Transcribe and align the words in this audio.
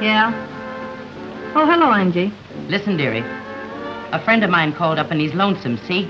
Yeah? 0.00 0.32
Oh, 1.54 1.66
hello, 1.66 1.92
Angie. 1.92 2.32
Listen, 2.68 2.96
dearie. 2.96 3.22
A 4.12 4.22
friend 4.24 4.42
of 4.42 4.48
mine 4.48 4.72
called 4.72 4.98
up 4.98 5.10
and 5.10 5.20
he's 5.20 5.34
lonesome, 5.34 5.76
see? 5.76 6.08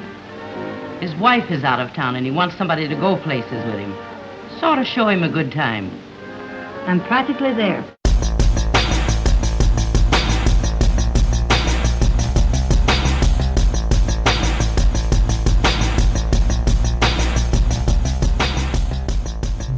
His 1.01 1.15
wife 1.17 1.51
is 1.51 1.65
out 1.65 1.81
of 1.81 1.92
town 1.92 2.15
and 2.15 2.24
he 2.24 2.31
wants 2.31 2.56
somebody 2.56 2.87
to 2.87 2.95
go 2.95 3.17
places 3.17 3.65
with 3.65 3.79
him. 3.81 3.92
Sort 4.61 4.79
of 4.79 4.87
show 4.87 5.08
him 5.08 5.24
a 5.24 5.29
good 5.29 5.51
time. 5.51 5.90
I'm 6.87 7.01
practically 7.01 7.53
there. 7.53 7.85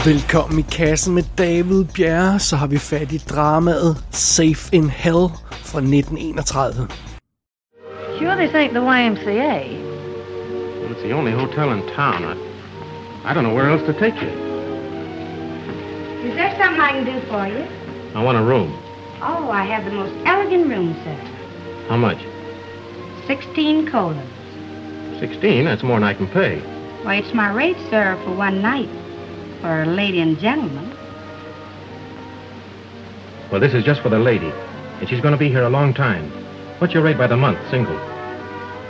Velkommen 0.05 0.59
i 0.59 0.63
kassen 0.63 1.15
med 1.15 1.25
David 1.39 1.87
Bjerre, 1.95 2.39
så 2.39 2.57
har 2.57 2.67
vi 2.67 2.79
fat 2.79 3.13
i 3.13 3.19
dramaet 3.19 3.97
Safe 4.11 4.77
in 4.77 4.89
Hell 4.91 5.29
fra 5.51 5.79
1931. 5.79 6.91
Sure 8.19 8.35
this 8.37 8.55
ain't 8.55 8.73
the 8.73 8.81
YMCA. 8.81 9.79
Well, 10.81 10.91
it's 10.93 11.03
the 11.03 11.13
only 11.13 11.33
hotel 11.33 11.71
in 11.71 11.83
town. 11.95 12.25
I, 12.25 12.35
I 13.31 13.35
don't 13.35 13.45
know 13.45 13.55
where 13.55 13.71
else 13.71 13.87
to 13.87 13.93
take 13.93 14.17
you. 14.23 14.33
Is 16.29 16.35
there 16.35 16.51
something 16.59 16.81
I 16.81 16.91
can 16.97 17.05
do 17.05 17.21
for 17.31 17.47
you? 17.47 17.63
I 18.19 18.25
want 18.25 18.39
a 18.39 18.43
room. 18.43 18.71
Oh, 19.21 19.51
I 19.53 19.63
have 19.73 19.85
the 19.85 19.97
most 20.03 20.15
elegant 20.27 20.67
room, 20.67 20.97
sir. 21.05 21.19
How 21.89 21.97
much? 21.97 22.19
16 23.29 23.87
colas. 23.93 24.29
16? 25.21 25.65
That's 25.65 25.85
more 25.85 26.01
than 26.01 26.09
I 26.11 26.15
can 26.15 26.27
pay. 26.27 26.59
Why, 27.05 27.17
it's 27.23 27.35
my 27.35 27.53
rate, 27.53 27.79
sir, 27.89 28.19
for 28.25 28.35
one 28.35 28.61
night. 28.61 28.91
For 29.63 29.83
a 29.83 29.87
lady 29.87 30.21
and 30.21 30.39
gentleman. 30.39 30.91
Well, 33.51 33.61
this 33.61 33.75
is 33.75 33.85
just 33.85 34.03
for 34.03 34.09
the 34.09 34.19
lady. 34.19 34.53
And 34.99 35.09
she's 35.09 35.21
going 35.21 35.33
to 35.33 35.39
be 35.39 35.49
here 35.49 35.63
a 35.63 35.71
long 35.71 35.95
time. 35.95 36.31
What's 36.79 36.93
your 36.95 37.03
rate 37.03 37.17
by 37.17 37.29
the 37.29 37.37
month, 37.37 37.59
single? 37.71 37.97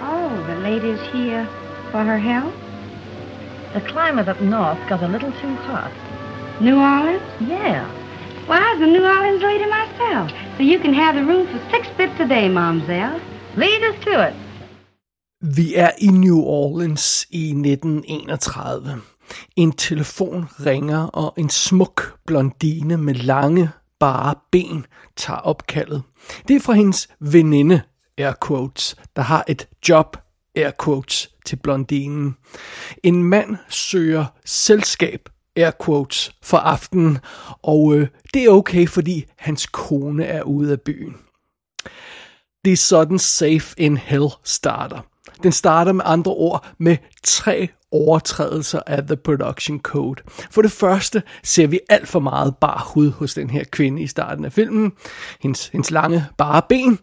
Oh, 0.01 0.45
the 0.47 0.56
lady's 0.56 1.01
here 1.12 1.47
for 1.91 2.03
her 2.03 2.19
health? 2.19 2.55
The 3.75 3.83
climate 3.83 4.29
up 4.29 4.41
north 4.41 4.79
got 4.89 5.03
a 5.03 5.09
little 5.09 5.33
too 5.41 5.55
hot. 5.67 5.92
New 6.61 6.81
Orleans? 6.81 7.23
Yeah. 7.41 7.86
Well, 8.48 8.62
I 8.62 8.73
was 8.73 8.83
a 8.83 8.86
New 8.86 9.05
Orleans 9.05 9.42
lady 9.42 9.67
myself. 9.67 10.31
So 10.57 10.62
you 10.62 10.79
can 10.79 10.95
have 10.95 11.14
the 11.14 11.25
room 11.25 11.47
for 11.47 11.59
six 11.70 11.89
bits 11.98 12.19
a 12.19 12.27
day, 12.27 12.48
Mamselle. 12.48 13.20
Lead 13.57 13.83
us 13.84 14.05
to 14.05 14.29
it. 14.29 14.34
Vi 15.41 15.77
er 15.77 15.92
i 15.98 16.11
New 16.11 16.41
Orleans 16.41 17.27
i 17.31 17.53
1931. 17.53 19.12
En 19.56 19.73
telefon 19.73 20.48
ringer, 20.67 21.05
og 21.05 21.34
en 21.37 21.51
smuk 21.51 22.19
blondine 22.27 22.97
med 22.97 23.15
lange, 23.15 23.70
bare 24.01 24.34
ben 24.51 24.87
tager 25.17 25.39
opkaldet. 25.39 26.03
Det 26.48 26.56
er 26.56 26.61
fra 26.61 26.73
hendes 26.73 27.09
veninde, 27.20 27.83
air 28.19 28.33
quotes, 28.47 28.97
der 29.17 29.23
har 29.23 29.45
et 29.48 29.69
job, 29.89 30.17
air 30.56 30.70
quotes, 30.84 31.31
til 31.47 31.56
blondinen. 31.56 32.37
En 33.03 33.25
mand 33.25 33.56
søger 33.69 34.25
selskab, 34.45 35.29
air 35.57 35.70
quotes, 35.84 36.34
for 36.42 36.57
aftenen, 36.57 37.19
og 37.62 37.95
øh, 37.95 38.09
det 38.34 38.45
er 38.45 38.51
okay, 38.51 38.86
fordi 38.89 39.25
hans 39.39 39.67
kone 39.67 40.25
er 40.25 40.42
ude 40.42 40.73
af 40.73 40.81
byen. 40.81 41.17
Det 42.64 42.73
er 42.73 42.77
sådan 42.77 43.19
Safe 43.19 43.75
in 43.77 43.97
Hell 43.97 44.29
starter. 44.45 45.01
Den 45.42 45.53
starter 45.53 45.92
med 45.92 46.05
andre 46.05 46.33
ord 46.33 46.67
med 46.79 46.97
tre 47.23 47.69
overtrædelser 47.93 48.81
af 48.87 49.07
The 49.07 49.17
Production 49.17 49.81
Code. 49.81 50.23
For 50.51 50.62
det 50.62 50.73
første 50.73 51.23
ser 51.43 51.67
vi 51.67 51.81
alt 51.89 52.09
for 52.09 52.21
meget 52.21 52.57
bar 52.57 52.91
hud 52.95 53.11
hos 53.11 53.35
den 53.35 53.51
her 53.51 53.65
kvinde 53.65 54.03
i 54.03 54.07
starten 54.07 54.45
af 54.45 54.53
filmen. 54.53 54.93
Hendes, 55.41 55.69
hendes 55.69 55.91
lange 55.91 56.25
bare 56.39 56.63
ben. 56.69 56.98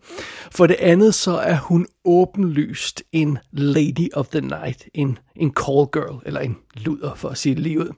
For 0.51 0.67
det 0.67 0.75
andet 0.79 1.15
så 1.15 1.31
er 1.31 1.55
hun 1.55 1.87
åbenlyst 2.05 3.03
en 3.11 3.37
lady 3.51 4.13
of 4.13 4.27
the 4.27 4.41
night. 4.41 4.85
En, 4.93 5.17
en 5.35 5.53
call 5.53 5.87
girl, 5.91 6.21
eller 6.25 6.39
en 6.39 6.57
luder 6.73 7.15
for 7.15 7.29
at 7.29 7.37
sige 7.37 7.55
det 7.55 7.63
lige 7.63 7.79
ud. 7.79 7.89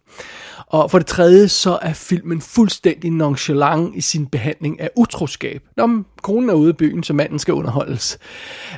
Og 0.68 0.92
for 0.92 0.98
det 0.98 1.08
tredje 1.08 1.48
så 1.48 1.80
er 1.82 1.94
filmen 1.94 2.42
fuldstændig 2.42 3.12
nonchalant 3.12 3.96
i 3.96 4.02
sin 4.02 4.28
behandling 4.28 4.82
af 4.82 4.90
utroskab. 4.96 5.62
Når 5.78 6.04
konen 6.22 6.50
er 6.50 6.54
ude 6.54 6.70
i 6.70 6.74
byen, 6.74 7.04
så 7.04 7.14
manden 7.14 7.40
skal 7.40 7.54
underholdes. 7.54 8.20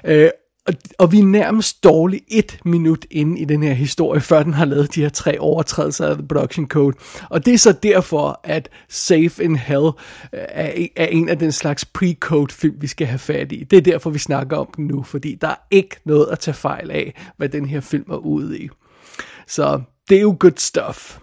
Øh, 0.06 0.30
og, 0.68 0.74
og 1.00 1.12
vi 1.12 1.19
er 1.19 1.24
nærmest 1.24 1.84
dårligt 1.84 2.24
et 2.28 2.59
minut 2.66 3.06
inde 3.12 3.40
i 3.40 3.46
den 3.46 3.63
her 3.63 3.74
historie, 3.74 4.22
før 4.22 4.44
den 4.44 4.53
har 4.53 4.66
lavet 4.66 4.96
de 4.96 5.01
her 5.01 5.09
tre 5.09 5.40
overtrædelser 5.40 6.07
af 6.07 6.16
The 6.16 6.28
Production 6.28 6.68
Code. 6.68 6.97
Og 7.29 7.46
det 7.46 7.53
er 7.53 7.57
så 7.57 7.72
derfor, 7.72 8.40
at 8.44 8.69
Safe 8.90 9.44
in 9.44 9.56
Hell 9.56 9.85
øh, 9.85 9.91
er, 10.34 10.88
er 10.96 11.06
en 11.06 11.29
af 11.29 11.40
den 11.40 11.51
slags 11.51 11.85
pre-code 11.97 12.51
film, 12.51 12.75
vi 12.81 12.88
skal 12.88 13.07
have 13.07 13.19
fat 13.19 13.51
i. 13.51 13.63
Det 13.63 13.78
er 13.78 13.81
derfor, 13.81 14.09
vi 14.09 14.19
snakker 14.19 14.57
om 14.57 14.68
den 14.75 14.88
nu, 14.88 15.03
fordi 15.03 15.35
der 15.41 15.47
er 15.47 15.56
ikke 15.72 15.96
noget 16.06 16.28
at 16.31 16.40
tage 16.40 16.56
fejl 16.56 16.91
af, 16.91 17.31
hvad 17.38 17.50
den 17.50 17.66
her 17.66 17.81
film 17.81 18.12
er 18.12 18.18
ude 18.18 18.59
i. 18.59 18.69
Så 19.47 19.81
det 20.09 20.18
er 20.18 20.22
jo 20.22 20.38
good 20.40 20.57
stuff. 20.57 21.18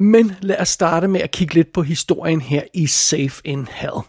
Men 0.00 0.32
lad 0.40 0.60
os 0.60 0.68
starte 0.68 1.08
med 1.08 1.20
at 1.20 1.30
kigge 1.30 1.54
lidt 1.54 1.72
på 1.72 1.82
historien 1.82 2.40
her 2.40 2.62
i 2.74 2.86
Safe 2.86 3.40
in 3.44 3.68
Hell. 3.72 4.00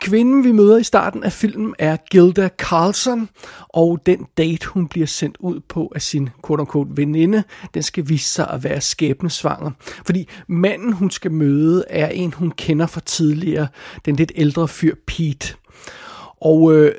Kvinden, 0.00 0.44
vi 0.44 0.52
møder 0.52 0.78
i 0.78 0.82
starten 0.82 1.22
af 1.22 1.32
filmen, 1.32 1.74
er 1.78 1.96
Gilda 2.10 2.48
Carlson, 2.58 3.28
og 3.68 4.00
den 4.06 4.26
date, 4.38 4.66
hun 4.66 4.88
bliver 4.88 5.06
sendt 5.06 5.36
ud 5.40 5.60
på 5.68 5.92
af 5.94 6.02
sin 6.02 6.30
quote-unquote 6.46 6.96
veninde, 6.96 7.42
den 7.74 7.82
skal 7.82 8.08
vise 8.08 8.32
sig 8.32 8.50
at 8.50 8.64
være 8.64 8.80
skæbnesvanger. 8.80 9.70
Fordi 10.06 10.28
manden, 10.48 10.92
hun 10.92 11.10
skal 11.10 11.32
møde, 11.32 11.84
er 11.90 12.08
en, 12.08 12.32
hun 12.32 12.50
kender 12.50 12.86
fra 12.86 13.00
tidligere, 13.00 13.68
den 14.04 14.16
lidt 14.16 14.32
ældre 14.34 14.68
fyr 14.68 14.94
Pete. 15.06 15.54
Og 16.40 16.74
øh, 16.74 16.94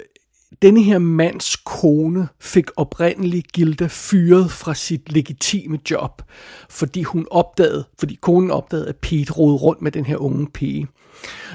denne 0.61 0.83
her 0.83 0.99
mands 0.99 1.55
kone 1.55 2.27
fik 2.39 2.65
oprindeligt 2.77 3.51
Gilda 3.51 3.87
fyret 3.89 4.51
fra 4.51 4.73
sit 4.73 5.11
legitime 5.11 5.79
job, 5.91 6.21
fordi 6.69 7.03
hun 7.03 7.27
opdagede, 7.31 7.83
fordi 7.99 8.17
konen 8.21 8.51
opdagede, 8.51 8.89
at 8.89 8.95
Pete 8.95 9.33
rodede 9.33 9.57
rundt 9.57 9.81
med 9.81 9.91
den 9.91 10.05
her 10.05 10.17
unge 10.17 10.47
pige. 10.53 10.87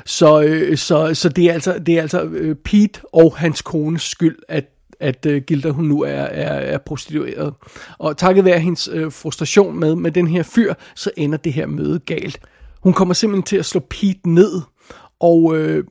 Så, 0.07 0.43
øh, 0.43 0.79
så, 0.79 1.15
så 1.15 1.29
det 1.29 1.45
er 1.45 1.53
altså, 1.53 1.79
det 1.79 1.99
er 1.99 2.03
altså 2.03 2.23
øh, 2.23 2.57
Pete 2.57 3.01
og 3.13 3.37
hans 3.37 3.63
kones 3.63 4.03
skyld, 4.03 4.39
at 4.49 4.65
at 5.01 5.27
uh, 5.27 5.37
Gilda 5.37 5.71
hun 5.71 5.85
nu 5.85 6.03
er, 6.03 6.09
er, 6.11 6.75
er 6.75 6.79
prostitueret. 6.79 7.55
Og 7.99 8.17
takket 8.17 8.45
være 8.45 8.59
hendes 8.59 8.89
uh, 8.89 9.13
frustration 9.13 9.81
med, 9.81 9.95
med 9.95 10.11
den 10.11 10.27
her 10.27 10.43
fyr, 10.43 10.75
så 10.95 11.11
ender 11.17 11.39
det 11.39 11.53
her 11.53 11.67
møde 11.67 11.99
galt. 11.99 12.41
Hun 12.83 12.93
kommer 12.93 13.15
simpelthen 13.15 13.43
til 13.43 13.57
at 13.57 13.65
slå 13.65 13.81
Pete 13.81 14.31
ned, 14.31 14.61
og 15.21 15.43
uh, 15.43 15.85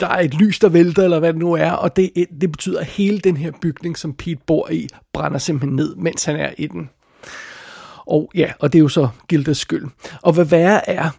der 0.00 0.06
er 0.06 0.20
et 0.20 0.34
lys, 0.34 0.58
der 0.58 0.68
vælter, 0.68 1.02
eller 1.02 1.18
hvad 1.18 1.32
det 1.32 1.40
nu 1.40 1.52
er, 1.52 1.70
og 1.70 1.96
det, 1.96 2.10
det 2.40 2.52
betyder, 2.52 2.80
at 2.80 2.86
hele 2.86 3.18
den 3.18 3.36
her 3.36 3.52
bygning, 3.60 3.98
som 3.98 4.14
Pete 4.14 4.40
bor 4.46 4.70
i, 4.70 4.88
brænder 5.12 5.38
simpelthen 5.38 5.76
ned, 5.76 5.96
mens 5.96 6.24
han 6.24 6.36
er 6.36 6.50
i 6.58 6.66
den. 6.66 6.90
Og 8.06 8.30
ja, 8.34 8.52
og 8.58 8.72
det 8.72 8.78
er 8.78 8.82
jo 8.82 8.88
så 8.88 9.08
Gildas 9.28 9.58
skyld. 9.58 9.86
Og 10.22 10.32
hvad 10.32 10.44
værre 10.44 10.90
er, 10.90 11.10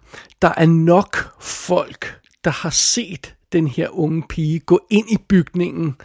der 0.41 0.51
er 0.57 0.65
nok 0.65 1.41
folk, 1.41 2.19
der 2.43 2.51
har 2.51 2.69
set 2.69 3.35
den 3.51 3.67
her 3.67 3.89
unge 3.89 4.23
pige 4.29 4.59
gå 4.59 4.79
ind 4.89 5.11
i 5.11 5.17
bygningen, 5.29 5.95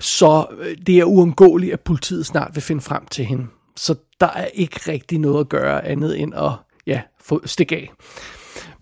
så 0.00 0.46
øh, 0.58 0.76
det 0.86 0.98
er 0.98 1.04
uundgåeligt, 1.04 1.72
at 1.72 1.80
politiet 1.80 2.26
snart 2.26 2.50
vil 2.54 2.62
finde 2.62 2.82
frem 2.82 3.06
til 3.06 3.24
hende. 3.24 3.46
Så 3.76 3.94
der 4.20 4.28
er 4.28 4.46
ikke 4.46 4.80
rigtig 4.92 5.18
noget 5.18 5.40
at 5.40 5.48
gøre 5.48 5.84
andet 5.84 6.20
end 6.20 6.34
at 6.34 6.52
ja, 6.86 7.00
få 7.20 7.46
stik 7.46 7.72
af. 7.72 7.90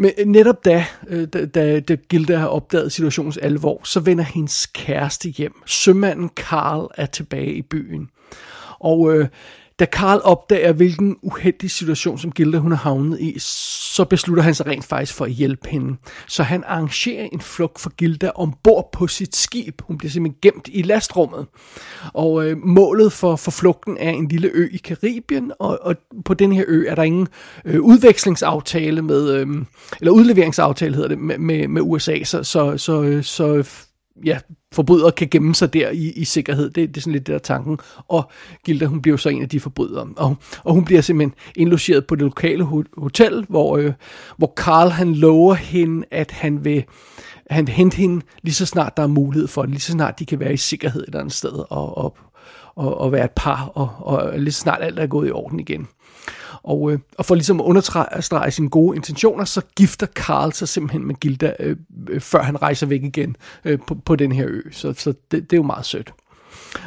Men 0.01 0.13
øh, 0.19 0.27
netop 0.27 0.65
da, 0.65 0.85
øh, 1.09 1.29
da, 1.29 1.47
da, 1.47 1.81
da 1.81 1.95
Gilda 1.95 2.37
har 2.37 2.47
opdaget 2.47 2.93
situationens 2.93 3.37
alvor, 3.37 3.81
så 3.85 4.01
vender 4.01 4.25
hendes 4.25 4.67
kæreste 4.67 5.29
hjem. 5.29 5.63
Sømanden 5.67 6.29
Karl 6.29 6.91
er 6.97 7.07
tilbage 7.07 7.53
i 7.53 7.63
byen. 7.63 8.11
Og 8.79 9.17
øh, 9.17 9.29
da 9.81 9.85
Karl 9.85 10.21
opdager, 10.25 10.73
hvilken 10.73 11.17
uheldig 11.23 11.71
situation, 11.71 12.19
som 12.19 12.33
Gilda 12.33 12.59
hun 12.59 12.73
er 12.73 12.77
havnet 12.77 13.21
i, 13.21 13.39
så 13.39 14.05
beslutter 14.05 14.43
han 14.43 14.55
sig 14.55 14.67
rent 14.67 14.85
faktisk 14.85 15.15
for 15.15 15.25
at 15.25 15.31
hjælpe 15.31 15.69
hende. 15.69 15.97
Så 16.29 16.43
han 16.43 16.65
arrangerer 16.67 17.29
en 17.33 17.41
flugt 17.41 17.81
for 17.81 17.91
Gilda 17.91 18.31
ombord 18.35 18.89
på 18.93 19.07
sit 19.07 19.37
skib. 19.37 19.83
Hun 19.83 19.99
bliver 19.99 20.11
simpelthen 20.11 20.39
gemt 20.43 20.69
i 20.73 20.83
lastrummet. 20.83 21.47
Og 22.13 22.47
øh, 22.47 22.57
målet 22.65 23.13
for, 23.13 23.37
for 23.37 23.51
flugten 23.51 23.97
er 24.01 24.11
en 24.11 24.29
lille 24.29 24.51
ø 24.55 24.69
i 24.73 24.77
Karibien, 24.77 25.53
og, 25.59 25.79
og 25.83 25.97
på 26.25 26.35
den 26.35 26.53
her 26.53 26.65
ø 26.69 26.85
er 26.89 26.95
der 26.95 27.03
ingen 27.03 27.29
øh, 27.65 27.81
udvekslingsaftale 27.81 29.03
med, 29.03 29.31
øh, 29.33 29.47
eller 30.01 30.13
udleveringsaftale 30.13 30.95
hedder 30.95 31.09
det, 31.09 31.19
med, 31.19 31.39
med, 31.39 31.69
med 31.69 31.83
USA, 31.83 32.25
så, 32.25 32.43
så, 32.43 32.79
så, 32.79 33.03
øh, 33.03 33.25
så 33.25 33.69
ja, 34.25 34.39
forbrydere 34.75 35.13
kan 35.13 35.29
gemme 35.31 35.55
sig 35.55 35.73
der 35.73 35.91
i, 35.91 36.13
i 36.17 36.25
sikkerhed. 36.25 36.71
Det, 36.71 36.89
det 36.89 36.97
er 36.97 37.01
sådan 37.01 37.13
lidt 37.13 37.27
det 37.27 37.33
der 37.33 37.39
tanken. 37.39 37.79
Og 38.09 38.31
Gilda, 38.65 38.87
hun 38.87 39.03
bliver 39.03 39.17
så 39.17 39.29
en 39.29 39.43
af 39.43 39.49
de 39.49 39.61
forbrydere. 39.61 40.09
Og, 40.17 40.37
og 40.65 40.75
hun 40.75 40.85
bliver 40.85 41.01
simpelthen 41.01 41.35
indlogeret 41.57 42.07
på 42.07 42.15
det 42.15 42.23
lokale 42.23 42.65
hotel, 42.97 43.47
hvor, 43.49 43.77
øh, 43.77 43.93
hvor 44.37 44.53
Karl 44.57 44.91
han 44.91 45.15
lover 45.15 45.55
hende, 45.55 46.07
at 46.11 46.31
han 46.31 46.65
vil, 46.65 46.85
han 47.51 47.67
vil 47.67 47.75
hente 47.75 47.97
hende 47.97 48.25
lige 48.43 48.55
så 48.55 48.67
snart 48.67 48.97
der 48.97 49.03
er 49.03 49.07
mulighed 49.07 49.49
for 49.49 49.63
det, 49.63 49.71
lige 49.71 49.81
så 49.81 49.93
snart 49.93 50.19
de 50.19 50.27
kan 50.27 50.41
være 50.41 50.53
i 50.53 50.57
sikkerhed 50.57 51.03
et 51.03 51.07
eller 51.07 51.21
andet 51.21 51.35
sted 51.35 51.53
og, 51.71 51.99
og, 51.99 52.17
og, 52.75 52.99
og 52.99 53.13
være 53.13 53.25
et 53.25 53.31
par, 53.37 53.65
og, 53.75 53.91
og 53.99 54.39
lige 54.39 54.53
så 54.53 54.61
snart 54.61 54.83
alt 54.83 54.99
er 54.99 55.07
gået 55.07 55.29
i 55.29 55.31
orden 55.31 55.61
igen. 55.61 55.89
Og, 56.63 56.93
øh, 56.93 56.99
og 57.19 57.25
for 57.25 57.35
ligesom 57.35 57.61
at 57.61 57.65
understrege 57.65 58.51
sine 58.51 58.69
gode 58.69 58.97
intentioner, 58.97 59.45
så 59.45 59.63
gifter 59.77 60.07
Carl 60.07 60.53
sig 60.53 60.69
simpelthen 60.69 61.07
med 61.07 61.15
Gilda, 61.15 61.53
øh, 61.61 61.77
øh, 62.09 62.21
før 62.21 62.43
han 62.43 62.63
rejser 62.63 62.87
væk 62.87 63.03
igen 63.03 63.37
øh, 63.65 63.79
på, 63.87 63.95
på 63.95 64.17
den 64.17 64.33
her 64.33 64.47
ø. 64.49 64.61
Så, 64.71 64.95
så 64.97 65.11
det, 65.11 65.51
det 65.51 65.53
er 65.53 65.57
jo 65.57 65.63
meget 65.63 65.87
sødt. 65.87 66.13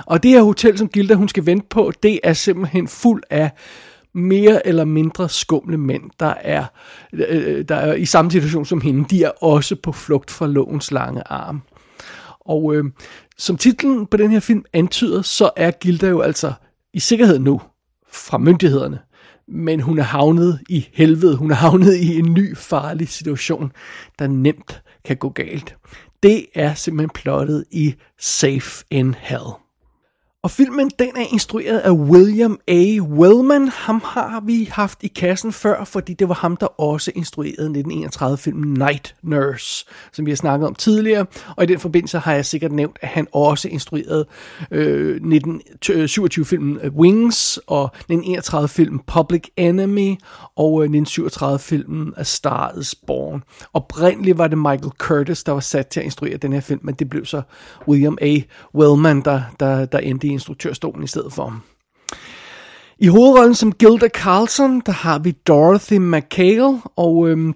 Og 0.05 0.23
det 0.23 0.31
her 0.31 0.41
hotel, 0.41 0.77
som 0.77 0.87
Gilda 0.87 1.13
hun 1.13 1.29
skal 1.29 1.45
vente 1.45 1.67
på, 1.69 1.91
det 2.03 2.19
er 2.23 2.33
simpelthen 2.33 2.87
fuld 2.87 3.23
af 3.29 3.51
mere 4.13 4.67
eller 4.67 4.85
mindre 4.85 5.29
skumle 5.29 5.77
mænd, 5.77 6.03
der 6.19 6.33
er, 6.41 6.65
øh, 7.13 7.65
der 7.69 7.75
er 7.75 7.93
i 7.93 8.05
samme 8.05 8.31
situation 8.31 8.65
som 8.65 8.81
hende. 8.81 9.05
De 9.09 9.23
er 9.23 9.29
også 9.29 9.75
på 9.75 9.91
flugt 9.91 10.31
fra 10.31 10.47
lovens 10.47 10.91
lange 10.91 11.21
arm. 11.25 11.61
Og 12.39 12.75
øh, 12.75 12.85
som 13.37 13.57
titlen 13.57 14.07
på 14.07 14.17
den 14.17 14.31
her 14.31 14.39
film 14.39 14.63
antyder, 14.73 15.21
så 15.21 15.49
er 15.55 15.71
Gilda 15.71 16.07
jo 16.07 16.21
altså 16.21 16.53
i 16.93 16.99
sikkerhed 16.99 17.39
nu 17.39 17.61
fra 18.11 18.37
myndighederne. 18.37 18.99
Men 19.47 19.79
hun 19.79 19.99
er 19.99 20.03
havnet 20.03 20.61
i 20.69 20.89
helvede. 20.93 21.35
Hun 21.35 21.51
er 21.51 21.55
havnet 21.55 21.95
i 21.95 22.19
en 22.19 22.33
ny 22.33 22.57
farlig 22.57 23.09
situation, 23.09 23.71
der 24.19 24.27
nemt 24.27 24.81
kan 25.05 25.17
gå 25.17 25.29
galt. 25.29 25.75
Det 26.23 26.45
er 26.55 26.73
simpelthen 26.73 27.09
plottet 27.13 27.65
i 27.71 27.95
Safe 28.19 28.85
in 28.89 29.15
Hell. 29.19 29.62
Og 30.43 30.51
filmen, 30.51 30.91
den 30.99 31.09
er 31.15 31.25
instrueret 31.31 31.79
af 31.79 31.91
William 31.91 32.59
A. 32.67 32.97
Wellman. 33.01 33.67
Ham 33.67 34.01
har 34.05 34.43
vi 34.45 34.69
haft 34.71 35.03
i 35.03 35.07
kassen 35.07 35.51
før, 35.51 35.83
fordi 35.83 36.13
det 36.13 36.29
var 36.29 36.35
ham, 36.35 36.57
der 36.57 36.81
også 36.81 37.11
instruerede 37.15 37.83
1931-filmen 37.87 38.73
Night 38.73 39.15
Nurse, 39.21 39.85
som 40.11 40.25
vi 40.25 40.31
har 40.31 40.35
snakket 40.35 40.67
om 40.67 40.75
tidligere. 40.75 41.25
Og 41.55 41.63
i 41.63 41.67
den 41.67 41.79
forbindelse 41.79 42.19
har 42.19 42.33
jeg 42.33 42.45
sikkert 42.45 42.71
nævnt, 42.71 42.97
at 43.01 43.07
han 43.07 43.27
også 43.31 43.67
instruerede 43.67 44.25
øh, 44.71 45.15
1927-filmen 45.15 46.79
øh, 46.83 46.93
Wings, 46.93 47.59
og 47.67 47.89
1931-filmen 48.11 48.99
Public 49.07 49.43
Enemy, 49.57 50.15
og 50.55 50.83
øh, 50.83 50.89
1937-filmen 50.89 52.13
A 52.17 52.23
Star 52.23 52.77
is 52.79 52.95
Born. 52.95 53.43
Oprindeligt 53.73 54.37
var 54.37 54.47
det 54.47 54.57
Michael 54.57 54.91
Curtis, 54.97 55.43
der 55.43 55.51
var 55.51 55.59
sat 55.59 55.87
til 55.87 55.99
at 55.99 56.03
instruere 56.03 56.37
den 56.37 56.53
her 56.53 56.61
film, 56.61 56.79
men 56.83 56.95
det 56.95 57.09
blev 57.09 57.25
så 57.25 57.41
William 57.87 58.17
A. 58.21 58.37
Wellman, 58.75 59.21
der, 59.21 59.41
der, 59.59 59.85
der 59.85 59.99
endte 59.99 60.27
i 60.27 60.32
instruktørstolen 60.33 61.03
i 61.03 61.07
stedet 61.07 61.33
for. 61.33 61.53
I 62.97 63.07
hovedrollen 63.07 63.55
som 63.55 63.71
Gilda 63.71 64.07
Carlson, 64.07 64.81
der 64.85 64.91
har 64.91 65.19
vi 65.19 65.31
Dorothy 65.31 65.97
McHale, 65.97 66.81
og 66.95 67.29
øhm, 67.29 67.53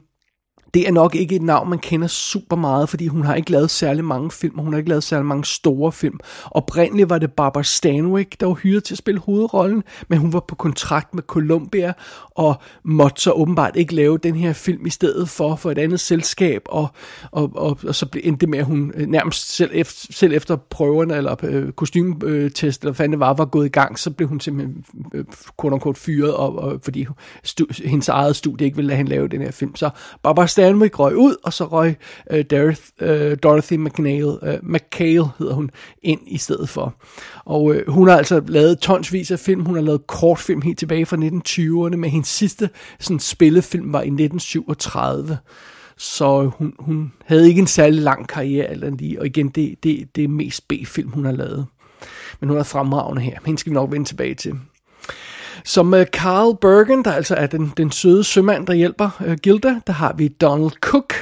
det 0.77 0.87
er 0.87 0.91
nok 0.91 1.15
ikke 1.15 1.35
et 1.35 1.41
navn, 1.41 1.69
man 1.69 1.79
kender 1.79 2.07
super 2.07 2.55
meget, 2.55 2.89
fordi 2.89 3.07
hun 3.07 3.23
har 3.23 3.35
ikke 3.35 3.51
lavet 3.51 3.69
særlig 3.69 4.05
mange 4.05 4.31
film, 4.31 4.57
og 4.57 4.63
hun 4.63 4.73
har 4.73 4.77
ikke 4.77 4.89
lavet 4.89 5.03
særlig 5.03 5.25
mange 5.25 5.45
store 5.45 5.91
film. 5.91 6.19
Oprindeligt 6.51 7.09
var 7.09 7.17
det 7.17 7.31
Barbara 7.31 7.63
Stanwyck, 7.63 8.39
der 8.39 8.45
var 8.45 8.53
hyret 8.53 8.83
til 8.83 8.93
at 8.93 8.97
spille 8.97 9.19
hovedrollen, 9.19 9.83
men 10.07 10.19
hun 10.19 10.33
var 10.33 10.39
på 10.47 10.55
kontrakt 10.55 11.13
med 11.13 11.23
Columbia, 11.23 11.93
og 12.31 12.55
måtte 12.83 13.21
så 13.21 13.31
åbenbart 13.31 13.75
ikke 13.75 13.95
lave 13.95 14.17
den 14.17 14.35
her 14.35 14.53
film 14.53 14.85
i 14.85 14.89
stedet 14.89 15.29
for, 15.29 15.55
for 15.55 15.71
et 15.71 15.77
andet 15.77 15.99
selskab, 15.99 16.61
og, 16.65 16.87
og, 17.31 17.51
og, 17.55 17.79
og 17.87 17.95
så 17.95 18.05
blev 18.05 18.21
endte 18.25 18.41
det 18.41 18.49
med, 18.49 18.59
at 18.59 18.65
hun 18.65 18.91
øh, 18.95 19.07
nærmest 19.07 19.55
selv 19.55 19.71
efter, 19.73 20.07
selv 20.13 20.33
efter 20.33 20.55
prøverne, 20.55 21.15
eller 21.15 21.35
øh, 21.43 21.71
kostymetest, 21.71 22.81
eller 22.81 22.93
hvad 22.93 23.09
det 23.09 23.19
var, 23.19 23.33
var 23.33 23.45
gået 23.45 23.65
i 23.65 23.69
gang, 23.69 23.99
så 23.99 24.11
blev 24.11 24.27
hun 24.29 24.39
simpelthen 24.39 24.85
øh, 25.13 25.25
kort 25.57 25.97
fyret, 25.97 26.33
og, 26.33 26.59
og, 26.59 26.79
fordi 26.83 27.07
stu, 27.43 27.65
hendes 27.85 28.09
eget 28.09 28.35
studie 28.35 28.65
ikke 28.65 28.75
ville 28.75 28.87
lade 28.87 28.97
hende 28.97 29.11
lave 29.11 29.27
den 29.27 29.41
her 29.41 29.51
film. 29.51 29.75
Så 29.75 29.89
Barbara 30.23 30.47
Stanwyck 30.47 30.66
røg 30.75 31.15
ud, 31.15 31.35
og 31.43 31.53
så 31.53 31.65
røg 31.65 31.95
øh, 32.31 32.45
Darth, 32.45 32.81
øh, 33.01 33.37
Dorothy 33.43 33.73
McNeil, 33.73 34.37
øh, 34.43 34.57
McHale 34.63 35.25
hedder 35.39 35.53
hun, 35.53 35.71
ind 36.03 36.19
i 36.27 36.37
stedet 36.37 36.69
for. 36.69 36.95
Og 37.45 37.75
øh, 37.75 37.89
hun 37.89 38.07
har 38.07 38.17
altså 38.17 38.41
lavet 38.47 38.79
tonsvis 38.79 39.31
af 39.31 39.39
film. 39.39 39.65
Hun 39.65 39.75
har 39.75 39.81
lavet 39.81 40.07
kortfilm 40.07 40.61
helt 40.61 40.79
tilbage 40.79 41.05
fra 41.05 41.17
1920'erne, 41.17 41.95
men 41.95 42.09
hendes 42.09 42.27
sidste 42.27 42.69
sådan, 42.99 43.19
spillefilm 43.19 43.93
var 43.93 44.01
i 44.01 44.07
1937. 44.07 45.37
Så 45.97 46.41
øh, 46.43 46.47
hun, 46.47 46.73
hun 46.79 47.13
havde 47.25 47.47
ikke 47.47 47.59
en 47.59 47.67
særlig 47.67 48.01
lang 48.01 48.27
karriere, 48.27 48.71
eller 48.71 48.89
lige, 48.89 49.19
og 49.19 49.25
igen, 49.25 49.49
det, 49.49 49.75
det, 49.83 50.15
det 50.15 50.23
er 50.23 50.27
mest 50.27 50.67
B-film, 50.67 51.09
hun 51.09 51.25
har 51.25 51.31
lavet. 51.31 51.65
Men 52.39 52.49
hun 52.49 52.57
er 52.57 52.63
fremragende 52.63 53.21
her. 53.21 53.39
Hende 53.45 53.59
skal 53.59 53.69
vi 53.69 53.73
nok 53.73 53.91
vende 53.91 54.07
tilbage 54.07 54.35
til. 54.35 54.53
Som 55.65 55.93
øh, 55.93 56.05
Carl 56.05 56.57
Bergen, 56.61 57.05
der 57.05 57.11
altså 57.11 57.35
er 57.35 57.47
den, 57.47 57.73
den 57.77 57.91
søde 57.91 58.23
sømand, 58.23 58.67
der 58.67 58.73
hjælper 58.73 59.09
øh, 59.25 59.37
Gilda, 59.37 59.75
der 59.87 59.93
har 59.93 60.13
vi 60.17 60.27
Donald 60.27 60.71
Cook, 60.81 61.13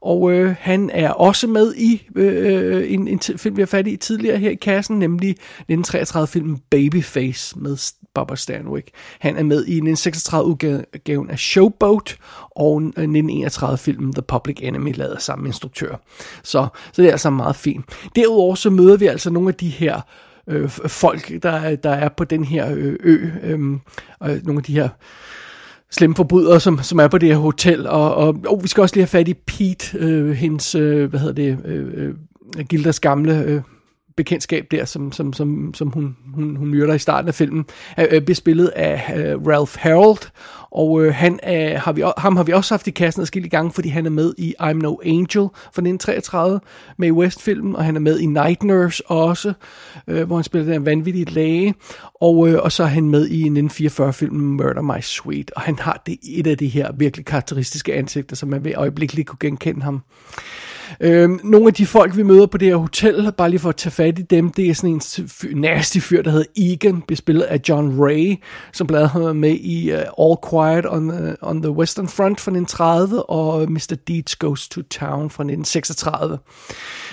og 0.00 0.32
øh, 0.32 0.54
han 0.58 0.90
er 0.92 1.10
også 1.10 1.46
med 1.46 1.74
i 1.74 2.08
øh, 2.16 2.92
en, 2.92 3.08
en 3.08 3.20
film, 3.20 3.56
vi 3.56 3.62
har 3.62 3.66
fat 3.66 3.86
i 3.86 3.96
tidligere 3.96 4.38
her 4.38 4.50
i 4.50 4.54
kassen, 4.54 4.98
nemlig 4.98 5.36
1933-filmen 5.72 6.58
Babyface 6.70 7.58
med 7.58 7.76
Barbara 8.14 8.36
Stanwyck. 8.36 8.88
Han 9.18 9.36
er 9.36 9.42
med 9.42 9.64
i 9.66 9.80
1936-udgaven 9.80 11.30
af 11.30 11.38
Showboat 11.38 12.16
og 12.50 12.82
øh, 12.96 13.04
1931-filmen 13.04 14.12
The 14.12 14.22
Public 14.22 14.56
Enemy, 14.62 14.94
lavet 14.96 15.12
af 15.12 15.22
samme 15.22 15.46
instruktør. 15.46 15.96
Så, 16.42 16.66
så 16.92 17.02
det 17.02 17.08
er 17.08 17.12
altså 17.12 17.30
meget 17.30 17.56
fint. 17.56 17.84
Derudover 18.16 18.54
så 18.54 18.70
møder 18.70 18.96
vi 18.96 19.06
altså 19.06 19.30
nogle 19.30 19.48
af 19.48 19.54
de 19.54 19.68
her 19.68 20.00
øh, 20.50 20.68
folk, 20.68 21.42
der, 21.42 21.76
der 21.76 21.90
er 21.90 22.08
på 22.08 22.24
den 22.24 22.44
her 22.44 22.72
øh, 22.72 22.84
ø, 22.84 22.96
ø 23.02 23.28
øh, 23.42 23.78
og 24.20 24.30
nogle 24.44 24.58
af 24.58 24.64
de 24.64 24.74
her 24.74 24.88
slemme 25.90 26.16
forbrydere, 26.16 26.60
som, 26.60 26.78
som 26.82 26.98
er 26.98 27.08
på 27.08 27.18
det 27.18 27.28
her 27.28 27.36
hotel, 27.36 27.86
og, 27.86 28.14
og 28.14 28.36
oh, 28.46 28.62
vi 28.62 28.68
skal 28.68 28.80
også 28.80 28.96
lige 28.96 29.02
have 29.02 29.08
fat 29.08 29.28
i 29.28 29.34
Pete, 29.34 29.98
øh, 29.98 30.30
hendes, 30.30 30.74
øh, 30.74 31.10
hvad 31.10 31.20
hedder 31.20 31.34
det, 31.34 31.58
øh, 31.64 31.86
øh 31.94 32.14
Gildas 32.68 33.00
gamle 33.00 33.42
øh, 33.44 33.60
bekendtskab 34.20 34.66
der, 34.70 34.84
som, 34.84 35.12
som, 35.12 35.32
som, 35.32 35.74
som 35.74 35.88
hun, 35.88 36.16
hun, 36.34 36.56
hun 36.56 36.68
myrder 36.68 36.94
i 36.94 36.98
starten 36.98 37.28
af 37.28 37.34
filmen, 37.34 37.64
er, 37.96 38.06
øh, 38.10 38.16
er 38.16 38.20
bespillet 38.20 38.66
af 38.66 39.12
uh, 39.36 39.46
Ralph 39.46 39.78
Harold, 39.78 40.30
og 40.70 41.04
øh, 41.04 41.14
han 41.14 41.40
er, 41.42 41.78
har 41.78 41.92
vi, 41.92 42.04
ham 42.18 42.36
har 42.36 42.44
vi 42.44 42.52
også 42.52 42.74
haft 42.74 42.86
i 42.86 42.90
kassen 42.90 43.22
adskillige 43.22 43.50
gange, 43.50 43.72
fordi 43.72 43.88
han 43.88 44.06
er 44.06 44.10
med 44.10 44.34
i 44.38 44.54
I'm 44.60 44.72
No 44.72 44.96
Angel 45.04 45.48
fra 45.54 45.82
1933, 45.82 46.60
med 46.96 47.08
i 47.08 47.10
West-filmen, 47.10 47.76
og 47.76 47.84
han 47.84 47.96
er 47.96 48.00
med 48.00 48.18
i 48.18 48.26
Night 48.26 48.62
Nurse 48.62 49.06
også, 49.06 49.52
øh, 50.08 50.26
hvor 50.26 50.36
han 50.36 50.44
spiller 50.44 50.72
den 50.72 50.86
vanvittige 50.86 51.30
læge, 51.30 51.74
og, 52.14 52.48
øh, 52.48 52.58
og 52.62 52.72
så 52.72 52.82
er 52.82 52.86
han 52.86 53.08
med 53.08 53.28
i 53.28 53.48
1944-filmen 53.48 54.56
Murder 54.56 54.82
My 54.82 55.00
Sweet, 55.00 55.50
og 55.56 55.62
han 55.62 55.78
har 55.78 56.02
det, 56.06 56.18
et 56.22 56.46
af 56.46 56.58
de 56.58 56.68
her 56.68 56.92
virkelig 56.92 57.26
karakteristiske 57.26 57.94
ansigter, 57.94 58.36
som 58.36 58.48
man 58.48 58.64
ved 58.64 58.72
øjeblikkeligt 58.76 59.28
kunne 59.28 59.38
genkende 59.40 59.82
ham. 59.82 60.02
Øhm, 61.02 61.40
nogle 61.44 61.66
af 61.66 61.74
de 61.74 61.86
folk, 61.86 62.16
vi 62.16 62.22
møder 62.22 62.46
på 62.46 62.58
det 62.58 62.68
her 62.68 62.76
hotel, 62.76 63.32
bare 63.36 63.50
lige 63.50 63.60
for 63.60 63.68
at 63.68 63.76
tage 63.76 63.90
fat 63.90 64.18
i 64.18 64.22
dem, 64.22 64.52
det 64.52 64.70
er 64.70 64.74
sådan 64.74 64.90
en 64.90 65.60
nasty 65.60 65.98
fyr, 65.98 66.22
der 66.22 66.30
hedder 66.30 66.46
Egan, 66.56 67.02
bespillet 67.08 67.42
af 67.42 67.60
John 67.68 68.02
Ray, 68.02 68.36
som 68.72 68.86
blandt 68.86 69.02
andet 69.02 69.26
har 69.26 69.32
med 69.32 69.54
i 69.54 69.92
uh, 69.92 69.98
All 69.98 70.36
Quiet 70.50 70.86
on 70.88 71.08
the, 71.08 71.36
on 71.42 71.62
the 71.62 71.70
Western 71.70 72.08
Front 72.08 72.40
fra 72.40 72.50
1930, 72.50 73.30
og 73.30 73.72
Mr. 73.72 73.96
Deeds 74.08 74.36
Goes 74.36 74.68
to 74.68 74.82
Town 74.82 75.30
fra 75.30 75.42
1936. 75.42 76.38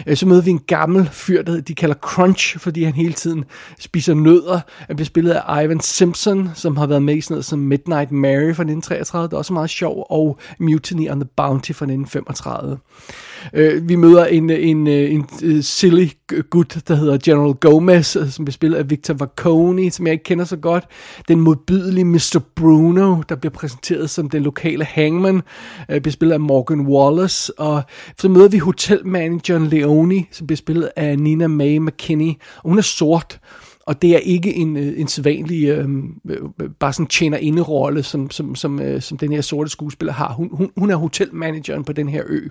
Øh, 0.08 0.18
så 0.18 0.26
møder 0.26 0.42
vi 0.42 0.52
en 0.52 0.62
gammel 0.68 1.10
fyr, 1.12 1.42
der 1.42 1.62
de 1.62 1.76
kalder 1.76 1.96
Crunch, 1.96 2.60
fordi 2.60 2.84
han 2.84 2.94
hele 2.94 3.14
tiden 3.14 3.46
spiser 3.80 4.14
nødder. 4.14 4.60
Han 4.68 4.96
bliver 4.96 5.06
spillet 5.06 5.32
af 5.32 5.64
Ivan 5.64 5.80
Simpson, 5.80 6.50
som 6.56 6.78
har 6.78 6.88
været 6.88 7.04
med 7.04 7.16
i 7.16 7.22
sådan 7.22 7.34
noget 7.34 7.46
som 7.46 7.60
Midnight 7.60 8.12
Mary 8.12 8.54
fra 8.54 8.64
1933, 8.64 9.28
det 9.28 9.34
er 9.34 9.38
også 9.38 9.54
meget 9.54 9.70
sjov, 9.70 10.08
og 10.10 10.40
Mutiny 10.60 11.12
on 11.12 11.20
the 11.20 11.30
Bounty 11.36 11.72
fra 11.72 11.86
1935. 11.86 12.78
Øh, 13.54 13.90
vi 13.90 13.96
møder 13.96 14.26
en, 14.26 14.50
en, 14.50 14.88
øh, 14.88 15.14
en, 15.14 15.26
en 15.44 15.64
silly 15.64 16.08
gut, 16.50 16.78
der 16.88 16.96
hedder 16.96 17.18
General 17.24 17.54
Gomez, 17.54 18.16
øh, 18.16 18.30
som 18.30 18.46
bliver 18.46 18.54
spillet 18.54 18.78
af 18.78 18.90
Victor 18.90 19.14
Vaconi, 19.14 19.90
som 19.90 20.08
jeg 20.08 20.12
ikke 20.14 20.24
kender 20.24 20.46
så 20.46 20.58
godt. 20.58 20.84
Den 21.28 21.40
modbydelige 21.40 22.06
Mr. 22.06 22.40
Bruno, 22.56 23.22
der 23.30 23.36
bliver 23.36 23.54
præsenteret 23.54 24.10
som 24.10 24.30
den 24.30 24.44
lokale 24.44 24.86
hangman, 24.86 25.42
øh, 25.90 26.02
bliver 26.02 26.14
spillet 26.14 26.34
af 26.34 26.40
Morgan 26.40 26.82
Wallace. 26.82 27.60
Og 27.60 27.82
så 28.20 28.30
møder 28.30 28.48
vi 28.48 28.58
hotelmanageren 28.58 29.68
Leone, 29.68 30.26
som 30.32 30.48
bliver 30.48 30.58
spillet 30.58 30.90
af 30.96 31.20
Nina 31.20 31.48
Mae 31.48 31.80
McKinney. 31.80 32.34
Og 32.64 32.70
hun 32.70 32.78
er 32.78 32.82
sort. 32.82 33.40
Og 33.88 34.02
det 34.02 34.16
er 34.16 34.18
ikke 34.18 34.56
en, 34.56 34.78
øh, 34.78 35.00
en 35.00 35.08
sædvanlig, 35.08 35.70
øh, 35.70 35.90
øh 36.30 36.38
bare 36.80 36.94
sådan 36.94 37.08
tjener 37.08 37.38
inderolle, 37.38 38.04
som, 38.04 38.32
som, 38.32 38.56
som, 38.56 38.82
øh, 38.82 39.02
som 39.02 39.18
den 39.18 39.32
her 39.32 39.42
sorte 39.42 39.70
skuespiller 39.70 40.14
har. 40.14 40.34
Hun, 40.34 40.50
hun, 40.52 40.72
hun 40.78 40.92
er 40.92 40.96
hotelmanageren 40.96 41.84
på 41.84 41.94
den 41.94 42.10
her 42.10 42.24
ø. 42.28 42.48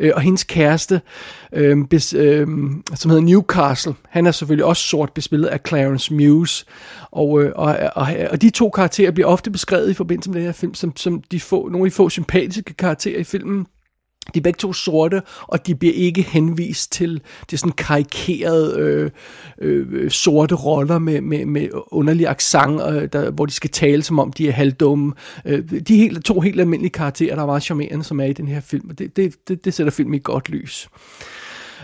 Øh, 0.00 0.12
og 0.14 0.20
hendes 0.20 0.44
kæreste, 0.44 1.00
øh, 1.52 1.84
bes, 1.90 2.14
øh, 2.14 2.46
som 2.94 3.10
hedder 3.10 3.24
Newcastle, 3.24 3.94
han 4.08 4.26
er 4.26 4.30
selvfølgelig 4.30 4.64
også 4.64 4.82
sort 4.82 5.12
bespillet 5.12 5.48
af 5.48 5.60
Clarence 5.68 6.14
Muse. 6.14 6.64
Og, 7.10 7.42
øh, 7.42 7.52
og, 7.54 7.76
og, 7.94 8.08
og 8.30 8.42
de 8.42 8.50
to 8.50 8.70
karakterer 8.70 9.10
bliver 9.10 9.28
ofte 9.28 9.50
beskrevet 9.50 9.90
i 9.90 9.94
forbindelse 9.94 10.30
med 10.30 10.36
den 10.36 10.46
her 10.46 10.52
film, 10.52 10.74
som, 10.74 10.96
som 10.96 11.22
de 11.22 11.40
få, 11.40 11.68
nogle 11.68 11.86
af 11.86 11.90
de 11.90 11.94
få 11.94 12.08
sympatiske 12.08 12.74
karakterer 12.74 13.18
i 13.18 13.24
filmen. 13.24 13.66
De 14.34 14.38
er 14.38 14.42
begge 14.42 14.58
to 14.58 14.72
sorte, 14.72 15.22
og 15.42 15.66
de 15.66 15.74
bliver 15.74 15.94
ikke 15.94 16.22
henvist 16.22 16.92
til 16.92 17.20
det 17.50 17.58
sådan 17.58 17.72
karikerede 17.72 18.78
øh, 18.78 19.10
øh, 19.58 20.10
sorte 20.10 20.54
roller 20.54 20.98
med, 20.98 21.20
med, 21.20 21.46
med 21.46 21.68
underlig 21.86 22.28
accent, 22.28 22.80
øh, 22.82 23.08
der, 23.12 23.30
hvor 23.30 23.46
de 23.46 23.52
skal 23.52 23.70
tale 23.70 24.02
som 24.02 24.18
om 24.18 24.32
de 24.32 24.48
er 24.48 24.52
halvdumme. 24.52 25.12
Øh, 25.44 25.70
de 25.70 25.94
er 25.94 25.98
helt, 25.98 26.24
to 26.24 26.40
helt 26.40 26.60
almindelige 26.60 26.92
karakterer, 26.92 27.34
der 27.34 27.42
er 27.42 27.46
meget 27.46 27.62
charmerende, 27.62 28.04
som 28.04 28.20
er 28.20 28.24
i 28.24 28.32
den 28.32 28.48
her 28.48 28.60
film, 28.60 28.90
og 28.90 28.98
det, 28.98 29.16
det, 29.16 29.34
det, 29.48 29.64
det 29.64 29.74
sætter 29.74 29.90
filmen 29.90 30.14
i 30.14 30.20
godt 30.24 30.48
lys. 30.48 30.88
Øh, 30.92 31.35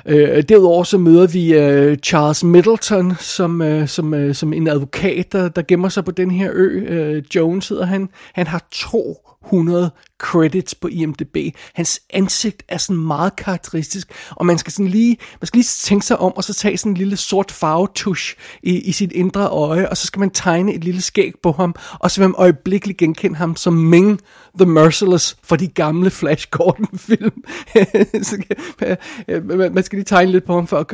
Øh, 0.06 0.42
derudover 0.49 0.85
så 0.85 0.99
møder 0.99 1.26
vi 1.26 1.54
øh, 1.54 1.97
Charles 1.97 2.44
Middleton 2.44 3.16
som, 3.21 3.62
øh, 3.62 3.88
som, 3.88 4.14
øh, 4.14 4.35
som 4.35 4.52
en 4.52 4.68
advokat, 4.68 5.32
der, 5.32 5.49
der 5.49 5.62
gemmer 5.62 5.88
sig 5.88 6.04
på 6.04 6.11
den 6.11 6.30
her 6.30 6.50
ø. 6.54 6.85
Øh, 6.88 7.23
Jones 7.35 7.68
hedder 7.68 7.87
han. 7.87 8.09
Han 8.32 8.47
har 8.47 8.66
200 8.73 9.90
credits 10.23 10.75
på 10.75 10.88
IMDb. 10.88 11.37
Hans 11.75 12.00
ansigt 12.11 12.62
er 12.68 12.78
sådan 12.78 13.02
meget 13.02 13.37
karakteristisk, 13.37 14.12
og 14.30 14.47
man 14.47 14.59
skal 14.59 14.73
sådan 14.73 14.88
lige, 14.88 15.16
man 15.40 15.47
skal 15.47 15.59
lige 15.59 15.68
tænke 15.82 16.06
sig 16.06 16.18
om, 16.18 16.32
og 16.37 16.44
så 16.44 16.54
tage 16.54 16.78
sådan 16.78 16.92
en 16.92 16.97
lille 16.97 17.16
sort 17.16 17.50
farvetusch 17.50 18.37
i, 18.62 18.80
i 18.80 18.92
sit 18.92 19.12
indre 19.12 19.49
øje, 19.49 19.88
og 19.88 19.97
så 19.97 20.06
skal 20.06 20.21
man 20.21 20.30
tegne 20.30 20.75
et 20.75 20.85
lille 20.85 21.02
skæg 21.02 21.32
på 21.42 21.52
ham, 21.52 21.75
og 22.00 22.11
så 22.11 22.21
vil 22.21 22.28
man 22.28 22.35
øjeblikkeligt 22.38 22.99
genkende 22.99 23.37
ham 23.37 23.56
som 23.56 23.73
Ming 23.73 24.21
the 24.59 24.66
Merciless 24.66 25.37
fra 25.42 25.56
de 25.56 25.68
gamle 25.68 26.11
Flash 26.11 26.49
Gordon-film. 26.50 27.44
Øh, 29.28 29.49
man 29.49 29.82
skal 29.82 29.97
lige 29.97 30.04
tegne 30.04 30.32
lidt 30.32 30.44
på 30.44 30.54
ham 30.54 30.66
for 30.66 30.78
at... 30.78 30.92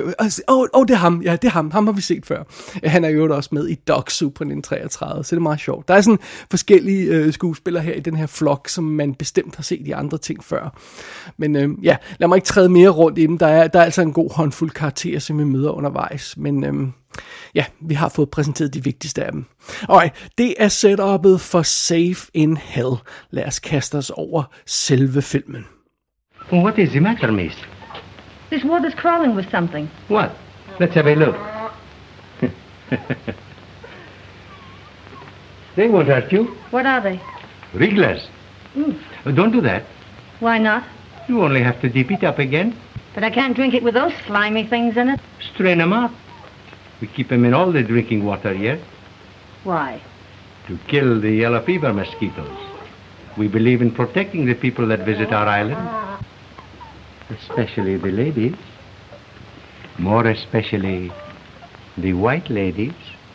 Åh, 0.48 0.58
oh, 0.58 0.66
oh, 0.72 0.86
det 0.86 0.94
er 0.94 0.98
ham. 0.98 1.22
Ja, 1.22 1.32
det 1.32 1.44
er 1.44 1.52
ham. 1.52 1.70
Ham 1.70 1.86
har 1.86 1.92
vi 1.92 2.00
set 2.00 2.26
før. 2.26 2.42
Øh, 2.82 2.90
han 2.90 3.04
er 3.04 3.08
jo 3.08 3.36
også 3.36 3.48
med 3.52 3.68
i 3.68 3.74
Dog 3.74 4.04
på 4.04 4.24
1933, 4.26 5.24
så 5.24 5.36
det 5.36 5.40
er 5.40 5.42
meget 5.42 5.60
sjovt. 5.60 5.88
Der 5.88 5.94
er 5.94 6.00
sådan 6.00 6.18
forskellige 6.50 7.04
øh, 7.04 7.32
skuespillere 7.32 7.82
her 7.82 7.92
i 7.92 8.00
den 8.00 8.16
her 8.16 8.26
flok, 8.26 8.68
som 8.68 8.84
man 8.84 9.14
bestemt 9.14 9.56
har 9.56 9.62
set 9.62 9.86
i 9.86 9.90
andre 9.90 10.18
ting 10.18 10.44
før. 10.44 10.78
Men 11.36 11.56
øh, 11.56 11.70
ja, 11.82 11.96
lad 12.18 12.28
mig 12.28 12.36
ikke 12.36 12.46
træde 12.46 12.68
mere 12.68 12.88
rundt 12.88 13.18
i 13.18 13.26
dem. 13.26 13.38
Der 13.38 13.46
er, 13.46 13.68
der 13.68 13.80
er 13.80 13.84
altså 13.84 14.02
en 14.02 14.12
god 14.12 14.34
håndfuld 14.34 14.70
karakterer, 14.70 15.18
som 15.18 15.38
vi 15.38 15.44
møder 15.44 15.70
undervejs. 15.70 16.36
Men 16.36 16.64
øh, 16.64 16.88
ja, 17.54 17.64
vi 17.80 17.94
har 17.94 18.08
fået 18.08 18.30
præsenteret 18.30 18.74
de 18.74 18.84
vigtigste 18.84 19.24
af 19.24 19.32
dem. 19.32 19.44
Okay, 19.88 20.08
det 20.38 20.54
er 20.58 20.68
setupet 20.68 21.40
for 21.40 21.62
Safe 21.62 22.30
in 22.34 22.56
Hell. 22.56 22.94
Lad 23.30 23.46
os 23.46 23.58
kaste 23.58 23.94
os 23.94 24.10
over 24.10 24.42
selve 24.66 25.22
filmen. 25.22 25.66
What 26.52 26.78
is 26.78 26.90
the 26.90 27.00
matter, 27.00 27.30
miss? 27.30 27.56
This 28.50 28.64
water's 28.64 28.94
crawling 28.94 29.36
with 29.36 29.50
something. 29.50 29.90
What? 30.08 30.30
Let's 30.80 30.94
have 30.94 31.06
a 31.06 31.14
look. 31.14 31.36
they 35.76 35.88
won't 35.88 36.08
hurt 36.08 36.32
you. 36.32 36.44
What 36.70 36.86
are 36.86 37.00
they? 37.02 37.20
Wrigglers. 37.74 38.30
Mm. 38.74 38.98
Oh, 39.26 39.32
don't 39.32 39.52
do 39.52 39.60
that. 39.60 39.82
Why 40.40 40.58
not? 40.58 40.84
You 41.28 41.42
only 41.42 41.62
have 41.62 41.80
to 41.82 41.88
dip 41.88 42.10
it 42.10 42.24
up 42.24 42.38
again. 42.38 42.74
But 43.14 43.24
I 43.24 43.30
can't 43.30 43.54
drink 43.54 43.74
it 43.74 43.82
with 43.82 43.94
those 43.94 44.12
slimy 44.26 44.64
things 44.66 44.96
in 44.96 45.08
it. 45.10 45.20
Strain 45.52 45.78
them 45.78 45.92
up. 45.92 46.12
We 47.00 47.06
keep 47.06 47.28
them 47.28 47.44
in 47.44 47.54
all 47.54 47.70
the 47.72 47.82
drinking 47.82 48.24
water 48.24 48.52
here 48.54 48.80
Why? 49.64 50.00
to 50.66 50.78
kill 50.88 51.20
the 51.20 51.30
yellow 51.30 51.64
fever 51.64 51.92
mosquitoes. 51.92 52.58
We 53.38 53.48
believe 53.48 53.80
in 53.80 53.92
protecting 53.92 54.46
the 54.46 54.54
people 54.54 54.86
that 54.88 55.00
visit 55.00 55.32
our 55.32 55.46
island, 55.46 56.24
especially 57.30 57.96
the 57.96 58.10
ladies. 58.10 58.56
More 59.98 60.26
especially 60.26 61.10
the 61.96 62.12
white 62.14 62.50
ladies. 62.50 62.94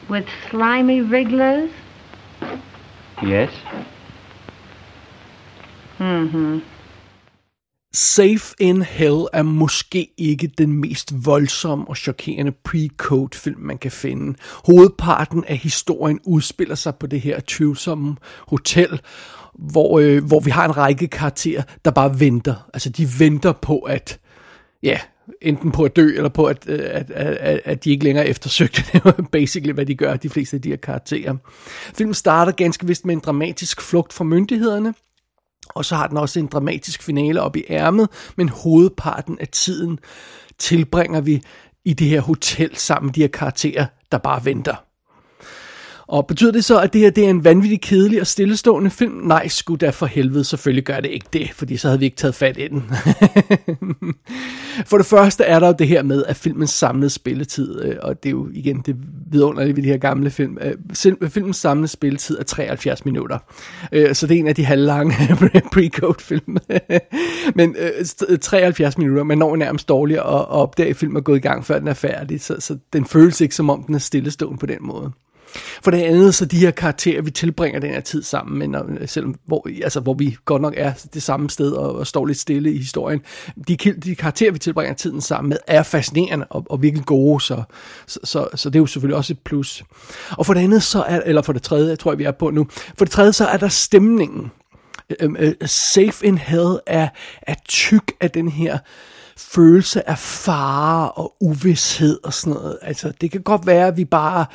With 0.09 0.27
slimy 0.49 1.01
wrigglers? 1.01 1.71
Yes. 3.21 3.53
Mm-hmm. 5.99 6.59
Safe 7.95 8.55
in 8.59 8.81
Hell 8.81 9.25
er 9.33 9.43
måske 9.43 10.13
ikke 10.17 10.47
den 10.57 10.73
mest 10.73 11.25
voldsomme 11.25 11.87
og 11.87 11.97
chokerende 11.97 12.53
pre-code 12.69 13.29
film, 13.33 13.59
man 13.59 13.77
kan 13.77 13.91
finde. 13.91 14.37
Hovedparten 14.65 15.43
af 15.47 15.57
historien 15.57 16.19
udspiller 16.25 16.75
sig 16.75 16.95
på 16.95 17.07
det 17.07 17.21
her 17.21 17.39
tvivlsomme 17.47 18.15
hotel, 18.47 19.01
hvor, 19.53 19.99
øh, 19.99 20.23
hvor 20.23 20.39
vi 20.39 20.51
har 20.51 20.65
en 20.65 20.77
række 20.77 21.07
karakterer, 21.07 21.63
der 21.85 21.91
bare 21.91 22.19
venter. 22.19 22.69
Altså, 22.73 22.89
de 22.89 23.07
venter 23.19 23.51
på 23.51 23.79
at, 23.79 24.19
ja, 24.83 24.99
enten 25.41 25.71
på 25.71 25.83
at 25.83 25.95
dø, 25.95 26.15
eller 26.15 26.29
på 26.29 26.45
at, 26.45 26.65
øh, 26.67 26.79
at, 26.83 27.11
at, 27.11 27.61
at 27.65 27.83
de 27.83 27.91
ikke 27.91 28.03
længere 28.03 28.25
er 28.25 28.29
eftersøgte. 28.29 28.83
Det 28.93 29.01
er 29.05 29.23
basically, 29.31 29.73
hvad 29.73 29.85
de 29.85 29.95
gør, 29.95 30.15
de 30.15 30.29
fleste 30.29 30.55
af 30.55 30.61
de 30.61 30.69
her 30.69 30.75
karakterer. 30.75 31.35
Filmen 31.97 32.13
starter 32.13 32.51
ganske 32.51 32.87
vist 32.87 33.05
med 33.05 33.15
en 33.15 33.21
dramatisk 33.25 33.81
flugt 33.81 34.13
fra 34.13 34.23
myndighederne, 34.23 34.93
og 35.69 35.85
så 35.85 35.95
har 35.95 36.07
den 36.07 36.17
også 36.17 36.39
en 36.39 36.47
dramatisk 36.47 37.03
finale 37.03 37.41
op 37.41 37.55
i 37.55 37.63
ærmet, 37.69 38.09
men 38.37 38.49
hovedparten 38.49 39.37
af 39.39 39.47
tiden 39.47 39.99
tilbringer 40.59 41.21
vi 41.21 41.41
i 41.85 41.93
det 41.93 42.07
her 42.07 42.21
hotel 42.21 42.75
sammen 42.75 43.07
med 43.07 43.13
de 43.13 43.21
her 43.21 43.27
karakterer, 43.27 43.85
der 44.11 44.17
bare 44.17 44.45
venter. 44.45 44.75
Og 46.07 46.27
betyder 46.27 46.51
det 46.51 46.65
så, 46.65 46.79
at 46.79 46.93
det 46.93 47.01
her 47.01 47.09
det 47.09 47.25
er 47.25 47.29
en 47.29 47.43
vanvittig 47.43 47.81
kedelig 47.81 48.21
og 48.21 48.27
stillestående 48.27 48.89
film? 48.89 49.13
Nej, 49.13 49.47
skulle 49.47 49.77
da 49.77 49.89
for 49.89 50.05
helvede, 50.05 50.43
selvfølgelig 50.43 50.83
gør 50.83 50.99
det 50.99 51.09
ikke 51.09 51.27
det, 51.33 51.51
fordi 51.53 51.77
så 51.77 51.87
havde 51.87 51.99
vi 51.99 52.05
ikke 52.05 52.17
taget 52.17 52.35
fat 52.35 52.57
i 52.57 52.67
den. 52.67 52.83
for 54.89 54.97
det 54.97 55.05
første 55.05 55.43
er 55.43 55.59
der 55.59 55.67
jo 55.67 55.75
det 55.79 55.87
her 55.87 56.03
med, 56.03 56.23
at 56.27 56.35
filmens 56.35 56.69
samlede 56.69 57.09
spilletid, 57.09 57.83
øh, 57.83 57.95
og 58.01 58.23
det 58.23 58.29
er 58.29 58.31
jo 58.31 58.49
igen 58.53 58.81
det 58.85 58.95
vidunderlige 59.31 59.75
ved 59.75 59.83
de 59.83 59.87
her 59.87 59.97
gamle 59.97 60.29
film, 60.29 60.57
øh, 60.61 60.73
øh, 61.21 61.29
filmens 61.29 61.57
samlede 61.57 61.87
spilletid 61.87 62.39
er 62.39 62.43
73 62.43 63.05
minutter. 63.05 63.37
Så 64.13 64.27
det 64.27 64.35
er 64.35 64.39
en 64.39 64.47
af 64.47 64.55
de 64.55 64.65
halvlange 64.65 65.13
pre-code 65.75 66.19
film. 66.19 66.57
men 67.55 67.75
73 68.41 68.97
minutter, 68.97 69.23
man 69.23 69.37
når 69.37 69.55
nærmest 69.55 69.89
dårligt 69.89 70.19
at 70.19 70.25
opdage, 70.47 70.89
at 70.89 70.95
filmen 70.95 71.17
er 71.17 71.21
gået 71.21 71.37
i 71.37 71.41
gang, 71.41 71.65
før 71.65 71.79
den 71.79 71.87
er 71.87 71.93
færdig, 71.93 72.41
så, 72.41 72.55
så 72.59 72.77
den 72.93 73.05
føles 73.05 73.41
ikke 73.41 73.55
som 73.55 73.69
om 73.69 73.83
den 73.83 73.95
er 73.95 73.99
stillestående 73.99 74.57
på 74.57 74.65
den 74.65 74.77
måde. 74.81 75.11
For 75.55 75.91
det 75.91 76.01
andet, 76.01 76.35
så 76.35 76.45
de 76.45 76.57
her 76.57 76.71
karakterer, 76.71 77.21
vi 77.21 77.31
tilbringer 77.31 77.79
den 77.79 77.89
her 77.89 78.01
tid 78.01 78.23
sammen, 78.23 78.59
men 78.59 78.69
når, 78.69 79.05
selvom, 79.05 79.35
hvor, 79.45 79.67
altså, 79.83 79.99
hvor 79.99 80.13
vi 80.13 80.37
godt 80.45 80.61
nok 80.61 80.73
er 80.77 80.93
det 81.13 81.23
samme 81.23 81.49
sted 81.49 81.71
og, 81.71 81.95
og 81.95 82.07
står 82.07 82.25
lidt 82.25 82.39
stille 82.39 82.73
i 82.73 82.77
historien, 82.77 83.21
de, 83.67 83.77
de 83.77 84.15
karakterer, 84.15 84.51
vi 84.51 84.59
tilbringer 84.59 84.93
tiden 84.93 85.21
sammen 85.21 85.49
med, 85.49 85.57
er 85.67 85.83
fascinerende 85.83 86.45
og, 86.49 86.65
og 86.69 86.81
virkelig 86.81 87.05
gode, 87.05 87.41
så, 87.41 87.63
så, 88.07 88.19
så, 88.23 88.47
så 88.55 88.69
det 88.69 88.75
er 88.75 88.79
jo 88.81 88.85
selvfølgelig 88.85 89.17
også 89.17 89.33
et 89.33 89.39
plus. 89.39 89.83
Og 90.31 90.45
for 90.45 90.53
det 90.53 90.61
andet, 90.61 90.83
så 90.83 91.03
er, 91.03 91.21
eller 91.25 91.41
for 91.41 91.53
det 91.53 91.61
tredje, 91.61 91.89
jeg 91.89 91.99
tror, 91.99 92.15
vi 92.15 92.23
er 92.23 92.31
på 92.31 92.49
nu, 92.49 92.67
for 92.97 93.05
det 93.05 93.11
tredje, 93.11 93.33
så 93.33 93.45
er 93.45 93.57
der 93.57 93.67
stemningen. 93.67 94.51
Øhm, 95.19 95.35
øh, 95.39 95.53
safe 95.65 96.25
in 96.25 96.37
Hell 96.37 96.79
er, 96.87 97.07
er 97.41 97.55
tyk 97.67 98.11
af 98.21 98.31
den 98.31 98.47
her 98.47 98.77
følelse 99.37 100.09
af 100.09 100.17
fare 100.17 101.11
og 101.11 101.35
uvidshed 101.41 102.19
og 102.23 102.33
sådan 102.33 102.53
noget. 102.53 102.77
Altså, 102.81 103.13
det 103.21 103.31
kan 103.31 103.41
godt 103.41 103.67
være, 103.67 103.87
at 103.87 103.97
vi 103.97 104.05
bare 104.05 104.45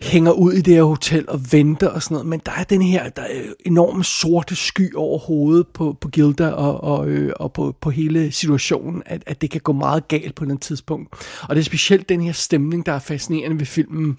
hænger 0.00 0.32
ud 0.32 0.52
i 0.52 0.60
det 0.60 0.74
her 0.74 0.82
hotel 0.82 1.24
og 1.28 1.40
venter 1.52 1.88
og 1.88 2.02
sådan 2.02 2.14
noget, 2.14 2.26
men 2.26 2.40
der 2.46 2.52
er 2.52 2.64
den 2.64 2.82
her 2.82 3.08
der 3.08 3.22
er 3.22 3.42
enorme 3.66 4.04
sorte 4.04 4.56
sky 4.56 4.94
over 4.94 5.18
hovedet 5.18 5.66
på, 5.68 5.96
på 6.00 6.08
Gilda 6.08 6.48
og, 6.48 6.84
og, 6.84 7.08
øh, 7.08 7.32
og 7.36 7.52
på, 7.52 7.74
på 7.80 7.90
hele 7.90 8.32
situationen, 8.32 9.02
at, 9.06 9.22
at 9.26 9.40
det 9.40 9.50
kan 9.50 9.60
gå 9.60 9.72
meget 9.72 10.08
galt 10.08 10.34
på 10.34 10.44
den 10.44 10.58
tidspunkt. 10.58 11.12
Og 11.42 11.56
det 11.56 11.60
er 11.60 11.64
specielt 11.64 12.08
den 12.08 12.20
her 12.20 12.32
stemning, 12.32 12.86
der 12.86 12.92
er 12.92 12.98
fascinerende 12.98 13.58
ved 13.58 13.66
filmen, 13.66 14.18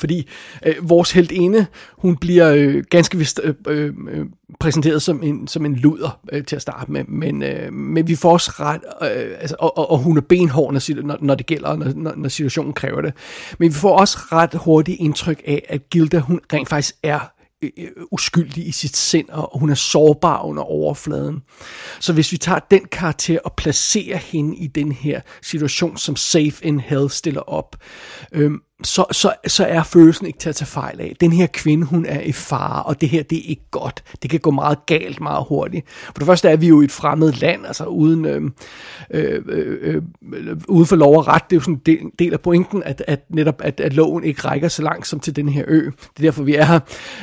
fordi 0.00 0.28
øh, 0.66 0.74
vores 0.82 1.12
heltinde, 1.12 1.66
hun 1.98 2.16
bliver 2.16 2.54
øh, 2.54 2.84
ganske 2.90 3.18
vist 3.18 3.40
øh, 3.44 3.54
øh, 3.68 3.94
øh, 4.10 4.26
præsenteret 4.60 5.02
som 5.02 5.22
en, 5.22 5.48
som 5.48 5.64
en 5.64 5.76
luder 5.76 6.20
øh, 6.32 6.44
til 6.44 6.56
at 6.56 6.62
starte 6.62 6.92
med, 6.92 7.04
men, 7.04 7.42
øh, 7.42 7.72
men 7.72 8.08
vi 8.08 8.14
får 8.14 8.32
også 8.32 8.52
ret, 8.60 8.80
øh, 9.02 9.36
altså, 9.40 9.56
og, 9.58 9.78
og, 9.78 9.90
og 9.90 9.98
hun 9.98 10.16
er 10.16 10.20
benhård, 10.20 10.72
når, 10.72 11.18
når 11.20 11.34
det 11.34 11.46
gælder, 11.46 11.76
når, 11.76 12.12
når 12.16 12.28
situationen 12.28 12.72
kræver 12.72 13.00
det. 13.00 13.14
Men 13.58 13.68
vi 13.68 13.74
får 13.74 13.98
også 13.98 14.18
ret 14.18 14.54
hurtigt 14.54 15.00
indtryk 15.00 15.42
af, 15.46 15.66
at 15.68 15.90
Gilda, 15.90 16.18
hun 16.18 16.40
rent 16.52 16.68
faktisk 16.68 16.94
er 17.02 17.20
øh, 17.62 17.70
øh 17.78 17.88
uskyldig 18.10 18.68
i 18.68 18.72
sit 18.72 18.96
sind, 18.96 19.28
og 19.28 19.58
hun 19.58 19.70
er 19.70 19.74
sårbar 19.74 20.42
under 20.42 20.62
overfladen. 20.62 21.42
Så 22.00 22.12
hvis 22.12 22.32
vi 22.32 22.36
tager 22.36 22.58
den 22.70 22.84
karakter 22.92 23.38
og 23.44 23.52
placerer 23.52 24.18
hende 24.18 24.56
i 24.56 24.66
den 24.66 24.92
her 24.92 25.20
situation, 25.42 25.96
som 25.96 26.16
Safe 26.16 26.54
in 26.62 26.80
Hell 26.80 27.10
stiller 27.10 27.40
op, 27.40 27.76
øh, 28.32 28.52
så, 28.84 29.04
så, 29.12 29.32
så 29.46 29.64
er 29.64 29.82
følelsen 29.82 30.26
ikke 30.26 30.38
til 30.38 30.48
at 30.48 30.56
tage 30.56 30.66
fejl 30.66 31.00
af. 31.00 31.16
Den 31.20 31.32
her 31.32 31.46
kvinde, 31.46 31.86
hun 31.86 32.06
er 32.06 32.20
i 32.20 32.32
fare, 32.32 32.82
og 32.82 33.00
det 33.00 33.08
her, 33.08 33.22
det 33.22 33.38
er 33.38 33.48
ikke 33.48 33.66
godt. 33.70 34.04
Det 34.22 34.30
kan 34.30 34.40
gå 34.40 34.50
meget 34.50 34.86
galt 34.86 35.20
meget 35.20 35.44
hurtigt. 35.48 35.86
For 35.88 36.12
det 36.12 36.26
første 36.26 36.48
er 36.48 36.56
vi 36.56 36.68
jo 36.68 36.80
i 36.80 36.84
et 36.84 36.92
fremmed 36.92 37.32
land, 37.32 37.66
altså 37.66 37.84
uden, 37.84 38.24
øhm, 38.24 38.52
øh, 39.10 39.42
øh, 39.48 39.78
øh, 39.82 40.02
øh, 40.32 40.56
uden 40.68 40.86
for 40.86 40.96
lov 40.96 41.16
og 41.16 41.28
ret. 41.28 41.42
Det 41.50 41.56
er 41.56 41.60
jo 41.60 41.60
sådan 41.60 41.74
en 41.74 41.80
del, 41.86 41.98
del 42.18 42.32
af 42.32 42.40
pointen, 42.40 42.82
at, 42.82 43.04
at 43.06 43.24
netop 43.28 43.60
at, 43.64 43.80
at 43.80 43.92
loven 43.92 44.24
ikke 44.24 44.48
rækker 44.48 44.68
så 44.68 44.82
langt 44.82 45.06
som 45.06 45.20
til 45.20 45.36
den 45.36 45.48
her 45.48 45.64
ø. 45.68 45.80
Det 45.84 45.90
er 46.16 46.22
derfor, 46.22 46.42
vi 46.42 46.54
er 46.54 46.64
her. 46.64 46.80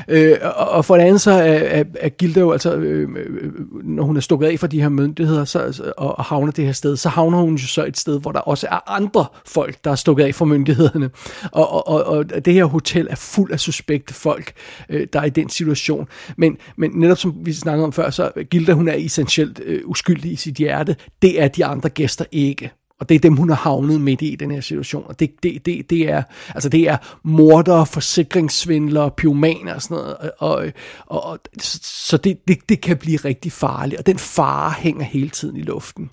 Øh, 0.08 0.38
og, 0.42 0.70
og 0.70 0.86
for 0.86 0.96
det 0.96 1.04
andet 1.04 1.22
så 1.22 1.32
er, 1.32 1.58
er, 1.58 1.84
er 2.00 2.10
Gilda 2.10 2.40
jo 2.40 2.52
altså, 2.52 2.76
øh, 2.76 3.10
øh, 3.10 3.26
øh 3.42 3.52
når 3.84 4.04
hun 4.04 4.18
er 4.18 4.22
stukket 4.22 4.48
af 4.48 4.60
fra 4.60 4.68
de 4.68 4.82
her 4.82 4.90
myndigheder 4.90 5.46
så, 5.46 5.92
og, 5.98 6.18
og 6.18 6.24
havner 6.24 6.52
det 6.52 6.66
her 6.66 6.72
sted, 6.72 6.98
så 6.98 7.10
havner 7.10 7.38
hun 7.38 7.56
jo 7.56 7.68
så 7.68 7.86
et 7.86 7.98
sted, 7.98 8.20
hvor 8.20 8.32
der 8.32 8.40
også 8.40 8.68
er 8.72 8.92
andre 8.92 9.26
folk, 9.46 9.78
der 9.84 9.92
er 9.92 9.96
stukket 9.96 10.24
af 10.24 10.36
fra 10.36 10.46
myndighederne. 10.46 11.10
Og, 11.52 11.88
og, 11.88 12.04
og 12.04 12.46
det 12.46 12.54
her 12.54 12.66
hotel 12.66 13.08
er 13.10 13.16
fuld 13.16 13.52
af 13.52 13.60
suspekte 13.60 14.14
folk, 14.14 14.54
øh, 14.90 15.08
der 15.14 15.20
er 15.20 15.26
i 15.26 15.30
den 15.30 15.50
situation. 15.50 16.08
Men, 16.38 16.58
men 16.78 16.92
netop 16.94 17.18
som 17.18 17.36
vi 17.46 17.54
snakkede 17.54 17.86
om 17.86 17.94
før, 17.94 18.10
så 18.10 18.32
Gilda, 18.50 18.74
hun 18.74 18.88
er 18.88 18.94
essentielt 18.94 19.62
øh, 19.66 19.82
uskyldig 19.86 20.32
i 20.32 20.36
sit 20.36 20.56
hjerte. 20.56 20.96
Det 21.22 21.42
er 21.42 21.48
de 21.48 21.66
andre 21.66 21.90
gæster 21.90 22.26
ikke. 22.32 22.72
Og 23.02 23.10
det 23.10 23.16
er 23.16 23.20
dem, 23.20 23.36
hun 23.36 23.50
har 23.50 23.56
havnet 23.56 24.02
midt 24.02 24.22
i, 24.22 24.36
den 24.36 24.52
her 24.52 24.62
situation. 24.62 25.04
Og 25.08 25.20
det, 25.20 25.32
det, 25.44 25.66
det, 25.66 25.90
det 25.90 26.10
er, 26.10 26.24
altså 26.56 26.70
det 26.70 26.90
er 26.90 26.98
morder, 27.24 27.86
forsikringssvindlere, 27.86 29.12
pyromaner 29.12 29.74
og 29.74 29.82
sådan 29.82 29.96
noget. 29.96 30.16
Og, 30.40 30.66
og, 31.06 31.24
og, 31.24 31.40
så 31.62 32.18
det, 32.18 32.48
det, 32.48 32.70
det 32.70 32.82
kan 32.82 32.98
blive 32.98 33.18
rigtig 33.18 33.52
farligt. 33.52 34.00
Og 34.00 34.06
den 34.06 34.18
fare 34.18 34.72
hænger 34.78 35.04
hele 35.04 35.30
tiden 35.30 35.58
i 35.58 35.62
luften. 35.62 36.10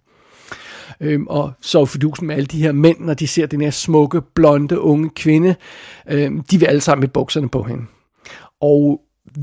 Øhm, 1.01 1.27
og 1.27 1.53
så 1.61 1.85
fidusen 1.85 2.27
med 2.27 2.37
alle 2.37 2.47
de 2.47 2.63
her 2.63 2.73
mænd, 2.73 3.01
når 3.01 3.15
de 3.15 3.27
ser 3.27 3.47
den 3.47 3.61
her 3.61 3.71
smukke, 3.71 4.23
blonde, 4.35 4.81
unge 4.81 5.11
kvinde, 5.11 5.55
øhm, 6.11 6.43
de 6.43 6.59
vil 6.59 6.67
alle 6.67 6.81
sammen 6.81 7.01
med 7.01 7.09
bukserne 7.09 7.49
på 7.49 7.63
hende. 7.63 7.85
Og 8.61 9.01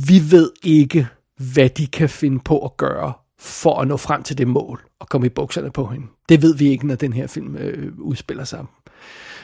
vi 0.07 0.21
ved 0.31 0.51
ikke, 0.63 1.07
hvad 1.53 1.69
de 1.69 1.87
kan 1.87 2.09
finde 2.09 2.39
på 2.39 2.59
at 2.59 2.77
gøre 2.77 3.13
for 3.39 3.79
at 3.79 3.87
nå 3.87 3.97
frem 3.97 4.23
til 4.23 4.37
det 4.37 4.47
mål 4.47 4.81
at 5.05 5.09
komme 5.09 5.27
i 5.27 5.29
bukserne 5.29 5.71
på 5.71 5.85
hende. 5.85 6.07
Det 6.29 6.41
ved 6.41 6.55
vi 6.55 6.69
ikke, 6.69 6.88
når 6.88 6.95
den 6.95 7.13
her 7.13 7.27
film 7.27 7.55
øh, 7.55 7.91
udspiller 7.97 8.43
sig. 8.43 8.65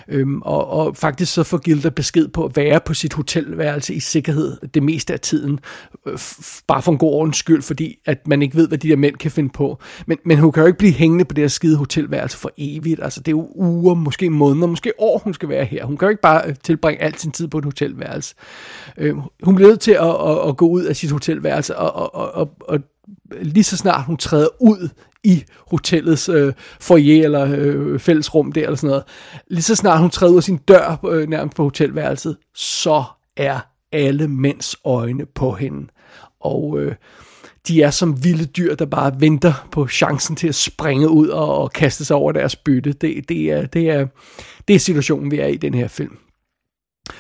Øhm, 0.08 0.42
og, 0.42 0.68
og 0.68 0.98
faktisk 0.98 1.34
så 1.34 1.44
får 1.44 1.58
Gilda 1.58 1.90
besked 1.90 2.28
på 2.28 2.46
at 2.46 2.56
være 2.56 2.80
på 2.86 2.94
sit 2.94 3.14
hotelværelse 3.14 3.94
i 3.94 4.00
sikkerhed 4.00 4.58
det 4.74 4.84
meste 4.84 5.14
af 5.14 5.20
tiden, 5.20 5.60
øh, 6.06 6.20
bare 6.68 6.82
for 6.82 6.92
en 6.92 6.98
god 6.98 7.14
ordens 7.14 7.38
skyld, 7.38 7.62
fordi 7.62 7.98
at 8.06 8.28
man 8.28 8.42
ikke 8.42 8.56
ved, 8.56 8.68
hvad 8.68 8.78
de 8.78 8.90
der 8.90 8.96
mænd 8.96 9.16
kan 9.16 9.32
finde 9.32 9.50
på. 9.50 9.80
Men, 10.06 10.18
men 10.26 10.38
hun 10.38 10.52
kan 10.52 10.62
jo 10.62 10.68
ikke 10.68 10.78
blive 10.80 10.94
hængende 10.94 11.26
på 11.26 11.34
det 11.34 11.42
her 11.42 11.50
skide 11.50 11.78
hotelværelse 11.78 12.38
for 12.38 12.52
evigt. 12.58 13.04
Altså 13.04 13.20
det 13.20 13.28
er 13.28 13.38
jo 13.38 13.52
uger, 13.56 13.94
måske 13.94 14.30
måneder, 14.30 14.68
måske 14.68 14.94
år, 14.98 15.18
hun 15.18 15.34
skal 15.34 15.50
være 15.50 15.66
her. 15.66 15.86
Hun 15.86 15.98
kan 15.98 16.06
jo 16.06 16.10
ikke 16.10 16.22
bare 16.22 16.48
øh, 16.48 16.56
tilbringe 16.64 17.02
al 17.02 17.18
sin 17.18 17.32
tid 17.32 17.48
på 17.48 17.58
et 17.58 17.66
hotelværelse. 17.66 18.36
Øhm, 18.98 19.22
hun 19.44 19.56
bliver 19.56 19.70
nødt 19.70 19.80
til 19.80 19.92
at, 19.92 20.30
at, 20.30 20.50
at 20.50 20.58
gå 20.58 20.68
ud 20.68 20.84
af 20.84 20.96
sit 20.96 21.12
hotelværelse 21.12 21.78
og, 21.78 22.16
og, 22.16 22.36
og, 22.36 22.50
og 22.62 22.80
lige 23.42 23.64
så 23.64 23.78
snart 23.78 24.06
hun 24.06 24.18
træder 24.18 24.48
ud 24.60 24.90
i 25.24 25.44
hotellets 25.68 26.30
øh, 26.30 26.54
foyer 26.80 27.24
eller 27.24 27.56
øh, 27.58 28.00
fællesrum 28.00 28.52
der 28.52 28.64
eller 28.64 28.76
sådan 28.76 28.88
noget, 28.88 29.04
lige 29.48 29.62
så 29.64 29.76
snart 29.76 30.00
hun 30.00 30.10
træder 30.10 30.32
ud 30.32 30.38
af 30.38 30.44
sin 30.44 30.58
dør 30.58 31.06
øh, 31.10 31.30
nærmest 31.30 31.56
på 31.56 31.64
hotelværelset, 31.64 32.38
så 32.56 33.04
er 33.38 33.60
alle 33.92 34.28
mænds 34.28 34.76
øjne 34.86 35.26
på 35.26 35.52
hende. 35.52 35.88
Og 36.40 36.80
øh, 36.80 36.96
de 37.68 37.82
er 37.82 37.90
som 37.90 38.24
vilde 38.24 38.46
dyr, 38.46 38.76
der 38.76 38.86
bare 38.86 39.14
venter 39.20 39.68
på 39.72 39.88
chancen 39.88 40.36
til 40.36 40.48
at 40.48 40.56
springe 40.56 41.10
ud 41.10 41.28
og, 41.28 41.58
og 41.58 41.72
kaste 41.72 42.06
sig 42.06 42.16
over 42.16 42.32
deres 42.32 42.56
bytte. 42.56 42.94
Det, 42.94 43.30
det, 43.30 43.52
er, 43.52 43.66
det, 43.66 43.90
er, 43.90 44.08
det 44.68 44.76
er 44.76 44.80
situationen, 44.80 45.32
vi 45.32 45.40
er 45.40 45.48
i 45.48 45.58
den 45.58 45.74
her 45.74 45.88
film. 45.88 46.18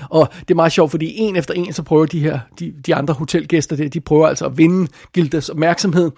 Og 0.09 0.27
det 0.39 0.51
er 0.51 0.55
meget 0.55 0.71
sjovt, 0.71 0.91
fordi 0.91 1.17
en 1.17 1.35
efter 1.35 1.53
en, 1.53 1.73
så 1.73 1.83
prøver 1.83 2.05
de 2.05 2.19
her, 2.19 2.39
de, 2.59 2.73
de 2.85 2.95
andre 2.95 3.13
hotelgæster 3.13 3.75
der, 3.75 3.89
de 3.89 3.99
prøver 3.99 4.27
altså 4.27 4.45
at 4.45 4.57
vinde 4.57 4.87
Gildas 5.13 5.49
opmærksomhed. 5.49 6.11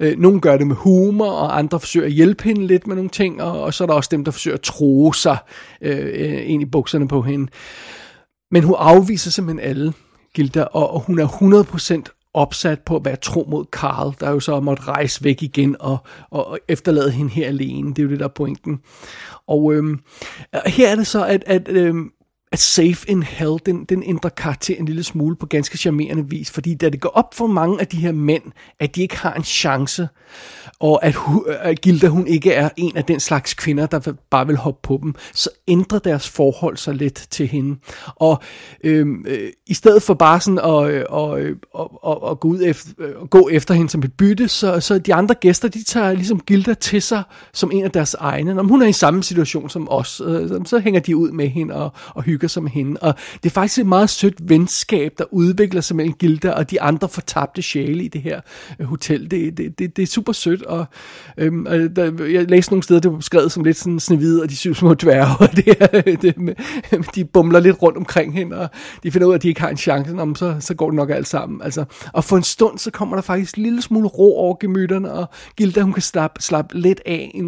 Øh, 0.00 0.18
nogle 0.18 0.40
gør 0.40 0.56
det 0.56 0.66
med 0.66 0.76
humor, 0.76 1.30
og 1.30 1.58
andre 1.58 1.80
forsøger 1.80 2.06
at 2.06 2.12
hjælpe 2.12 2.44
hende 2.44 2.66
lidt 2.66 2.86
med 2.86 2.96
nogle 2.96 3.10
ting, 3.10 3.42
og, 3.42 3.62
og 3.62 3.74
så 3.74 3.84
er 3.84 3.86
der 3.86 3.94
også 3.94 4.08
dem, 4.12 4.24
der 4.24 4.32
forsøger 4.32 4.56
at 4.56 4.60
tro 4.60 5.12
sig 5.12 5.36
øh, 5.82 6.50
ind 6.50 6.62
i 6.62 6.66
bukserne 6.66 7.08
på 7.08 7.22
hende. 7.22 7.50
Men 8.50 8.64
hun 8.64 8.74
afviser 8.78 9.30
simpelthen 9.30 9.70
alle, 9.70 9.92
Gilda, 10.34 10.62
og, 10.62 10.94
og 10.94 11.00
hun 11.00 11.18
er 11.18 11.26
100% 12.06 12.14
opsat 12.34 12.80
på 12.80 12.96
at 12.96 13.04
være 13.04 13.16
tro 13.16 13.46
mod 13.50 13.64
Karl, 13.64 14.14
der 14.20 14.30
jo 14.30 14.40
så 14.40 14.60
måtte 14.60 14.82
rejse 14.82 15.24
væk 15.24 15.42
igen 15.42 15.76
og, 15.80 15.98
og 16.30 16.58
efterlade 16.68 17.10
hende 17.10 17.30
her 17.30 17.46
alene. 17.46 17.88
Det 17.88 17.98
er 17.98 18.02
jo 18.02 18.10
det, 18.10 18.18
der 18.18 18.24
er 18.24 18.28
pointen. 18.28 18.80
Og 19.46 19.74
øhm, 19.74 20.00
her 20.66 20.88
er 20.88 20.96
det 20.96 21.06
så, 21.06 21.24
at, 21.24 21.44
at 21.46 21.68
øhm, 21.68 22.10
at 22.52 22.58
Safe 22.58 23.10
in 23.10 23.22
Hell, 23.22 23.56
den, 23.66 23.84
den 23.84 24.02
ændrer 24.06 24.30
karakter 24.30 24.76
en 24.78 24.84
lille 24.84 25.02
smule 25.02 25.36
på 25.36 25.46
ganske 25.46 25.78
charmerende 25.78 26.28
vis, 26.28 26.50
fordi 26.50 26.74
da 26.74 26.88
det 26.88 27.00
går 27.00 27.08
op 27.08 27.34
for 27.34 27.46
mange 27.46 27.80
af 27.80 27.86
de 27.86 27.96
her 27.96 28.12
mænd, 28.12 28.42
at 28.80 28.94
de 28.94 29.02
ikke 29.02 29.16
har 29.16 29.34
en 29.34 29.44
chance, 29.44 30.08
og 30.80 31.04
at, 31.04 31.16
at 31.48 31.80
Gilda 31.80 32.06
hun 32.06 32.26
ikke 32.26 32.52
er 32.52 32.68
en 32.76 32.96
af 32.96 33.04
den 33.04 33.20
slags 33.20 33.54
kvinder, 33.54 33.86
der 33.86 34.12
bare 34.30 34.46
vil 34.46 34.56
hoppe 34.56 34.80
på 34.82 34.98
dem, 35.02 35.14
så 35.34 35.50
ændrer 35.68 35.98
deres 35.98 36.28
forhold 36.28 36.76
sig 36.76 36.94
lidt 36.94 37.26
til 37.30 37.46
hende. 37.46 37.76
Og 38.06 38.42
øhm, 38.84 39.24
øh, 39.28 39.50
i 39.66 39.74
stedet 39.74 40.02
for 40.02 40.14
bare 40.14 40.40
sådan 40.40 40.58
at, 40.58 40.90
øh, 40.90 41.04
og, 41.08 41.40
øh, 41.40 41.56
og, 41.74 42.04
og, 42.04 42.22
og 42.22 42.40
gå, 42.40 42.48
ud 42.48 42.62
efter, 42.64 42.90
øh, 42.98 43.26
gå 43.26 43.48
efter 43.52 43.74
hende 43.74 43.90
som 43.90 44.02
et 44.02 44.12
bytte, 44.12 44.48
så, 44.48 44.80
så 44.80 44.98
de 44.98 45.14
andre 45.14 45.34
gæster, 45.34 45.68
de 45.68 45.84
tager 45.84 46.12
ligesom 46.12 46.40
Gilda 46.40 46.74
til 46.74 47.02
sig 47.02 47.22
som 47.52 47.70
en 47.72 47.84
af 47.84 47.90
deres 47.90 48.14
egne. 48.14 48.54
Når 48.54 48.62
hun 48.62 48.82
er 48.82 48.86
i 48.86 48.92
samme 48.92 49.22
situation 49.22 49.70
som 49.70 49.88
os, 49.90 50.22
øh, 50.24 50.50
så 50.64 50.78
hænger 50.78 51.00
de 51.00 51.16
ud 51.16 51.30
med 51.30 51.48
hende 51.48 51.74
og, 51.74 51.92
og 52.14 52.22
hygger 52.38 52.48
sig 52.48 52.62
med 52.62 52.70
hende. 52.70 53.00
Og 53.00 53.14
det 53.42 53.50
er 53.50 53.54
faktisk 53.54 53.78
et 53.78 53.86
meget 53.86 54.10
sødt 54.10 54.48
venskab, 54.48 55.12
der 55.18 55.24
udvikler 55.30 55.80
sig 55.80 55.96
mellem 55.96 56.14
Gilda 56.14 56.50
og 56.50 56.70
de 56.70 56.80
andre 56.80 57.08
fortabte 57.08 57.62
sjæle 57.62 58.04
i 58.04 58.08
det 58.08 58.22
her 58.22 58.40
øh, 58.78 58.86
hotel. 58.86 59.30
Det, 59.30 59.58
det, 59.58 59.78
det, 59.78 59.96
det 59.96 60.02
er 60.02 60.06
super 60.06 60.32
sødt, 60.32 60.62
og 60.62 60.86
øhm, 61.38 61.64
der, 61.94 62.24
jeg 62.24 62.50
læste 62.50 62.72
nogle 62.72 62.82
steder, 62.82 63.00
det 63.00 63.10
var 63.10 63.16
beskrevet 63.16 63.52
som 63.52 63.64
lidt 63.64 63.76
sådan 63.76 64.00
snehvide, 64.00 64.42
og 64.42 64.50
de 64.50 64.56
syv 64.56 64.74
små 64.74 64.94
dværge, 64.94 65.36
og 65.44 65.56
det, 65.56 65.76
øh, 65.92 66.22
det, 66.22 66.38
med, 66.38 66.54
øh, 66.92 67.04
de 67.14 67.24
bumler 67.24 67.60
lidt 67.60 67.82
rundt 67.82 67.98
omkring 67.98 68.34
hende, 68.34 68.58
og 68.58 68.68
de 69.02 69.10
finder 69.10 69.26
ud 69.26 69.32
af, 69.32 69.36
at 69.36 69.42
de 69.42 69.48
ikke 69.48 69.60
har 69.60 69.68
en 69.68 69.76
chance, 69.76 70.12
om 70.18 70.34
så, 70.34 70.56
så 70.60 70.74
går 70.74 70.86
det 70.86 70.96
nok 70.96 71.10
alt 71.10 71.28
sammen. 71.28 71.62
Altså, 71.62 71.84
og 72.12 72.24
for 72.24 72.36
en 72.36 72.42
stund, 72.42 72.78
så 72.78 72.90
kommer 72.90 73.16
der 73.16 73.22
faktisk 73.22 73.56
en 73.56 73.62
lille 73.62 73.82
smule 73.82 74.08
ro 74.08 74.38
over 74.38 74.56
gemytterne, 74.60 75.12
og 75.12 75.26
Gilda, 75.56 75.80
hun 75.80 75.92
kan 75.92 76.02
slappe, 76.02 76.42
slappe 76.42 76.78
lidt 76.78 77.00
af, 77.06 77.30
i, 77.34 77.40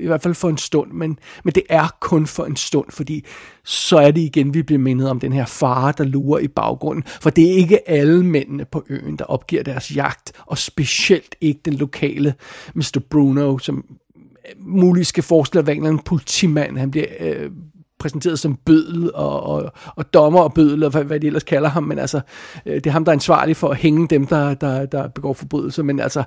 i 0.00 0.06
hvert 0.06 0.22
fald 0.22 0.34
for 0.34 0.48
en 0.48 0.58
stund, 0.58 0.92
men, 0.92 1.18
men 1.44 1.54
det 1.54 1.62
er 1.68 1.96
kun 2.00 2.26
for 2.26 2.44
en 2.44 2.56
stund, 2.56 2.86
fordi 2.90 3.24
så 3.64 3.98
er 3.98 4.10
det 4.10 4.20
igen, 4.20 4.54
vi 4.54 4.62
bliver 4.62 4.78
mindet 4.78 5.10
om 5.10 5.20
den 5.20 5.32
her 5.32 5.46
fare, 5.46 5.92
der 5.98 6.04
lurer 6.04 6.38
i 6.38 6.48
baggrunden. 6.48 7.04
For 7.06 7.30
det 7.30 7.50
er 7.50 7.54
ikke 7.54 7.88
alle 7.88 8.24
mændene 8.24 8.64
på 8.64 8.84
øen, 8.88 9.16
der 9.16 9.24
opgiver 9.24 9.62
deres 9.62 9.96
jagt, 9.96 10.32
og 10.46 10.58
specielt 10.58 11.36
ikke 11.40 11.60
den 11.64 11.74
lokale 11.74 12.34
Mr. 12.74 13.00
Bruno, 13.10 13.58
som 13.58 13.84
øh, 14.16 14.52
muligvis 14.58 15.08
skal 15.08 15.22
forestille 15.22 15.60
at 15.60 15.66
være 15.66 15.76
en 15.76 15.98
politimand. 15.98 16.78
Han 16.78 16.90
bliver 16.90 17.06
øh, 17.20 17.50
præsenteret 17.98 18.38
som 18.38 18.58
bødel 18.66 19.14
og, 19.14 19.42
og, 19.42 19.72
og 19.96 20.14
dommer 20.14 20.40
og 20.40 20.54
bødel, 20.54 20.84
og 20.84 20.90
hvad, 20.90 21.04
hvad 21.04 21.20
de 21.20 21.26
ellers 21.26 21.44
kalder 21.44 21.68
ham, 21.68 21.82
men 21.82 21.98
altså, 21.98 22.20
øh, 22.66 22.74
det 22.74 22.86
er 22.86 22.90
ham, 22.90 23.04
der 23.04 23.12
er 23.12 23.16
ansvarlig 23.16 23.56
for 23.56 23.68
at 23.68 23.76
hænge 23.76 24.08
dem, 24.08 24.26
der, 24.26 24.54
der, 24.54 24.86
der 24.86 25.08
begår 25.08 25.32
forbrydelser, 25.32 25.82
men 25.82 26.00
altså, 26.00 26.22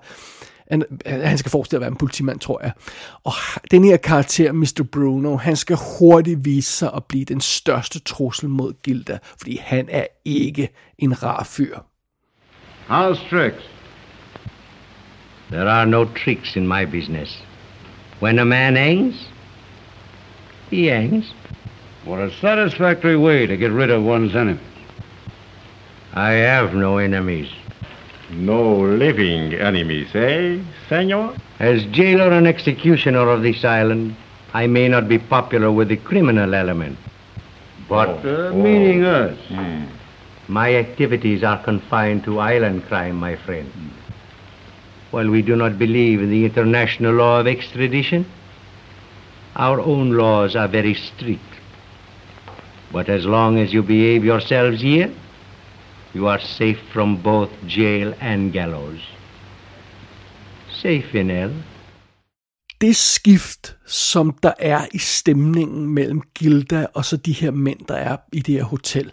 han, 0.72 0.84
han 1.06 1.38
skal 1.38 1.52
forestille 1.52 1.78
at 1.78 1.82
være 1.82 1.92
en 1.92 1.98
politimand, 1.98 2.40
tror 2.40 2.62
jeg. 2.64 2.72
Og 3.24 3.34
den 3.72 3.84
her 3.84 3.98
karakter, 3.98 4.52
Mr. 4.52 4.84
Bruno, 4.92 5.36
han 5.36 5.56
skal 5.56 5.78
hurtigt 6.00 6.46
vise 6.46 6.72
sig 6.72 6.92
at 6.96 7.04
blive 7.04 7.26
den 7.26 7.42
største 7.42 8.00
trussel 8.00 8.50
mod 8.50 8.74
Gilda, 8.84 9.18
fordi 9.38 9.58
han 9.64 9.88
er 9.92 10.06
ikke 10.26 10.70
en 10.98 11.24
rar 11.24 11.44
fyr. 11.44 11.78
How's 12.90 13.30
tricks? 13.30 13.70
There 15.52 15.70
are 15.70 15.86
no 15.86 16.06
tricks 16.06 16.56
in 16.56 16.68
my 16.68 16.86
business. 16.86 17.44
When 18.22 18.40
a 18.40 18.44
man 18.44 18.76
hangs, 18.76 19.30
he 20.72 20.88
hangs. 20.88 21.36
What 22.06 22.20
a 22.20 22.32
satisfactory 22.32 23.16
way 23.16 23.48
to 23.48 23.56
get 23.56 23.72
rid 23.72 23.92
of 23.92 24.04
one's 24.04 24.36
enemies. 24.36 24.62
I 26.14 26.32
have 26.32 26.74
no 26.74 26.98
enemies. 26.98 27.48
No 28.30 28.80
living 28.82 29.54
enemies, 29.54 30.13
eh, 30.13 30.60
senor? 30.90 31.34
As 31.60 31.84
jailer 31.86 32.32
and 32.32 32.48
executioner 32.48 33.30
of 33.30 33.42
this 33.42 33.63
island, 33.63 34.16
I 34.54 34.68
may 34.68 34.88
not 34.88 35.08
be 35.08 35.18
popular 35.18 35.72
with 35.72 35.88
the 35.90 35.98
criminal 35.98 36.54
element. 36.54 36.98
But 37.88 38.26
Uh, 38.26 38.52
meaning 38.54 39.06
us. 39.06 39.38
my 40.48 40.76
activities 40.76 41.44
are 41.44 41.58
confined 41.63 42.24
to 42.26 42.40
island 42.40 42.86
crime, 42.88 43.16
my 43.16 43.36
friend. 43.36 43.72
While 45.12 45.30
we 45.30 45.42
do 45.42 45.56
not 45.56 45.78
believe 45.78 46.22
in 46.22 46.30
the 46.30 46.44
international 46.46 47.13
law 47.13 47.40
of 47.40 47.48
extradition, 47.48 48.26
our 49.56 49.80
own 49.80 50.12
laws 50.12 50.56
are 50.56 50.68
very 50.68 50.94
strict. 50.94 51.42
But 52.92 53.10
as 53.10 53.26
long 53.26 53.58
as 53.58 53.74
you 53.74 53.84
behave 53.84 54.24
yourselves 54.26 54.82
here, 54.82 55.10
you 56.18 56.28
are 56.28 56.40
safe 56.40 56.82
from 56.94 57.22
both 57.22 57.52
jail 57.68 58.14
and 58.20 58.52
gallows. 58.52 59.02
Safe 60.82 61.20
in 61.22 61.30
hell. 61.30 61.54
det 62.82 62.96
skift, 62.96 63.78
som 63.86 64.38
der 64.44 64.54
er 64.60 64.86
i 64.94 64.98
stemningen 64.98 65.88
mellem 65.88 66.22
Gilda 66.36 66.86
og 66.94 67.06
så 67.06 67.18
de 67.18 67.34
her 67.34 67.52
mænd, 67.52 67.80
der 67.88 67.96
er 67.96 68.18
i 68.34 68.40
det 68.40 68.56
her 68.56 68.64
hotel, 68.64 69.12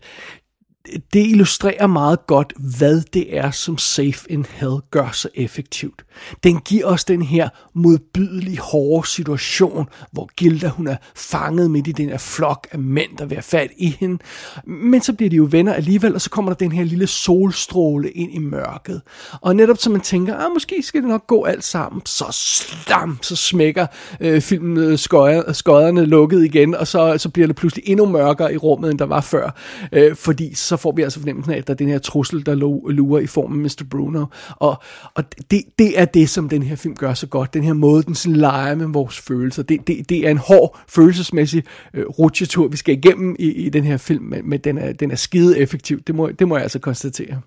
det 0.93 1.27
illustrerer 1.27 1.87
meget 1.87 2.27
godt, 2.27 2.53
hvad 2.79 3.03
det 3.13 3.37
er, 3.37 3.51
som 3.51 3.79
Safe 3.79 4.21
in 4.29 4.47
Hell 4.51 4.77
gør 4.91 5.11
så 5.13 5.29
effektivt. 5.35 6.05
Den 6.45 6.61
giver 6.61 6.87
os 6.87 7.05
den 7.05 7.23
her 7.23 7.49
modbydelige, 7.75 8.59
hårde 8.59 9.09
situation, 9.09 9.89
hvor 10.13 10.31
Gilda 10.37 10.69
hun 10.69 10.89
er 10.89 10.97
fanget 11.17 11.71
midt 11.71 11.87
i 11.87 11.93
den 11.93 12.09
her 12.09 12.19
flok 12.19 12.69
af 12.73 12.79
mænd, 12.79 13.17
der 13.19 13.27
vil 13.27 13.37
have 13.37 13.43
fat 13.43 13.71
i 13.77 13.97
hende. 14.01 14.19
Men 14.67 15.03
så 15.03 15.13
bliver 15.13 15.31
de 15.31 15.37
jo 15.37 15.49
venner 15.51 15.73
alligevel, 15.73 16.15
og 16.15 16.21
så 16.21 16.31
kommer 16.31 16.51
der 16.51 16.57
den 16.57 16.73
her 16.73 16.85
lille 16.85 17.07
solstråle 17.07 18.11
ind 18.11 18.35
i 18.35 18.39
mørket. 18.39 19.03
Og 19.41 19.57
netop 19.57 19.79
som 19.79 19.93
man 19.93 20.01
tænker, 20.01 20.37
ah, 20.37 20.53
måske 20.53 20.83
skal 20.83 21.01
det 21.01 21.09
nok 21.09 21.27
gå 21.27 21.45
alt 21.45 21.65
sammen, 21.65 22.03
så 22.07 22.25
slam, 22.33 23.19
så 23.23 23.37
smækker 23.37 23.87
øh, 24.21 24.41
filmen 24.41 24.77
øh, 24.77 24.99
skøjer, 24.99 25.53
skøjerne 25.53 26.05
lukket 26.05 26.45
igen, 26.45 26.75
og 26.75 26.87
så, 26.87 27.19
så 27.19 27.29
bliver 27.29 27.47
det 27.47 27.57
pludselig 27.57 27.85
endnu 27.89 28.07
mørkere 28.07 28.55
i 28.55 28.57
rummet, 28.57 28.91
end 28.91 28.99
der 28.99 29.07
var 29.07 29.21
før. 29.21 29.51
Øh, 29.93 30.17
fordi 30.17 30.55
så 30.55 30.74
får 30.77 30.93
vi 30.93 31.03
altså 31.03 31.19
fornemmelsen 31.19 31.53
af, 31.53 31.59
at 31.59 31.67
der 31.67 31.73
er 31.73 31.77
den 31.77 31.89
her 31.89 31.99
trussel, 31.99 32.47
der 32.47 32.55
lurer 32.93 33.21
i 33.21 33.27
formen 33.27 33.67
af 33.67 33.71
Mr. 33.71 33.85
Bruno. 33.91 34.27
Og, 34.57 34.83
og 35.15 35.25
det, 35.51 35.63
det 35.79 36.01
er 36.01 36.05
det, 36.05 36.29
som 36.29 36.49
den 36.49 36.63
her 36.63 36.77
film 36.77 36.95
gør 36.95 37.15
så 37.15 37.27
godt. 37.27 37.55
Den 37.55 37.65
her 37.65 37.73
måde, 37.73 38.03
den 38.03 38.15
sådan 38.15 38.37
leger 38.37 38.75
med 38.75 38.87
vores 38.87 39.19
følelser. 39.19 39.63
Det, 39.63 39.87
det, 39.87 40.09
det 40.09 40.27
er 40.27 40.31
en 40.31 40.39
hård, 40.39 40.79
følelsesmæssig 40.89 41.65
øh, 41.95 42.07
rutsjetur, 42.07 42.69
vi 42.69 42.77
skal 42.77 42.99
igennem 42.99 43.37
i, 43.39 43.53
i 43.53 43.69
den 43.69 43.85
her 43.85 43.97
film, 43.97 44.25
men, 44.25 44.49
men 44.49 44.61
den, 44.61 44.79
er, 44.79 44.93
den 44.93 45.11
er 45.11 45.17
skide 45.17 45.59
effektiv. 45.59 46.03
Det 46.03 46.15
må, 46.15 46.31
det 46.31 46.49
må 46.49 46.57
jeg 46.57 46.63
altså 46.63 46.79
konstatere. 46.79 47.41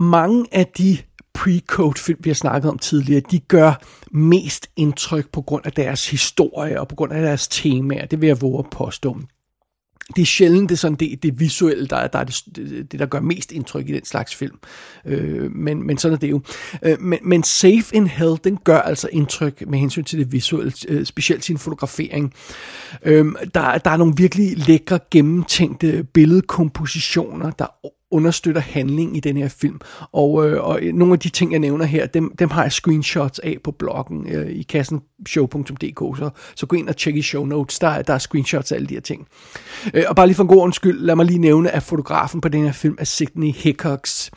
Mange 0.00 0.46
af 0.52 0.66
de 0.66 0.98
pre-code-film, 1.34 2.18
vi 2.24 2.30
har 2.30 2.34
snakket 2.34 2.70
om 2.70 2.78
tidligere, 2.78 3.22
de 3.30 3.38
gør 3.38 3.82
mest 4.10 4.70
indtryk 4.76 5.32
på 5.32 5.42
grund 5.42 5.66
af 5.66 5.72
deres 5.72 6.10
historie 6.10 6.80
og 6.80 6.88
på 6.88 6.94
grund 6.94 7.12
af 7.12 7.22
deres 7.22 7.48
temaer. 7.48 8.06
Det 8.06 8.20
vil 8.20 8.26
jeg 8.26 8.40
våge 8.40 8.58
at 8.58 8.70
påstå 8.70 9.16
det 10.16 10.22
er 10.22 10.26
sjældent 10.26 10.68
det, 10.68 10.74
er 10.74 10.78
sådan, 10.78 10.96
det, 10.96 11.22
det 11.22 11.40
visuelle, 11.40 11.86
der, 11.86 12.06
der 12.06 12.18
er 12.18 12.24
det, 12.24 12.42
det, 12.92 12.98
der 12.98 13.06
gør 13.06 13.20
mest 13.20 13.52
indtryk 13.52 13.88
i 13.88 13.92
den 13.92 14.04
slags 14.04 14.34
film. 14.34 14.58
Øh, 15.04 15.52
men, 15.52 15.86
men 15.86 15.98
sådan 15.98 16.14
er 16.14 16.18
det 16.18 16.30
jo. 16.30 16.40
Øh, 16.82 17.00
men, 17.00 17.18
men 17.22 17.42
Safe 17.42 17.84
in 17.92 18.06
Hell, 18.06 18.36
den 18.44 18.58
gør 18.64 18.78
altså 18.78 19.08
indtryk 19.12 19.66
med 19.66 19.78
hensyn 19.78 20.04
til 20.04 20.18
det 20.18 20.32
visuelle, 20.32 20.72
øh, 20.88 21.06
specielt 21.06 21.44
sin 21.44 21.58
fotografering. 21.58 22.34
Øh, 23.02 23.26
der, 23.54 23.78
der 23.78 23.90
er 23.90 23.96
nogle 23.96 24.14
virkelig 24.16 24.68
lækre, 24.68 24.98
gennemtænkte 25.10 26.04
billedkompositioner, 26.04 27.50
der 27.50 27.66
understøtter 28.10 28.60
handling 28.60 29.16
i 29.16 29.20
den 29.20 29.36
her 29.36 29.48
film. 29.48 29.80
Og, 30.12 30.48
øh, 30.48 30.64
og 30.64 30.82
øh, 30.82 30.94
nogle 30.94 31.12
af 31.12 31.18
de 31.18 31.28
ting, 31.28 31.52
jeg 31.52 31.60
nævner 31.60 31.84
her, 31.84 32.06
dem, 32.06 32.36
dem 32.38 32.50
har 32.50 32.62
jeg 32.62 32.72
screenshots 32.72 33.38
af 33.38 33.56
på 33.64 33.70
bloggen 33.70 34.26
øh, 34.28 34.50
i 34.50 34.62
kassen 34.62 35.00
show.dk, 35.28 36.18
så, 36.18 36.30
så 36.54 36.66
gå 36.66 36.76
ind 36.76 36.88
og 36.88 36.96
tjek 36.96 37.16
i 37.16 37.22
show 37.22 37.44
notes, 37.44 37.78
der, 37.78 38.02
der 38.02 38.14
er 38.14 38.18
screenshots 38.18 38.72
af 38.72 38.76
alle 38.76 38.88
de 38.88 38.94
her 38.94 39.00
ting. 39.00 39.28
Øh, 39.94 40.04
og 40.08 40.16
bare 40.16 40.26
lige 40.26 40.36
for 40.36 40.42
en 40.42 40.48
god 40.48 40.62
undskyld, 40.62 41.00
lad 41.00 41.16
mig 41.16 41.26
lige 41.26 41.38
nævne, 41.38 41.70
at 41.70 41.82
fotografen 41.82 42.40
på 42.40 42.48
den 42.48 42.64
her 42.64 42.72
film 42.72 42.96
er 42.98 43.04
Sidney 43.04 43.52
Hickox, 43.52 44.30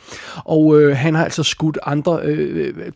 og 0.44 0.80
øh, 0.80 0.96
han 0.96 1.14
har 1.14 1.24
altså 1.24 1.42
skudt 1.42 1.78
andre, 1.82 2.20
øh, 2.22 2.74
øh 2.76 2.92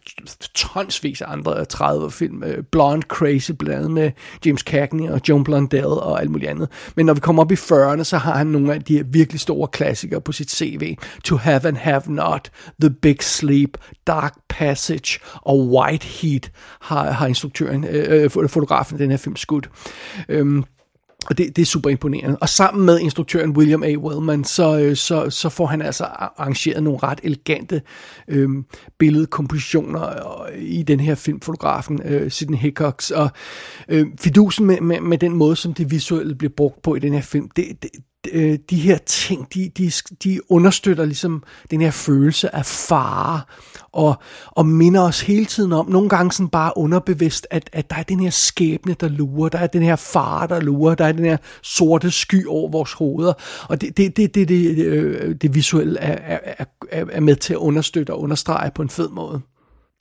tonsvis 0.55 1.23
af 1.23 1.33
andre 1.33 1.65
30 1.65 2.11
film, 2.11 2.43
øh, 2.45 2.63
Blonde 2.73 3.07
Crazy, 3.09 3.51
blandt 3.51 3.79
andet 3.79 3.91
med 3.91 4.11
James 4.47 4.61
Cagney 4.61 5.09
og 5.09 5.21
Joan 5.29 5.45
Blondell 5.45 5.87
og 5.87 6.21
alt 6.21 6.31
muligt 6.31 6.51
andet. 6.51 6.69
Men 6.97 7.07
når 7.07 7.15
vi 7.15 7.21
kommer 7.21 7.43
op 7.43 7.53
i 7.53 7.55
40'erne, 7.55 8.03
så 8.03 8.19
har 8.19 8.37
han 8.37 8.47
nogle 8.47 8.75
af 8.75 8.83
de 8.83 8.97
her 8.97 9.05
virkelig 9.05 9.41
store 9.41 9.69
klassikere 9.69 10.21
på 10.21 10.33
sit 10.33 10.51
tv. 10.71 10.97
To 11.25 11.37
Have 11.37 11.69
and 11.69 11.77
Have 11.77 12.03
Not, 12.07 12.51
The 12.81 12.91
Big 12.91 13.23
Sleep, 13.23 13.79
Dark 14.07 14.35
Passage 14.49 15.21
og 15.35 15.69
White 15.69 16.07
Heat 16.07 16.51
har, 16.81 17.11
har 17.11 17.27
instruktøren, 17.27 17.85
øh, 17.85 18.23
øh 18.23 18.31
fotografen 18.31 18.99
den 18.99 19.11
her 19.11 19.19
film 19.19 19.37
skudt. 19.37 19.71
Øhm, 20.29 20.65
og 21.27 21.39
det, 21.39 21.57
det 21.57 21.63
er 21.63 21.67
super 21.67 21.91
imponerende. 21.91 22.39
Og 22.41 22.49
sammen 22.49 22.87
med 22.87 23.01
instruktøren 23.01 23.51
William 23.51 23.83
A. 23.83 23.97
Wellman, 23.97 24.45
så, 24.45 24.79
øh, 24.79 24.97
så, 24.97 25.31
så 25.31 25.49
får 25.49 25.67
han 25.67 25.83
altså 25.83 26.05
arrangeret 26.05 26.83
nogle 26.83 26.99
ret 27.03 27.21
elegante 27.23 27.83
øhm, 28.29 28.59
øh, 28.59 28.65
billedkompositioner 28.99 30.47
i 30.57 30.83
den 30.83 31.01
her 31.01 31.15
film, 31.15 31.41
fotografen 31.41 32.03
øh, 32.05 32.31
Sidney 32.31 32.59
Hickox. 32.59 33.11
Og 33.11 33.31
øh, 33.89 34.07
fidusen 34.21 34.67
med, 34.67 34.81
med, 34.81 35.01
med 35.01 35.19
den 35.19 35.33
måde, 35.33 35.57
som 35.57 35.75
det 35.75 35.91
visuelle 35.91 36.35
bliver 36.35 36.53
brugt 36.57 36.83
på 36.83 36.95
i 36.95 36.99
den 36.99 37.13
her 37.13 37.23
film, 37.23 37.51
det, 37.57 37.83
det, 37.83 37.91
øh, 38.33 38.59
de 38.71 38.77
her 38.77 38.99
ting, 38.99 39.55
de, 39.55 39.71
de, 39.79 39.93
de 40.25 40.51
understøtter 40.51 41.05
ligesom 41.05 41.43
den 41.71 41.81
her 41.81 41.91
følelse 41.91 42.55
af 42.55 42.67
fare, 42.67 43.41
og, 43.93 44.15
og 44.47 44.67
minder 44.67 45.01
os 45.01 45.21
hele 45.21 45.45
tiden 45.45 45.73
om, 45.73 45.89
nogle 45.91 46.09
gange 46.09 46.33
sådan 46.33 46.49
bare 46.49 46.73
underbevidst, 46.77 47.47
at, 47.51 47.71
at 47.73 47.91
der 47.91 47.97
er 47.97 48.03
den 48.03 48.21
her 48.21 48.31
skæbne, 48.31 48.95
der 49.01 49.09
lurer, 49.09 49.49
der 49.49 49.59
er 49.59 49.67
den 49.67 49.83
her 49.83 49.97
fare, 49.97 50.49
der 50.49 50.61
lurer, 50.61 50.95
der 50.95 51.05
er 51.05 51.13
den 51.13 51.25
her 51.25 51.37
sorte 51.63 52.11
sky 52.11 52.47
over 52.47 52.71
vores 52.71 52.93
hoveder, 52.93 53.33
og 53.69 53.81
det, 53.81 53.97
det, 53.97 54.17
det, 54.17 54.35
det, 54.35 54.49
det, 54.49 54.77
det, 54.77 55.43
det 55.43 55.55
visuelle 55.55 55.99
er, 55.99 56.39
er, 56.43 56.65
er, 56.91 57.05
er 57.11 57.21
med 57.21 57.37
til 57.37 57.53
at 57.53 57.59
understøtte 57.59 58.11
og 58.11 58.21
understrege 58.21 58.71
på 58.75 58.83
en 58.83 58.91
fed 58.91 59.09
måde. 59.09 59.41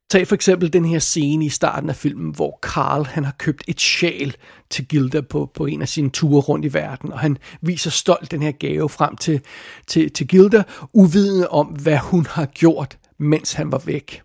Tag 0.10 0.28
for 0.28 0.36
eksempel 0.36 0.74
den 0.74 0.86
her 0.86 1.00
scene 1.00 1.46
i 1.46 1.50
starten 1.50 1.90
af 1.90 1.96
filmen, 1.96 2.32
hvor 2.36 2.60
Carl 2.62 3.06
han 3.06 3.26
har 3.26 3.36
købt 3.38 3.64
et 3.68 3.82
sjal 3.82 4.36
til 4.70 4.88
Gilda 4.88 5.22
på, 5.22 5.52
på 5.54 5.66
en 5.66 5.82
af 5.82 5.90
sine 5.90 6.10
ture 6.10 6.42
rundt 6.42 6.66
i 6.66 6.74
verden, 6.74 7.14
og 7.14 7.20
han 7.20 7.38
viser 7.62 7.90
stolt 7.90 8.32
den 8.32 8.42
her 8.42 8.52
gave 8.52 8.90
frem 8.90 9.18
til, 9.18 9.42
til, 9.88 10.12
til 10.12 10.28
Gilda, 10.28 10.64
uvidende 10.94 11.48
om, 11.48 11.68
hvad 11.68 11.98
hun 11.98 12.26
har 12.26 12.46
gjort, 12.46 12.98
mens 13.18 13.54
han 13.54 13.72
var 13.72 13.82
væk. 13.86 14.22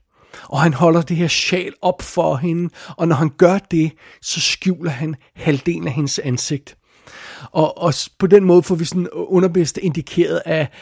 Og 0.48 0.60
han 0.60 0.74
holder 0.74 1.02
det 1.02 1.16
her 1.16 1.28
sjal 1.28 1.72
op 1.82 2.02
for 2.02 2.36
hende, 2.36 2.70
og 2.96 3.08
når 3.08 3.16
han 3.16 3.30
gør 3.38 3.58
det, 3.58 3.92
så 4.22 4.40
skjuler 4.40 4.90
han 4.90 5.16
halvdelen 5.34 5.86
af 5.86 5.92
hendes 5.92 6.18
ansigt. 6.18 6.76
Og, 7.52 7.78
og 7.78 7.94
på 8.18 8.26
den 8.26 8.44
måde 8.44 8.62
får 8.62 8.74
vi 8.74 8.84
sådan 8.84 9.08
underbevidst 9.12 9.78
indikeret, 9.78 10.42
at, 10.44 10.72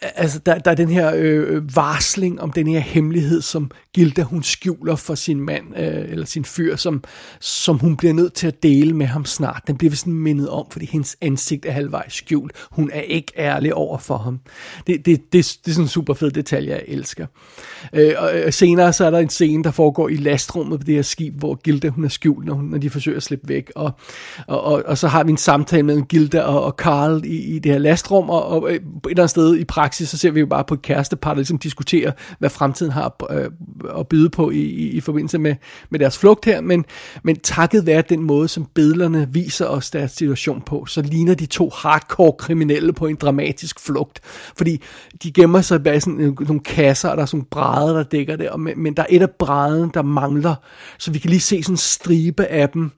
altså, 0.00 0.38
der, 0.38 0.58
der 0.58 0.70
er 0.70 0.74
den 0.74 0.88
her 0.88 1.12
øh, 1.14 1.54
øh, 1.56 1.76
varsling 1.76 2.40
om 2.40 2.52
den 2.52 2.66
her 2.66 2.80
hemmelighed, 2.80 3.42
som 3.42 3.70
Gilda 3.94 4.22
hun 4.22 4.42
skjuler 4.42 4.96
for 4.96 5.14
sin 5.14 5.40
mand, 5.40 5.64
øh, 5.76 6.10
eller 6.10 6.26
sin 6.26 6.44
fyr, 6.44 6.76
som, 6.76 7.04
som 7.40 7.78
hun 7.78 7.96
bliver 7.96 8.14
nødt 8.14 8.32
til 8.32 8.46
at 8.46 8.62
dele 8.62 8.94
med 8.94 9.06
ham 9.06 9.24
snart. 9.24 9.62
Den 9.66 9.76
bliver 9.76 9.90
vi 9.90 9.96
sådan 9.96 10.12
mindet 10.12 10.48
om, 10.48 10.66
fordi 10.70 10.86
hendes 10.86 11.16
ansigt 11.20 11.66
er 11.66 11.72
halvvejs 11.72 12.12
skjult. 12.12 12.52
Hun 12.70 12.90
er 12.92 13.00
ikke 13.00 13.32
ærlig 13.36 13.74
over 13.74 13.98
for 13.98 14.16
ham. 14.16 14.40
Det, 14.86 15.06
det, 15.06 15.06
det, 15.06 15.32
det 15.32 15.38
er 15.40 15.72
sådan 15.72 15.84
en 15.84 15.88
super 15.88 16.14
fed 16.14 16.30
detalje, 16.30 16.70
jeg 16.70 16.82
elsker. 16.88 17.26
Øh, 17.92 18.14
og 18.18 18.38
øh, 18.38 18.52
senere 18.52 18.92
så 18.92 19.04
er 19.04 19.10
der 19.10 19.18
en 19.18 19.28
scene, 19.28 19.64
der 19.64 19.70
foregår 19.70 20.08
i 20.08 20.16
lastrummet 20.16 20.80
på 20.80 20.84
det 20.84 20.94
her 20.94 21.02
skib, 21.02 21.34
hvor 21.34 21.54
Gilda 21.54 21.88
hun 21.88 22.04
er 22.04 22.08
skjult, 22.08 22.46
når, 22.46 22.54
hun, 22.54 22.64
når 22.64 22.78
de 22.78 22.90
forsøger 22.90 23.16
at 23.16 23.22
slippe 23.22 23.48
væk. 23.48 23.72
Og, 23.74 23.92
og, 24.46 24.64
og, 24.64 24.82
og 24.86 24.98
så 24.98 25.08
har 25.08 25.24
vi 25.24 25.30
en 25.30 25.36
samtale 25.36 25.82
mellem 25.82 26.04
Gilda 26.04 26.40
og, 26.40 26.64
og 26.64 26.72
Carl 26.72 27.24
i, 27.24 27.54
i 27.56 27.58
det 27.58 27.72
her 27.72 27.78
lastrum, 27.78 28.30
og, 28.30 28.46
og 28.46 28.70
øh, 28.70 28.74
et 28.74 28.82
eller 29.04 29.22
andet 29.22 29.30
sted 29.30 29.63
i 29.64 29.66
praksis, 29.66 30.08
så 30.08 30.18
ser 30.18 30.30
vi 30.30 30.40
jo 30.40 30.46
bare 30.46 30.64
på 30.64 30.74
et 30.74 30.82
kærestepar, 30.82 31.30
der 31.30 31.36
ligesom 31.36 31.58
diskuterer, 31.58 32.12
hvad 32.38 32.50
fremtiden 32.50 32.92
har 32.92 33.16
øh, 33.30 33.50
at 33.98 34.08
byde 34.08 34.30
på 34.30 34.50
i, 34.50 34.58
i, 34.58 34.90
i 34.90 35.00
forbindelse 35.00 35.38
med, 35.38 35.54
med 35.90 36.00
deres 36.00 36.18
flugt 36.18 36.44
her, 36.44 36.60
men, 36.60 36.84
men 37.22 37.40
takket 37.40 37.86
være 37.86 38.02
den 38.08 38.22
måde, 38.22 38.48
som 38.48 38.66
billederne 38.74 39.28
viser 39.32 39.66
os 39.66 39.90
deres 39.90 40.12
situation 40.12 40.62
på, 40.66 40.86
så 40.86 41.02
ligner 41.02 41.34
de 41.34 41.46
to 41.46 41.70
hardcore 41.74 42.32
kriminelle 42.32 42.92
på 42.92 43.06
en 43.06 43.16
dramatisk 43.16 43.80
flugt, 43.80 44.20
fordi 44.56 44.82
de 45.22 45.32
gemmer 45.32 45.60
sig 45.60 45.82
bag 45.82 46.02
sådan 46.02 46.20
øh, 46.20 46.40
nogle 46.40 46.60
kasser, 46.60 47.08
og 47.08 47.16
der 47.16 47.22
er 47.22 47.26
sådan 47.26 47.38
nogle 47.38 47.48
brædder, 47.50 47.94
der 47.94 48.02
dækker 48.02 48.36
det, 48.36 48.50
og, 48.50 48.60
men, 48.60 48.82
men 48.82 48.94
der 48.94 49.02
er 49.02 49.06
et 49.10 49.22
af 49.22 49.30
brædderne, 49.30 49.90
der 49.94 50.02
mangler, 50.02 50.54
så 50.98 51.10
vi 51.10 51.18
kan 51.18 51.30
lige 51.30 51.40
se 51.40 51.62
sådan 51.62 51.72
en 51.72 51.76
stribe 51.76 52.44
af 52.44 52.68
dem, 52.68 52.90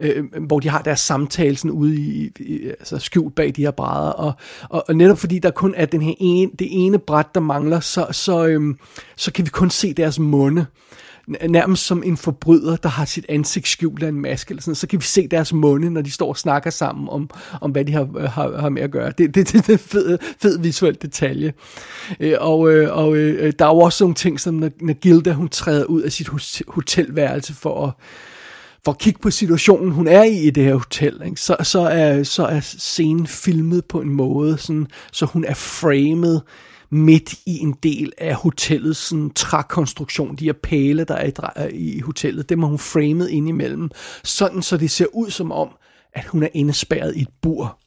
Øh, 0.00 0.24
øh, 0.34 0.44
hvor 0.46 0.60
de 0.60 0.68
har 0.68 0.82
deres 0.82 1.00
samtale 1.00 1.56
sådan 1.56 1.70
ude 1.70 1.96
i, 1.96 2.30
i 2.40 2.68
altså 2.68 2.98
skjult 2.98 3.34
bag 3.34 3.52
de 3.56 3.62
her 3.62 3.70
brædder, 3.70 4.10
og, 4.10 4.32
og, 4.68 4.84
og 4.88 4.96
netop 4.96 5.18
fordi 5.18 5.38
der 5.38 5.50
kun 5.50 5.74
er 5.76 5.86
den 5.86 6.02
her 6.02 6.14
ene, 6.18 6.50
det 6.58 6.68
ene 6.70 6.98
bræt, 6.98 7.34
der 7.34 7.40
mangler, 7.40 7.80
så, 7.80 8.06
så, 8.12 8.46
øh, 8.46 8.74
så 9.16 9.32
kan 9.32 9.44
vi 9.44 9.50
kun 9.50 9.70
se 9.70 9.94
deres 9.94 10.18
munde 10.18 10.66
nærmest 11.48 11.86
som 11.86 12.02
en 12.02 12.16
forbryder, 12.16 12.76
der 12.76 12.88
har 12.88 13.04
sit 13.04 13.26
ansigt 13.28 13.68
skjult 13.68 14.02
af 14.02 14.08
en 14.08 14.20
maske, 14.20 14.52
eller 14.52 14.62
sådan, 14.62 14.74
så 14.74 14.86
kan 14.86 15.00
vi 15.00 15.04
se 15.04 15.28
deres 15.28 15.52
munde, 15.52 15.90
når 15.90 16.00
de 16.00 16.10
står 16.10 16.28
og 16.28 16.36
snakker 16.36 16.70
sammen 16.70 17.08
om, 17.08 17.30
om 17.60 17.70
hvad 17.70 17.84
de 17.84 17.92
har, 17.92 18.08
øh, 18.16 18.22
har, 18.22 18.60
har 18.60 18.68
med 18.68 18.82
at 18.82 18.90
gøre. 18.90 19.12
Det, 19.18 19.34
det, 19.34 19.52
det 19.52 19.68
er 19.68 19.72
en 19.72 19.78
fed, 19.78 20.18
fed 20.40 20.58
visuel 20.58 20.98
detalje. 21.02 21.52
Øh, 22.20 22.34
og, 22.40 22.72
øh, 22.72 22.96
og 22.96 23.16
øh, 23.16 23.46
øh, 23.46 23.52
der 23.58 23.64
er 23.64 23.74
jo 23.74 23.78
også 23.78 24.04
nogle 24.04 24.14
ting, 24.14 24.40
som 24.40 24.54
når, 24.54 24.70
når 24.80 24.94
Gilda 24.94 25.32
hun 25.32 25.48
træder 25.48 25.84
ud 25.84 26.02
af 26.02 26.12
sit 26.12 26.28
hotelværelse 26.68 27.54
for 27.54 27.86
at 27.86 27.92
for 28.84 28.92
at 28.92 28.98
kigge 28.98 29.20
på 29.20 29.30
situationen, 29.30 29.92
hun 29.92 30.08
er 30.08 30.22
i 30.22 30.46
i 30.46 30.50
det 30.50 30.64
her 30.64 30.74
hotel, 30.74 31.22
ikke? 31.24 31.40
Så, 31.40 31.56
så, 31.62 31.80
er, 31.80 32.22
så 32.22 32.46
er 32.46 32.60
scenen 32.60 33.26
filmet 33.26 33.84
på 33.84 34.00
en 34.00 34.10
måde, 34.10 34.58
sådan, 34.58 34.86
så 35.12 35.26
hun 35.26 35.44
er 35.44 35.54
framed 35.54 36.40
midt 36.90 37.34
i 37.46 37.58
en 37.58 37.76
del 37.82 38.12
af 38.18 38.34
hotellets 38.34 38.98
sådan, 38.98 39.30
trækonstruktion, 39.30 40.36
de 40.36 40.44
her 40.44 40.52
pæle, 40.62 41.04
der 41.04 41.14
er 41.56 41.68
i, 41.68 41.96
i 41.96 42.00
hotellet, 42.00 42.48
dem 42.48 42.62
har 42.62 42.68
hun 42.68 42.78
framet 42.78 43.28
ind 43.28 43.48
imellem, 43.48 43.90
sådan 44.24 44.62
så 44.62 44.76
det 44.76 44.90
ser 44.90 45.06
ud 45.12 45.30
som 45.30 45.52
om, 45.52 45.68
at 46.14 46.24
hun 46.24 46.42
er 46.42 46.48
indespærret 46.54 47.16
i 47.16 47.20
et 47.20 47.28
bur. 47.42 47.78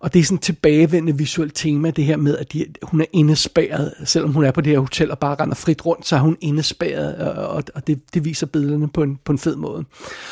Og 0.00 0.14
det 0.14 0.20
er 0.20 0.24
sådan 0.24 0.36
et 0.36 0.42
tilbagevendende 0.42 1.18
visuelt 1.18 1.54
tema, 1.54 1.90
det 1.90 2.04
her 2.04 2.16
med, 2.16 2.36
at 2.36 2.52
de, 2.52 2.66
hun 2.82 3.00
er 3.00 3.04
indespærret, 3.12 3.94
selvom 4.04 4.32
hun 4.32 4.44
er 4.44 4.50
på 4.50 4.60
det 4.60 4.72
her 4.72 4.78
hotel 4.78 5.10
og 5.10 5.18
bare 5.18 5.34
render 5.40 5.54
frit 5.54 5.86
rundt, 5.86 6.06
så 6.06 6.16
er 6.16 6.20
hun 6.20 6.36
indespærret, 6.40 7.16
og, 7.16 7.64
og 7.74 7.86
det, 7.86 8.00
det 8.14 8.24
viser 8.24 8.46
billederne 8.46 8.88
på 8.88 9.02
en, 9.02 9.18
på 9.24 9.32
en 9.32 9.38
fed 9.38 9.56
måde. 9.56 9.84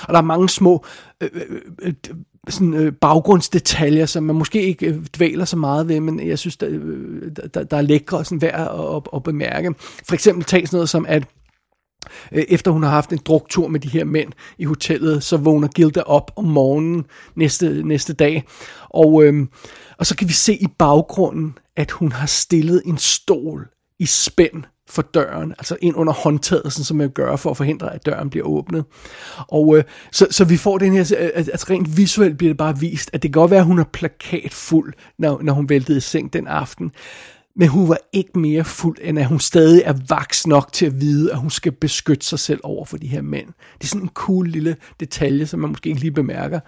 Og 0.02 0.12
der 0.12 0.18
er 0.18 0.22
mange 0.22 0.48
små 0.48 0.85
øh, 1.20 1.31
øh, 1.33 1.61
øh 1.83 1.92
sådan, 2.48 2.74
øh, 2.74 2.92
baggrundsdetaljer, 2.92 4.07
som 4.07 4.22
man 4.24 4.37
måske 4.37 4.62
ikke 4.62 4.87
øh, 4.87 5.04
dvæler 5.16 5.44
så 5.44 5.57
meget 5.57 5.88
ved, 5.88 6.00
men 6.00 6.28
jeg 6.28 6.38
synes, 6.38 6.57
der, 6.57 6.68
øh, 6.70 7.31
der, 7.54 7.64
der 7.64 7.76
er 7.76 7.83
lækre 7.83 8.24
sådan 8.24 8.42
værd 8.42 8.61
at, 8.61 8.96
at, 8.96 9.02
at 9.14 9.22
bemærke. 9.22 9.74
For 10.09 10.14
eksempel 10.14 10.44
tag 10.44 10.68
sådan 10.68 10.76
noget 10.76 10.88
som, 10.88 11.07
at 11.09 11.24
Øh, 12.32 12.44
efter 12.48 12.70
hun 12.70 12.82
har 12.82 12.90
haft 12.90 13.12
en 13.12 13.20
druktur 13.24 13.68
med 13.68 13.80
de 13.80 13.88
her 13.88 14.04
mænd 14.04 14.32
i 14.58 14.64
hotellet, 14.64 15.22
så 15.22 15.37
vågner 15.37 15.68
Gilda 15.68 16.00
op 16.00 16.30
om 16.37 16.44
morgenen 16.44 17.04
næste, 17.37 17.82
næste 17.82 18.12
dag. 18.12 18.44
Og, 18.88 19.24
øhm, 19.24 19.48
og 19.98 20.06
så 20.06 20.16
kan 20.16 20.28
vi 20.28 20.32
se 20.32 20.54
i 20.54 20.66
baggrunden, 20.78 21.58
at 21.76 21.90
hun 21.90 22.12
har 22.12 22.26
stillet 22.26 22.82
en 22.87 22.98
stol 22.98 23.68
i 23.98 24.06
spænd 24.06 24.64
for 24.88 25.02
døren, 25.02 25.52
altså 25.58 25.76
ind 25.82 25.96
under 25.96 26.12
håndtaget, 26.12 26.72
sådan 26.72 26.84
som 26.84 26.96
man 26.96 27.11
gør 27.11 27.37
for 27.37 27.50
at 27.50 27.56
forhindre, 27.56 27.94
at 27.94 28.06
døren 28.06 28.30
bliver 28.30 28.46
åbnet. 28.46 28.84
Og 29.38 29.76
øh, 29.76 29.84
så, 30.12 30.26
så 30.30 30.44
vi 30.44 30.56
får 30.56 30.78
den 30.78 30.92
her, 30.92 31.30
altså 31.34 31.66
rent 31.70 31.96
visuelt 31.96 32.38
bliver 32.38 32.50
det 32.50 32.58
bare 32.58 32.78
vist, 32.78 33.11
at 33.12 33.22
det 33.22 33.32
kan 33.32 33.40
godt 33.40 33.50
være, 33.50 33.61
at 33.61 33.66
hun 33.66 33.78
er 33.78 33.84
plakatfuld, 33.84 34.94
når, 35.18 35.42
når 35.42 35.52
hun 35.52 35.68
væltede 35.68 35.98
i 35.98 36.00
seng 36.00 36.32
den 36.32 36.46
aften. 36.46 36.90
Men 37.59 37.68
hun 37.68 37.88
var 37.88 37.99
ikke 38.12 38.38
mere 38.38 38.64
fuld, 38.64 38.97
end 39.03 39.18
at 39.18 39.27
hun 39.27 39.40
stadig 39.40 39.83
er 39.85 39.94
vaks 40.09 40.47
nok 40.47 40.73
til 40.73 40.87
at 40.87 41.01
vide, 41.01 41.33
at 41.33 41.38
hun 41.38 41.51
skal 41.51 41.73
beskytte 41.73 42.27
sig 42.27 42.38
selv 42.38 42.61
over 42.62 42.85
for 42.85 42.97
de 42.97 43.07
her 43.07 43.23
mænd. 43.23 43.47
Det 43.79 43.85
er 43.85 43.88
sådan 43.88 44.03
en 44.03 44.11
cool 44.14 44.49
lille 44.49 44.77
detalje, 45.01 45.47
som 45.47 45.61
man 45.61 45.71
måske 45.71 45.88
ikke 45.88 46.01
lige 46.01 46.12
bemærker. 46.12 46.61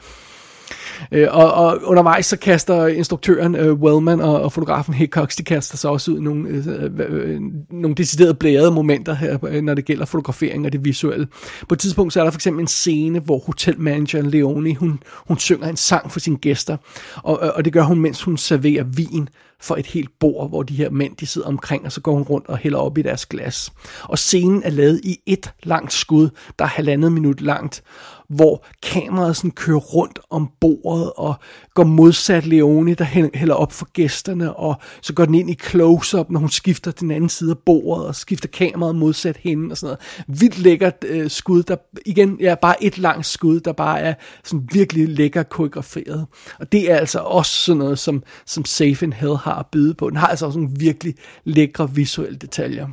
Øh, 1.13 1.29
og, 1.31 1.53
og 1.53 1.79
undervejs 1.85 2.27
så 2.27 2.37
kaster 2.37 2.87
instruktøren 2.87 3.55
øh, 3.55 3.73
Wellman 3.73 4.21
og, 4.21 4.43
og 4.43 4.53
fotografen 4.53 4.95
Hickox, 4.95 5.37
de 5.37 5.43
kaster 5.43 5.77
sig 5.77 5.91
også 5.91 6.11
ud 6.11 6.21
nogle, 6.21 6.49
øh, 6.49 6.67
øh, 6.67 6.91
øh, 6.99 7.41
nogle 7.71 7.95
deciderede 7.95 8.35
blærede 8.35 8.71
momenter 8.71 9.15
her, 9.15 9.45
øh, 9.49 9.63
når 9.63 9.75
det 9.75 9.85
gælder 9.85 10.05
fotografering 10.05 10.67
og 10.67 10.73
det 10.73 10.85
visuelle. 10.85 11.27
På 11.69 11.75
et 11.75 11.79
tidspunkt 11.79 12.13
så 12.13 12.21
er 12.21 12.25
der 12.25 12.31
for 12.31 12.39
eksempel 12.39 12.61
en 12.61 12.67
scene, 12.67 13.19
hvor 13.19 13.39
hotelmanageren 13.39 14.31
Leonie, 14.31 14.77
hun, 14.77 15.03
hun 15.29 15.39
synger 15.39 15.69
en 15.69 15.77
sang 15.77 16.13
for 16.13 16.21
sine 16.21 16.37
gæster, 16.37 16.77
og, 17.17 17.39
og 17.39 17.65
det 17.65 17.73
gør 17.73 17.83
hun, 17.83 18.01
mens 18.01 18.23
hun 18.23 18.37
serverer 18.37 18.85
vin 18.85 19.29
for 19.61 19.77
et 19.77 19.87
helt 19.87 20.19
bord, 20.19 20.49
hvor 20.49 20.63
de 20.63 20.75
her 20.75 20.91
mænd 20.91 21.17
de 21.17 21.27
sidder 21.27 21.49
omkring, 21.49 21.85
og 21.85 21.93
så 21.93 22.01
går 22.01 22.13
hun 22.13 22.23
rundt 22.23 22.49
og 22.49 22.59
hælder 22.59 22.79
op 22.79 22.99
i 22.99 23.03
deres 23.03 23.27
glas. 23.27 23.73
Og 24.03 24.19
scenen 24.19 24.63
er 24.63 24.71
lavet 24.71 25.01
i 25.05 25.19
et 25.27 25.53
langt 25.63 25.93
skud, 25.93 26.31
der 26.59 26.65
er 26.65 26.69
halvandet 26.69 27.13
minut 27.13 27.41
langt, 27.41 27.83
hvor 28.31 28.65
kameraet 28.83 29.37
sådan 29.37 29.51
kører 29.51 29.79
rundt 29.79 30.19
om 30.31 30.51
bordet 30.61 31.13
og 31.17 31.35
går 31.75 31.85
modsat 31.85 32.47
Leone, 32.47 32.95
der 32.95 33.05
hælder 33.35 33.55
op 33.55 33.73
for 33.73 33.89
gæsterne, 33.93 34.57
og 34.57 34.75
så 35.03 35.13
går 35.13 35.25
den 35.25 35.35
ind 35.35 35.51
i 35.51 35.55
close-up, 35.55 36.31
når 36.31 36.41
hun 36.41 36.49
skifter 36.49 36.91
den 36.91 37.11
anden 37.11 37.29
side 37.29 37.51
af 37.51 37.59
bordet, 37.59 38.07
og 38.07 38.15
skifter 38.15 38.49
kameraet 38.49 38.97
modsat 38.97 39.37
hende 39.37 39.73
og 39.73 39.77
sådan 39.77 39.97
noget. 40.27 40.41
Vildt 40.41 40.59
lækkert 40.59 41.05
øh, 41.09 41.31
skud, 41.31 41.63
der 41.63 41.77
igen, 42.07 42.37
ja, 42.41 42.55
bare 42.55 42.85
et 42.85 42.99
langt 42.99 43.27
skud, 43.27 43.61
der 43.61 43.73
bare 43.73 44.01
er 44.01 44.15
sådan 44.45 44.69
virkelig 44.73 45.09
lækker 45.09 45.43
koreograferet. 45.43 46.27
Og 46.61 46.73
det 46.73 46.91
er 46.93 46.97
altså 46.97 47.19
også 47.19 47.53
sådan 47.53 47.79
noget, 47.79 47.99
som, 47.99 48.23
som 48.47 48.65
Safe 48.65 49.05
in 49.07 49.13
Hell 49.13 49.37
har 49.37 49.55
at 49.55 49.67
byde 49.73 49.95
på. 49.95 50.11
Den 50.11 50.17
har 50.17 50.27
altså 50.27 50.47
også 50.47 50.59
nogle 50.59 50.75
virkelig 50.79 51.15
lækre 51.45 51.95
visuelle 51.95 52.39
detaljer. 52.39 52.89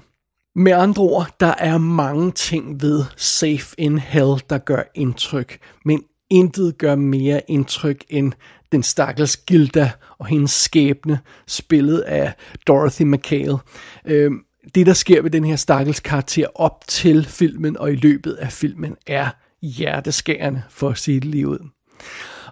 Med 0.60 0.72
andre 0.72 1.04
ord, 1.04 1.36
der 1.40 1.54
er 1.58 1.78
mange 1.78 2.32
ting 2.32 2.82
ved 2.82 3.04
Safe 3.16 3.76
in 3.78 3.98
Hell, 3.98 4.42
der 4.50 4.58
gør 4.58 4.82
indtryk, 4.96 5.60
men 5.86 6.04
intet 6.30 6.78
gør 6.78 6.96
mere 6.96 7.42
indtryk 7.48 8.04
end 8.10 8.34
den 8.72 8.84
stakkels 8.84 9.38
Gilda 9.38 9.92
og 10.18 10.26
hendes 10.26 10.52
skæbne, 10.52 11.20
spillet 11.48 12.00
af 12.00 12.34
Dorothy 12.68 13.02
McHale. 13.02 13.58
Øh, 14.06 14.32
det, 14.76 14.86
der 14.86 14.94
sker 14.94 15.22
ved 15.22 15.32
den 15.32 15.46
her 15.46 15.56
stakkels 15.56 16.00
karakter 16.00 16.48
op 16.56 16.84
til 16.88 17.26
filmen 17.26 17.78
og 17.78 17.92
i 17.92 17.96
løbet 17.96 18.34
af 18.34 18.52
filmen, 18.52 18.96
er 19.08 19.30
hjerteskærende 19.62 20.64
for 20.70 20.90
at 20.90 20.98
sige 20.98 21.20
det 21.20 21.30
lige 21.30 21.48
ud. 21.48 21.70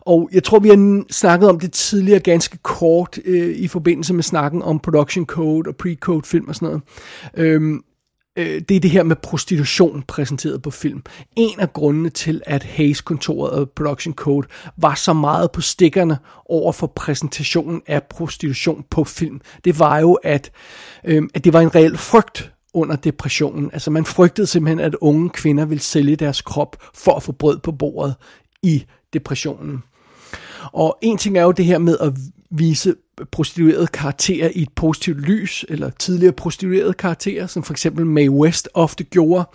Og 0.02 0.30
jeg 0.34 0.44
tror, 0.44 0.60
vi 0.60 0.70
har 0.70 1.04
snakket 1.12 1.50
om 1.50 1.60
det 1.60 1.72
tidligere 1.72 2.20
ganske 2.20 2.58
kort 2.58 3.20
øh, 3.26 3.56
i 3.56 3.68
forbindelse 3.68 4.14
med 4.14 4.24
snakken 4.24 4.62
om 4.62 4.80
production 4.80 5.26
code 5.26 5.70
og 5.70 5.76
pre-code 5.84 6.22
film 6.26 6.48
og 6.48 6.56
sådan 6.56 6.66
noget. 6.66 6.82
Øhm, 7.34 7.84
øh, 8.36 8.62
det 8.70 8.76
er 8.76 8.80
det 8.80 8.92
her 8.92 9.04
med 9.04 9.16
prostitution 9.16 10.04
præsenteret 10.08 10.62
på 10.62 10.72
film. 10.72 11.04
En 11.36 11.60
af 11.60 11.74
grundene 11.74 12.10
til, 12.10 12.42
at 12.46 12.64
Hayes-kontoret 12.64 13.52
og 13.52 13.70
Production 13.70 14.14
Code 14.14 14.48
var 14.78 14.96
så 14.96 15.14
meget 15.14 15.52
på 15.52 15.62
stikkerne 15.62 16.18
over 16.46 16.72
for 16.72 16.88
præsentationen 16.88 17.82
af 17.88 18.04
prostitution 18.04 18.86
på 18.90 19.04
film, 19.04 19.42
det 19.66 19.80
var 19.80 20.00
jo, 20.00 20.14
at, 20.14 20.52
øh, 21.04 21.24
at 21.34 21.44
det 21.44 21.54
var 21.54 21.62
en 21.62 21.76
reel 21.76 21.98
frygt 21.98 22.52
under 22.74 22.96
depressionen. 22.96 23.70
Altså 23.74 23.92
man 23.92 24.06
frygtede 24.06 24.48
simpelthen, 24.48 24.80
at 24.80 24.96
unge 24.96 25.30
kvinder 25.30 25.66
ville 25.66 25.82
sælge 25.82 26.16
deres 26.16 26.42
krop 26.42 26.78
for 26.94 27.12
at 27.16 27.24
få 27.24 27.32
brød 27.32 27.60
på 27.60 27.72
bordet 27.72 28.16
i 28.64 28.86
depressionen. 29.14 29.84
Og 30.74 30.98
en 31.02 31.18
ting 31.18 31.38
er 31.38 31.44
jo 31.44 31.52
det 31.52 31.66
her 31.66 31.78
med 31.78 31.98
at 32.02 32.14
vise 32.52 32.96
prostituerede 33.32 33.88
karakterer 33.88 34.50
i 34.56 34.62
et 34.62 34.70
positivt 34.76 35.22
lys, 35.22 35.66
eller 35.70 35.90
tidligere 35.90 36.34
prostituerede 36.34 36.94
karakterer, 36.94 37.48
som 37.48 37.64
for 37.64 37.74
eksempel 37.74 38.06
Mae 38.06 38.32
West 38.32 38.70
ofte 38.74 39.04
gjorde. 39.04 39.50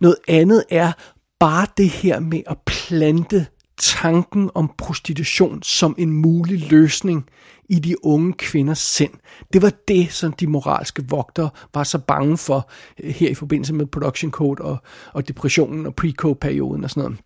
Noget 0.00 0.16
andet 0.28 0.64
er 0.70 0.92
bare 1.40 1.66
det 1.76 1.88
her 1.88 2.20
med 2.20 2.40
at 2.46 2.56
plante 2.66 3.46
tanken 3.78 4.50
om 4.54 4.70
prostitution 4.78 5.62
som 5.62 5.94
en 5.98 6.10
mulig 6.10 6.70
løsning 6.70 7.26
i 7.68 7.78
de 7.78 8.04
unge 8.04 8.32
kvinders 8.32 8.78
sind. 8.78 9.12
Det 9.52 9.62
var 9.62 9.72
det, 9.88 10.12
som 10.12 10.32
de 10.32 10.46
moralske 10.46 11.04
vogtere 11.08 11.50
var 11.74 11.84
så 11.84 11.98
bange 11.98 12.38
for 12.38 12.70
eh, 12.98 13.14
her 13.14 13.28
i 13.28 13.34
forbindelse 13.34 13.74
med 13.74 13.86
production 13.86 14.30
code 14.30 14.62
og, 14.62 14.76
og 15.12 15.28
depressionen 15.28 15.86
og 15.86 15.94
pre-code-perioden 15.94 16.84
og 16.84 16.90
sådan 16.90 17.02
noget. 17.02 17.18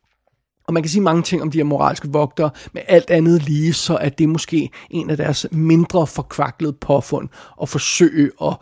Og 0.70 0.74
man 0.74 0.83
kan 0.83 0.90
sige 0.90 1.02
mange 1.02 1.22
ting 1.22 1.42
om 1.42 1.50
de 1.50 1.59
her 1.59 1.64
moralske 1.64 2.09
vogtere, 2.09 2.50
men 2.72 2.83
alt 2.88 3.11
andet 3.11 3.42
lige, 3.42 3.72
så 3.72 3.96
er 3.96 4.09
det 4.09 4.28
måske 4.28 4.70
en 4.90 5.11
af 5.11 5.16
deres 5.16 5.46
mindre 5.52 6.06
forkvaklede 6.06 6.72
påfund 6.72 7.28
at 7.62 7.68
forsøge 7.68 8.30
at 8.42 8.54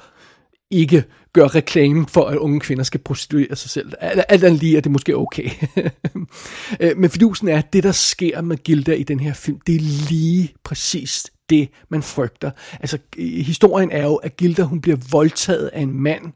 ikke 0.70 1.04
gøre 1.32 1.48
reklame 1.48 2.06
for, 2.08 2.24
at 2.24 2.36
unge 2.36 2.60
kvinder 2.60 2.84
skal 2.84 3.00
prostituere 3.00 3.56
sig 3.56 3.70
selv. 3.70 3.92
Alt 4.00 4.44
andet 4.44 4.60
lige 4.60 4.76
er 4.76 4.80
det 4.80 4.92
måske 4.92 5.16
okay. 5.16 5.50
Øh, 6.80 6.96
men 6.96 7.10
fidusen 7.10 7.48
er, 7.48 7.58
at 7.58 7.72
det, 7.72 7.82
der 7.82 7.92
sker 7.92 8.40
med 8.40 8.56
Gilda 8.56 8.92
i 8.92 9.02
den 9.02 9.20
her 9.20 9.34
film, 9.34 9.60
det 9.66 9.74
er 9.74 10.08
lige 10.08 10.54
præcis 10.64 11.26
det, 11.50 11.68
man 11.88 12.02
frygter. 12.02 12.50
Altså, 12.80 12.98
historien 13.18 13.90
er 13.90 14.04
jo, 14.04 14.14
at 14.14 14.36
Gilda, 14.36 14.62
hun 14.62 14.80
bliver 14.80 14.98
voldtaget 15.10 15.66
af 15.66 15.80
en 15.80 16.00
mand, 16.00 16.32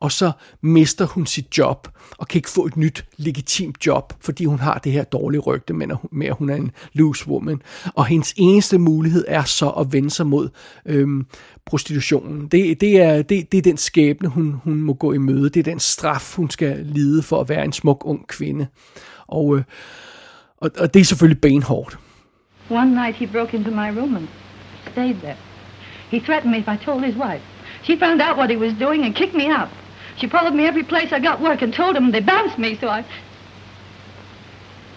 og 0.00 0.12
så 0.12 0.32
mister 0.60 1.06
hun 1.06 1.26
sit 1.26 1.58
job, 1.58 1.88
og 2.18 2.28
kan 2.28 2.38
ikke 2.38 2.50
få 2.50 2.66
et 2.66 2.76
nyt 2.76 3.04
legitimt 3.16 3.86
job, 3.86 4.12
fordi 4.20 4.44
hun 4.44 4.58
har 4.58 4.78
det 4.78 4.92
her 4.92 5.04
dårlige 5.04 5.40
rygte 5.40 5.74
med, 5.74 6.26
at 6.26 6.34
hun 6.34 6.50
er 6.50 6.54
en 6.54 6.70
loose 6.92 7.28
woman. 7.28 7.62
Og 7.94 8.06
hendes 8.06 8.34
eneste 8.36 8.78
mulighed 8.78 9.24
er 9.28 9.44
så 9.44 9.68
at 9.68 9.92
vende 9.92 10.10
sig 10.10 10.26
mod 10.26 10.48
øhm, 10.86 11.26
prostitutionen. 11.66 12.48
Det, 12.48 12.80
det, 12.80 13.00
er, 13.00 13.22
det, 13.22 13.52
det 13.52 13.58
er 13.58 13.62
den 13.62 13.76
skæbne, 13.76 14.28
hun, 14.28 14.60
hun 14.64 14.82
må 14.82 14.94
gå 14.94 15.12
i 15.12 15.18
møde. 15.18 15.50
Det 15.50 15.60
er 15.60 15.70
den 15.70 15.80
straf, 15.80 16.36
hun 16.36 16.50
skal 16.50 16.86
lide 16.86 17.22
for 17.22 17.40
at 17.40 17.48
være 17.48 17.64
en 17.64 17.72
smuk 17.72 18.02
ung 18.04 18.26
kvinde. 18.26 18.66
Og, 19.26 19.56
øh, 19.56 19.62
og, 20.56 20.70
og 20.78 20.94
det 20.94 21.00
er 21.00 21.04
selvfølgelig 21.04 21.40
benhårdt. 21.40 21.98
One 22.70 22.94
night 22.94 23.16
he 23.16 23.26
broke 23.26 23.56
into 23.56 23.70
my 23.70 23.98
room 23.98 24.16
and 24.16 24.28
stayed 24.92 25.20
there. 25.20 25.36
He 26.10 26.20
threatened 26.20 26.52
me 26.52 26.58
if 26.58 26.68
I 26.68 26.76
told 26.76 27.04
his 27.04 27.14
wife. 27.14 27.42
She 27.82 27.96
found 27.96 28.20
out 28.20 28.36
what 28.36 28.50
he 28.50 28.56
was 28.56 28.72
doing 28.74 29.04
and 29.04 29.14
kicked 29.14 29.34
me 29.34 29.48
out. 29.48 29.70
She 30.16 30.26
followed 30.26 30.54
me 30.54 30.66
every 30.66 30.82
place 30.82 31.12
I 31.12 31.20
got 31.20 31.40
work 31.40 31.62
and 31.62 31.72
told 31.72 31.96
them 31.96 32.10
they 32.10 32.20
bounced 32.20 32.58
me, 32.58 32.76
so 32.76 32.88
I... 32.88 33.04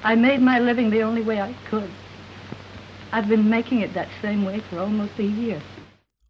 I 0.03 0.15
made 0.15 0.41
my 0.41 0.59
living 0.59 0.89
the 0.89 1.03
only 1.03 1.21
way 1.21 1.39
I 1.39 1.55
could. 1.69 1.89
I've 3.13 3.29
been 3.29 3.49
making 3.49 3.81
it 3.81 3.93
that 3.93 4.09
same 4.21 4.43
way 4.43 4.59
for 4.59 4.79
almost 4.79 5.17
a 5.19 5.23
year. 5.23 5.61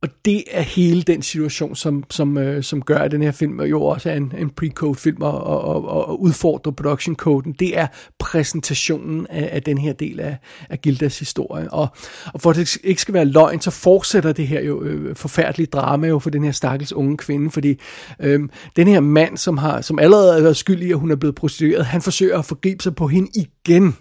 Og 0.03 0.09
det 0.25 0.43
er 0.51 0.61
hele 0.61 1.01
den 1.01 1.21
situation, 1.21 1.75
som, 1.75 2.03
som, 2.09 2.37
øh, 2.37 2.63
som 2.63 2.81
gør, 2.81 2.97
at 2.97 3.11
den 3.11 3.21
her 3.21 3.31
film 3.31 3.61
jo 3.61 3.83
også 3.83 4.09
er 4.09 4.15
en, 4.15 4.33
en 4.37 4.51
pre-code 4.61 4.95
film 4.95 5.21
og, 5.21 5.43
og, 5.43 5.85
og, 5.85 6.07
og 6.07 6.21
udfordrer 6.21 6.71
production 6.71 7.15
coden. 7.15 7.55
Det 7.59 7.77
er 7.77 7.87
præsentationen 8.19 9.27
af, 9.29 9.49
af 9.51 9.63
den 9.63 9.77
her 9.77 9.93
del 9.93 10.19
af, 10.19 10.37
af 10.69 10.81
Gildas 10.81 11.19
historie. 11.19 11.73
Og, 11.73 11.87
og 12.33 12.41
for 12.41 12.49
at 12.49 12.55
det 12.55 12.77
ikke 12.83 13.01
skal 13.01 13.13
være 13.13 13.25
løgn, 13.25 13.61
så 13.61 13.71
fortsætter 13.71 14.31
det 14.31 14.47
her 14.47 14.61
jo 14.61 14.83
øh, 14.83 15.15
forfærdelige 15.15 15.67
drama 15.67 16.07
jo 16.07 16.19
for 16.19 16.29
den 16.29 16.43
her 16.43 16.51
stakkels 16.51 16.93
unge 16.93 17.17
kvinde, 17.17 17.51
fordi 17.51 17.79
øh, 18.19 18.39
den 18.75 18.87
her 18.87 18.99
mand, 18.99 19.37
som, 19.37 19.57
har, 19.57 19.81
som 19.81 19.99
allerede 19.99 20.49
er 20.49 20.53
skyldig, 20.53 20.89
at 20.89 20.99
hun 20.99 21.11
er 21.11 21.15
blevet 21.15 21.35
prostitueret, 21.35 21.85
han 21.85 22.01
forsøger 22.01 22.39
at 22.39 22.45
forgribe 22.45 22.83
sig 22.83 22.95
på 22.95 23.07
hende 23.07 23.29
igen 23.35 23.95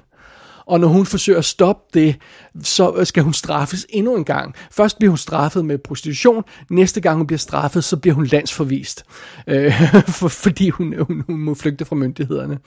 og 0.72 0.80
når 0.80 0.88
hun 0.88 1.06
forsøger 1.06 1.38
at 1.38 1.44
stoppe 1.44 2.00
det, 2.00 2.16
så 2.62 2.94
øh, 2.96 3.06
skal 3.06 3.22
hun 3.22 3.32
straffes 3.32 3.86
endnu 3.88 4.16
en 4.16 4.24
gang. 4.24 4.54
Først 4.70 4.98
bliver 4.98 5.10
hun 5.10 5.18
straffet 5.18 5.64
med 5.64 5.78
prostitution, 5.78 6.44
næste 6.70 7.00
gang 7.00 7.16
hun 7.16 7.26
bliver 7.26 7.38
straffet, 7.38 7.84
så 7.84 7.96
bliver 7.96 8.14
hun 8.14 8.26
landsforvist, 8.26 9.04
øh, 9.46 9.72
for, 10.18 10.28
fordi 10.28 10.68
hun, 10.68 10.94
hun, 10.98 11.24
hun 11.26 11.40
må 11.40 11.54
flygte 11.54 11.84
fra 11.84 11.96
myndighederne. 11.96 12.58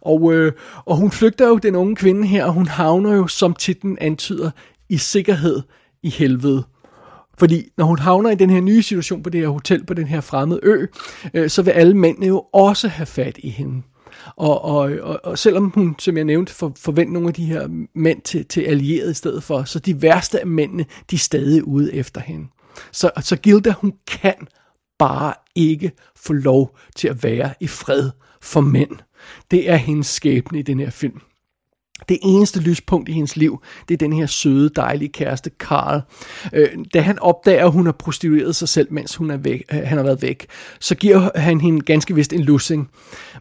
Og, 0.00 0.32
øh, 0.32 0.52
og 0.84 0.96
hun 0.96 1.10
flygter 1.10 1.48
jo, 1.48 1.56
den 1.56 1.76
unge 1.76 1.96
kvinde 1.96 2.26
her, 2.26 2.44
og 2.44 2.52
hun 2.52 2.66
havner 2.66 3.14
jo, 3.14 3.26
som 3.26 3.54
titlen 3.54 3.98
antyder, 4.00 4.50
i 4.88 4.98
sikkerhed 4.98 5.62
i 6.02 6.10
helvede. 6.10 6.64
Fordi 7.38 7.68
når 7.76 7.84
hun 7.84 7.98
havner 7.98 8.30
i 8.30 8.34
den 8.34 8.50
her 8.50 8.60
nye 8.60 8.82
situation 8.82 9.22
på 9.22 9.30
det 9.30 9.40
her 9.40 9.48
hotel 9.48 9.86
på 9.86 9.94
den 9.94 10.06
her 10.06 10.20
fremmede 10.20 10.60
ø, 10.62 10.86
øh, 11.34 11.50
så 11.50 11.62
vil 11.62 11.70
alle 11.70 11.96
mændene 11.96 12.26
jo 12.26 12.44
også 12.52 12.88
have 12.88 13.06
fat 13.06 13.38
i 13.38 13.48
hende. 13.48 13.82
Og, 14.36 14.64
og, 14.64 14.90
og, 15.02 15.20
og 15.24 15.38
selvom 15.38 15.72
hun, 15.74 15.96
som 15.98 16.16
jeg 16.16 16.24
nævnte, 16.24 16.54
for, 16.54 16.72
forventer 16.76 17.12
nogle 17.12 17.28
af 17.28 17.34
de 17.34 17.44
her 17.44 17.86
mænd 17.94 18.22
til, 18.22 18.46
til 18.46 18.60
allierede 18.60 19.10
i 19.10 19.14
stedet 19.14 19.42
for, 19.42 19.64
så 19.64 19.78
de 19.78 20.02
værste 20.02 20.40
af 20.40 20.46
mændene, 20.46 20.86
de 21.10 21.16
er 21.16 21.18
stadig 21.18 21.64
ude 21.64 21.94
efter 21.94 22.20
hende. 22.20 22.46
Så, 22.92 23.10
så 23.20 23.36
Gilda, 23.36 23.70
hun 23.70 23.92
kan 24.06 24.34
bare 24.98 25.34
ikke 25.54 25.92
få 26.16 26.32
lov 26.32 26.76
til 26.96 27.08
at 27.08 27.22
være 27.22 27.54
i 27.60 27.66
fred 27.66 28.10
for 28.42 28.60
mænd. 28.60 28.96
Det 29.50 29.70
er 29.70 29.76
hendes 29.76 30.06
skæbne 30.06 30.58
i 30.58 30.62
den 30.62 30.80
her 30.80 30.90
film. 30.90 31.20
Det 32.08 32.18
eneste 32.22 32.60
lyspunkt 32.60 33.08
i 33.08 33.12
hendes 33.12 33.36
liv, 33.36 33.62
det 33.88 33.94
er 33.94 33.98
den 33.98 34.12
her 34.12 34.26
søde, 34.26 34.70
dejlige 34.76 35.08
kæreste, 35.08 35.50
Carl. 35.58 36.00
Øh, 36.52 36.68
da 36.94 37.00
han 37.00 37.18
opdager, 37.18 37.64
at 37.64 37.72
hun 37.72 37.86
har 37.86 37.92
prostitueret 37.92 38.56
sig 38.56 38.68
selv, 38.68 38.92
mens 38.92 39.16
hun 39.16 39.30
er 39.30 39.36
væk, 39.36 39.64
øh, 39.72 39.80
han 39.84 39.98
har 39.98 40.04
været 40.04 40.22
væk, 40.22 40.46
så 40.80 40.94
giver 40.94 41.30
han 41.38 41.60
hende 41.60 41.80
ganske 41.80 42.14
vist 42.14 42.32
en 42.32 42.40
lussing. 42.40 42.90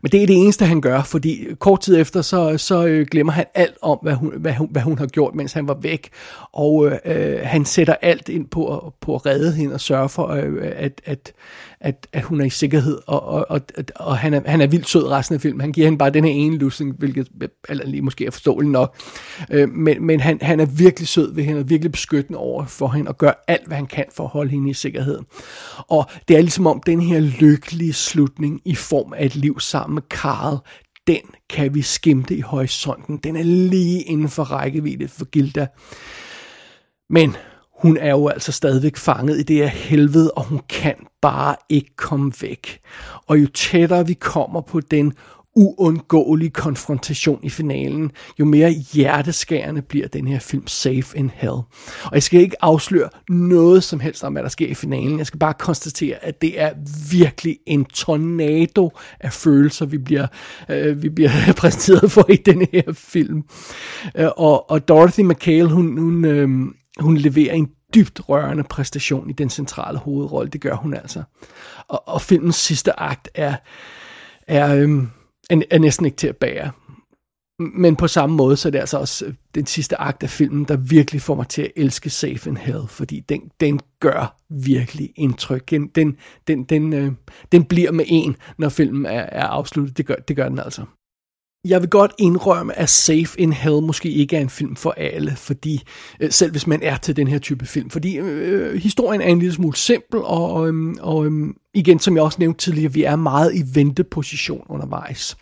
Men 0.01 0.11
det 0.11 0.23
er 0.23 0.27
det 0.27 0.35
eneste, 0.35 0.65
han 0.65 0.81
gør, 0.81 1.03
fordi 1.03 1.45
kort 1.59 1.81
tid 1.81 2.01
efter, 2.01 2.21
så, 2.21 2.57
så 2.57 2.85
øh, 2.85 3.07
glemmer 3.11 3.33
han 3.33 3.45
alt 3.53 3.77
om, 3.81 3.99
hvad 4.01 4.13
hun, 4.13 4.33
hvad, 4.37 4.53
hun, 4.53 4.67
hvad 4.71 4.81
hun 4.81 4.97
har 4.97 5.07
gjort, 5.07 5.35
mens 5.35 5.53
han 5.53 5.67
var 5.67 5.77
væk. 5.81 6.09
Og 6.51 6.85
øh, 6.85 6.97
øh 7.05 7.39
han 7.43 7.65
sætter 7.65 7.95
alt 8.01 8.29
ind 8.29 8.47
på, 8.47 8.93
på 9.01 9.15
at 9.15 9.25
redde 9.25 9.53
hende 9.53 9.73
og 9.73 9.81
sørge 9.81 10.09
for, 10.09 10.27
øh, 10.27 10.71
at, 10.75 11.01
at, 11.05 11.33
at, 11.81 12.07
at 12.13 12.23
hun 12.23 12.41
er 12.41 12.45
i 12.45 12.49
sikkerhed, 12.49 12.99
og, 13.07 13.23
og, 13.23 13.45
og, 13.49 13.61
og 13.95 14.17
han, 14.17 14.33
er, 14.33 14.41
han 14.45 14.61
er 14.61 14.67
vildt 14.67 14.89
sød 14.89 15.07
resten 15.07 15.35
af 15.35 15.41
filmen. 15.41 15.61
Han 15.61 15.71
giver 15.71 15.87
hende 15.87 15.97
bare 15.97 16.09
den 16.09 16.23
her 16.23 16.31
ene 16.31 16.57
lussing, 16.57 16.95
hvilket 16.97 17.27
eller 17.69 17.85
lige 17.85 18.01
måske 18.01 18.25
er 18.25 18.31
forståeligt 18.31 18.71
nok. 18.71 18.95
Øh, 19.49 19.69
men 19.69 20.05
men 20.05 20.19
han, 20.19 20.39
han 20.41 20.59
er 20.59 20.65
virkelig 20.65 21.07
sød 21.07 21.33
ved 21.33 21.43
hende, 21.43 21.59
og 21.59 21.69
virkelig 21.69 21.91
beskyttende 21.91 22.39
over 22.39 22.65
for 22.65 22.87
hende, 22.87 23.09
og 23.09 23.17
gør 23.17 23.43
alt, 23.47 23.67
hvad 23.67 23.77
han 23.77 23.85
kan 23.85 24.05
for 24.15 24.23
at 24.23 24.29
holde 24.29 24.51
hende 24.51 24.69
i 24.69 24.73
sikkerhed. 24.73 25.19
Og 25.77 26.05
det 26.27 26.37
er 26.37 26.41
ligesom 26.41 26.67
om 26.67 26.81
den 26.85 27.01
her 27.01 27.19
lykkelige 27.19 27.93
slutning 27.93 28.61
i 28.65 28.75
form 28.75 29.13
af 29.13 29.25
et 29.25 29.35
liv 29.35 29.59
sammen 29.59 29.95
med 29.95 30.03
Karl, 30.09 30.57
den 31.07 31.21
kan 31.49 31.75
vi 31.75 31.81
skimte 31.81 32.35
i 32.35 32.41
horisonten. 32.41 33.17
Den 33.17 33.35
er 33.35 33.43
lige 33.43 34.01
inden 34.01 34.29
for 34.29 34.43
rækkevidde 34.43 35.07
for 35.07 35.25
Gilda. 35.25 35.67
Men 37.09 37.35
hun 37.81 37.97
er 37.97 38.09
jo 38.09 38.27
altså 38.27 38.51
stadigvæk 38.51 38.97
fanget 38.97 39.39
i 39.39 39.43
det 39.43 39.55
her 39.55 39.67
helvede, 39.67 40.31
og 40.31 40.43
hun 40.43 40.61
kan 40.69 40.95
bare 41.21 41.55
ikke 41.69 41.95
komme 41.95 42.31
væk. 42.41 42.79
Og 43.27 43.41
jo 43.41 43.47
tættere 43.47 44.07
vi 44.07 44.13
kommer 44.13 44.61
på 44.61 44.79
den 44.79 45.13
uundgåelige 45.57 46.49
konfrontation 46.49 47.39
i 47.43 47.49
finalen, 47.49 48.11
jo 48.39 48.45
mere 48.45 48.69
hjerteskærende 48.69 49.81
bliver 49.81 50.07
den 50.07 50.27
her 50.27 50.39
film 50.39 50.67
Safe 50.67 51.05
in 51.15 51.31
Hell. 51.35 51.51
Og 52.03 52.11
jeg 52.13 52.23
skal 52.23 52.41
ikke 52.41 52.63
afsløre 52.63 53.09
noget 53.29 53.83
som 53.83 53.99
helst 53.99 54.23
om, 54.23 54.33
hvad 54.33 54.43
der 54.43 54.49
sker 54.49 54.67
i 54.67 54.73
finalen. 54.73 55.17
Jeg 55.17 55.27
skal 55.27 55.39
bare 55.39 55.53
konstatere, 55.53 56.25
at 56.25 56.41
det 56.41 56.61
er 56.61 56.73
virkelig 57.11 57.57
en 57.65 57.85
tornado 57.85 58.91
af 59.19 59.33
følelser, 59.33 59.85
vi 59.85 59.97
bliver, 59.97 60.27
øh, 60.69 61.03
vi 61.03 61.09
bliver 61.09 61.31
præsenteret 61.57 62.11
for 62.11 62.25
i 62.29 62.35
den 62.35 62.67
her 62.71 62.93
film. 62.93 63.43
Øh, 64.15 64.29
og, 64.37 64.71
og 64.71 64.87
Dorothy 64.87 65.21
McHale, 65.21 65.69
hun, 65.69 65.97
hun, 65.97 66.25
øh, 66.25 66.49
hun 66.99 67.17
leverer 67.17 67.53
en 67.53 67.69
dybt 67.95 68.29
rørende 68.29 68.63
præstation 68.63 69.29
i 69.29 69.33
den 69.33 69.49
centrale 69.49 69.97
hovedrolle. 69.97 70.49
Det 70.49 70.61
gør 70.61 70.75
hun 70.75 70.93
altså. 70.93 71.23
Og, 71.87 72.07
og 72.07 72.21
filmens 72.21 72.55
sidste 72.55 72.99
akt 72.99 73.29
er, 73.35 73.55
er, 74.47 74.75
øhm, 74.75 75.09
er, 75.49 75.61
er 75.71 75.79
næsten 75.79 76.05
ikke 76.05 76.17
til 76.17 76.27
at 76.27 76.37
bære. 76.37 76.71
Men 77.59 77.95
på 77.95 78.07
samme 78.07 78.35
måde, 78.35 78.57
så 78.57 78.69
er 78.69 78.71
det 78.71 78.79
altså 78.79 78.97
også 78.97 79.25
øh, 79.25 79.33
den 79.55 79.65
sidste 79.65 80.01
akt 80.01 80.23
af 80.23 80.29
filmen, 80.29 80.65
der 80.65 80.77
virkelig 80.77 81.21
får 81.21 81.35
mig 81.35 81.47
til 81.47 81.61
at 81.61 81.71
elske 81.75 82.09
Safe 82.09 82.49
in 82.49 82.57
Hell, 82.57 82.87
fordi 82.87 83.19
den, 83.19 83.51
den 83.59 83.79
gør 83.99 84.37
virkelig 84.49 85.13
indtryk. 85.15 85.69
Den, 85.69 85.87
den, 85.87 86.17
den, 86.47 86.63
den, 86.63 86.93
øh, 86.93 87.11
den 87.51 87.63
bliver 87.63 87.91
med 87.91 88.05
en, 88.07 88.35
når 88.57 88.69
filmen 88.69 89.05
er, 89.05 89.21
er 89.21 89.45
afsluttet. 89.45 89.97
Det 89.97 90.05
gør, 90.05 90.15
det 90.15 90.35
gør 90.35 90.49
den 90.49 90.59
altså 90.59 90.85
jeg 91.65 91.81
vil 91.81 91.89
godt 91.89 92.11
indrømme, 92.17 92.79
at 92.79 92.89
Safe 92.89 93.39
in 93.39 93.53
Hell 93.53 93.81
måske 93.81 94.11
ikke 94.11 94.37
er 94.37 94.41
en 94.41 94.49
film 94.49 94.75
for 94.75 94.91
alle, 94.91 95.35
fordi 95.35 95.83
øh, 96.19 96.31
selv 96.31 96.51
hvis 96.51 96.67
man 96.67 96.83
er 96.83 96.97
til 96.97 97.15
den 97.15 97.27
her 97.27 97.39
type 97.39 97.65
film, 97.65 97.89
fordi 97.89 98.17
øh, 98.17 98.71
øh 98.73 98.81
historien 98.81 99.21
er 99.21 99.27
en 99.27 99.39
lille 99.39 99.53
smule 99.53 99.77
simpel, 99.77 100.19
og, 100.23 100.67
øh, 100.67 100.95
og 100.99 101.25
øh, 101.25 101.53
igen, 101.73 101.99
som 101.99 102.15
jeg 102.15 102.23
også 102.23 102.39
nævnte 102.39 102.59
tidligere, 102.59 102.93
vi 102.93 103.03
er 103.03 103.15
meget 103.15 103.55
i 103.55 103.63
venteposition 103.73 104.65
undervejs. 104.69 105.37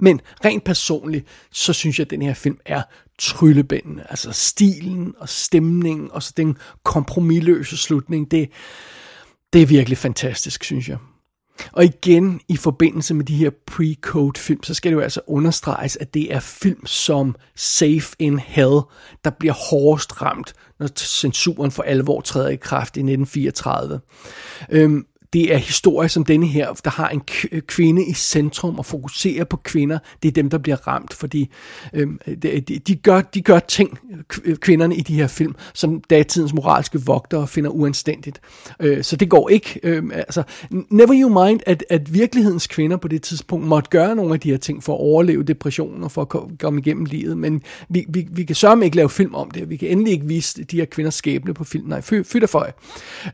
Men 0.00 0.20
rent 0.44 0.64
personligt, 0.64 1.26
så 1.52 1.72
synes 1.72 1.98
jeg, 1.98 2.04
at 2.04 2.10
den 2.10 2.22
her 2.22 2.34
film 2.34 2.58
er 2.66 2.82
tryllebændende. 3.18 4.06
Altså 4.08 4.32
stilen 4.32 5.14
og 5.18 5.28
stemningen, 5.28 6.08
og 6.12 6.22
så 6.22 6.32
den 6.36 6.56
kompromilløse 6.84 7.76
slutning, 7.76 8.30
det, 8.30 8.50
det 9.52 9.62
er 9.62 9.66
virkelig 9.66 9.98
fantastisk, 9.98 10.64
synes 10.64 10.88
jeg. 10.88 10.98
Og 11.72 11.84
igen, 11.84 12.40
i 12.48 12.56
forbindelse 12.56 13.14
med 13.14 13.24
de 13.24 13.36
her 13.36 13.50
pre-code 13.70 14.40
film, 14.40 14.62
så 14.62 14.74
skal 14.74 14.90
det 14.90 14.96
jo 14.96 15.02
altså 15.02 15.20
understreges, 15.26 15.96
at 15.96 16.14
det 16.14 16.34
er 16.34 16.40
film 16.40 16.86
som 16.86 17.36
Safe 17.56 18.16
in 18.18 18.38
Hell, 18.38 18.80
der 19.24 19.30
bliver 19.38 19.54
hårdest 19.70 20.22
ramt, 20.22 20.54
når 20.78 20.88
censuren 20.96 21.70
for 21.70 21.82
alvor 21.82 22.20
træder 22.20 22.48
i 22.48 22.56
kraft 22.56 22.96
i 22.96 23.00
1934. 23.00 24.00
Øhm, 24.70 25.06
det 25.34 25.54
er 25.54 25.56
historier 25.56 26.08
som 26.08 26.24
denne 26.24 26.46
her, 26.46 26.72
der 26.84 26.90
har 26.90 27.08
en 27.08 27.22
kvinde 27.66 28.06
i 28.06 28.12
centrum 28.12 28.78
og 28.78 28.86
fokuserer 28.86 29.44
på 29.44 29.56
kvinder. 29.56 29.98
Det 30.22 30.28
er 30.28 30.32
dem, 30.32 30.50
der 30.50 30.58
bliver 30.58 30.88
ramt, 30.88 31.14
fordi 31.14 31.50
øhm, 31.92 32.18
de, 32.42 32.60
de, 32.60 32.96
gør, 32.96 33.20
de 33.20 33.42
gør 33.42 33.58
ting, 33.58 33.98
kvinderne 34.60 34.96
i 34.96 35.00
de 35.00 35.14
her 35.14 35.26
film, 35.26 35.54
som 35.74 36.00
datidens 36.00 36.54
moralske 36.54 37.00
vogtere 37.00 37.46
finder 37.46 37.70
uanstændigt. 37.70 38.40
Øh, 38.80 39.04
så 39.04 39.16
det 39.16 39.30
går 39.30 39.48
ikke. 39.48 39.80
Øh, 39.82 40.02
altså, 40.12 40.42
never 40.90 41.20
you 41.20 41.44
mind, 41.44 41.60
at, 41.66 41.84
at 41.90 42.14
virkelighedens 42.14 42.66
kvinder 42.66 42.96
på 42.96 43.08
det 43.08 43.22
tidspunkt 43.22 43.66
måtte 43.66 43.90
gøre 43.90 44.16
nogle 44.16 44.34
af 44.34 44.40
de 44.40 44.50
her 44.50 44.58
ting 44.58 44.82
for 44.82 44.94
at 44.94 45.00
overleve 45.00 45.42
depressionen 45.42 46.04
og 46.04 46.12
for 46.12 46.22
at 46.22 46.58
komme 46.58 46.80
igennem 46.80 47.04
livet, 47.04 47.38
men 47.38 47.62
vi, 47.88 48.06
vi, 48.08 48.28
vi 48.30 48.44
kan 48.44 48.56
sørge 48.56 48.84
ikke 48.84 48.96
lave 48.96 49.10
film 49.10 49.34
om 49.34 49.50
det. 49.50 49.70
Vi 49.70 49.76
kan 49.76 49.88
endelig 49.88 50.12
ikke 50.12 50.26
vise 50.26 50.64
de 50.64 50.76
her 50.76 50.84
kvinders 50.84 51.14
skæbne 51.14 51.54
på 51.54 51.64
film. 51.64 51.88
Nej, 51.88 52.00
fyt 52.00 52.50
for 52.50 52.68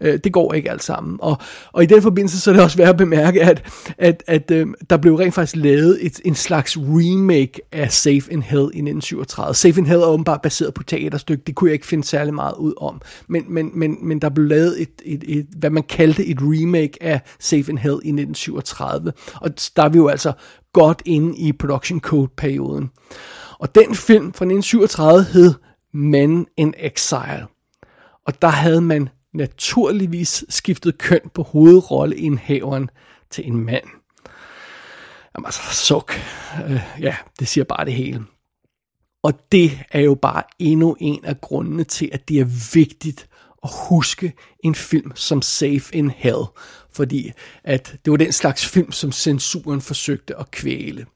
øh, 0.01 0.19
Det 0.25 0.33
går 0.33 0.55
ikke 0.55 0.71
alt 0.71 0.83
sammen. 0.83 1.17
Og, 1.21 1.37
og 1.73 1.83
i 1.83 1.87
den 1.91 2.03
forbindelse 2.03 2.41
så 2.41 2.51
er 2.51 2.55
det 2.55 2.63
også 2.63 2.77
værd 2.77 2.89
at 2.89 2.97
bemærke, 2.97 3.43
at, 3.43 3.63
at, 3.99 4.23
at 4.27 4.51
øh, 4.51 4.67
der 4.91 4.97
blev 4.97 5.15
rent 5.15 5.35
faktisk 5.35 5.57
lavet 5.57 6.07
et, 6.07 6.21
en 6.25 6.35
slags 6.35 6.77
remake 6.79 7.61
af 7.73 7.93
Safe 7.93 8.23
in 8.31 8.43
Hell 8.43 8.63
i 8.63 8.65
1937. 8.65 9.55
Safe 9.55 9.81
in 9.81 9.87
Hell 9.87 10.01
er 10.01 10.07
åbenbart 10.07 10.43
baseret 10.43 10.75
på 10.75 10.83
teaterstykke, 10.83 11.43
det 11.47 11.55
kunne 11.55 11.69
jeg 11.69 11.75
ikke 11.75 11.87
finde 11.87 12.05
særlig 12.05 12.35
meget 12.35 12.55
ud 12.59 12.75
om. 12.77 13.01
Men, 13.29 13.45
men, 13.49 13.71
men, 13.75 13.97
men 14.03 14.19
der 14.19 14.29
blev 14.29 14.47
lavet 14.47 14.83
et, 14.83 14.91
et, 15.05 15.25
et, 15.27 15.47
hvad 15.57 15.71
man 15.71 15.83
kaldte 15.83 16.27
et 16.27 16.39
remake 16.41 17.03
af 17.03 17.21
Safe 17.39 17.73
in 17.73 17.79
Hell 17.79 18.01
i 18.05 18.09
1937. 18.09 19.13
Og 19.35 19.51
der 19.77 19.83
er 19.83 19.89
vi 19.89 19.99
jo 19.99 20.09
altså 20.09 20.33
godt 20.73 21.03
inde 21.05 21.39
i 21.39 21.53
production 21.53 22.01
code-perioden. 22.01 22.91
Og 23.59 23.75
den 23.75 23.95
film 23.95 24.33
fra 24.33 24.45
1937 24.45 25.23
hed 25.23 25.55
Man 25.95 26.47
in 26.57 26.75
Exile. 26.79 27.47
Og 28.27 28.43
der 28.43 28.49
havde 28.49 28.81
man 28.81 29.09
naturligvis 29.35 30.45
skiftet 30.49 30.99
køn 30.99 31.31
på 31.35 31.43
hovedrolleindhaveren 31.43 32.91
til 33.31 33.47
en 33.47 33.65
mand. 33.65 33.85
Jamen 35.35 35.47
altså, 35.47 35.61
suk. 35.87 36.15
Øh, 36.69 36.81
ja, 37.01 37.17
det 37.39 37.49
siger 37.49 37.65
bare 37.65 37.85
det 37.85 37.95
hele. 37.95 38.25
Og 39.23 39.33
det 39.53 39.71
er 39.91 40.01
jo 40.01 40.15
bare 40.15 40.43
endnu 40.59 40.97
en 41.01 41.25
af 41.25 41.41
grundene 41.41 41.85
til, 41.85 42.11
at 42.13 42.29
det 42.29 42.41
er 42.41 42.75
vigtigt 42.75 43.29
at 43.63 43.71
huske 43.89 44.33
en 44.65 44.75
film 44.75 45.13
som 45.15 45.43
Safe 45.43 45.85
in 45.93 46.11
Hell, 46.11 46.45
fordi 46.93 47.33
at 47.65 47.97
det 48.05 48.11
var 48.11 48.17
den 48.17 48.33
slags 48.33 48.67
film, 48.67 48.93
som 48.93 49.13
censuren 49.13 49.81
forsøgte 49.81 50.37
at 50.37 50.51
kvæle. 50.51 51.07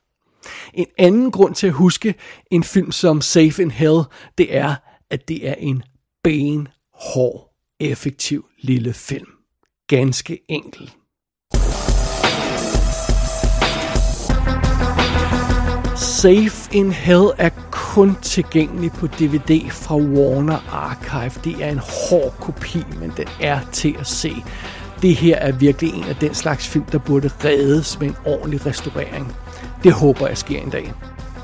En 0.75 0.87
anden 0.99 1.31
grund 1.31 1.55
til 1.55 1.67
at 1.67 1.73
huske 1.73 2.15
en 2.51 2.65
film 2.65 2.93
som 2.93 3.21
Safe 3.21 3.63
in 3.63 3.71
Hell, 3.71 4.03
det 4.39 4.57
er, 4.57 4.75
at 5.11 5.29
det 5.29 5.49
er 5.49 5.55
en 5.55 5.83
benhård 6.23 7.54
effektiv 7.91 8.45
lille 8.59 8.93
film. 8.93 9.29
Ganske 9.89 10.39
enkelt. 10.49 10.97
Safe 15.97 16.77
in 16.77 16.93
Hell 16.93 17.31
er 17.39 17.51
kun 17.71 18.17
tilgængelig 18.23 18.93
på 18.93 19.07
DVD 19.07 19.71
fra 19.71 19.97
Warner 19.97 20.59
Archive. 20.73 21.43
Det 21.45 21.65
er 21.65 21.71
en 21.71 21.79
hård 21.79 22.35
kopi, 22.41 22.85
men 23.01 23.13
den 23.17 23.29
er 23.41 23.61
til 23.73 23.97
at 24.01 24.07
se. 24.07 24.33
Det 25.03 25.15
her 25.15 25.37
er 25.37 25.53
virkelig 25.53 25.95
en 25.95 26.05
af 26.05 26.17
den 26.17 26.35
slags 26.35 26.69
film, 26.69 26.85
der 26.85 26.99
burde 26.99 27.31
reddes 27.45 28.01
med 28.01 28.09
en 28.09 28.17
ordentlig 28.25 28.67
restaurering. 28.67 29.37
Det 29.83 29.93
håber 29.93 30.29
jeg 30.29 30.39
sker 30.39 30.61
en 30.61 30.71
dag. 30.71 30.93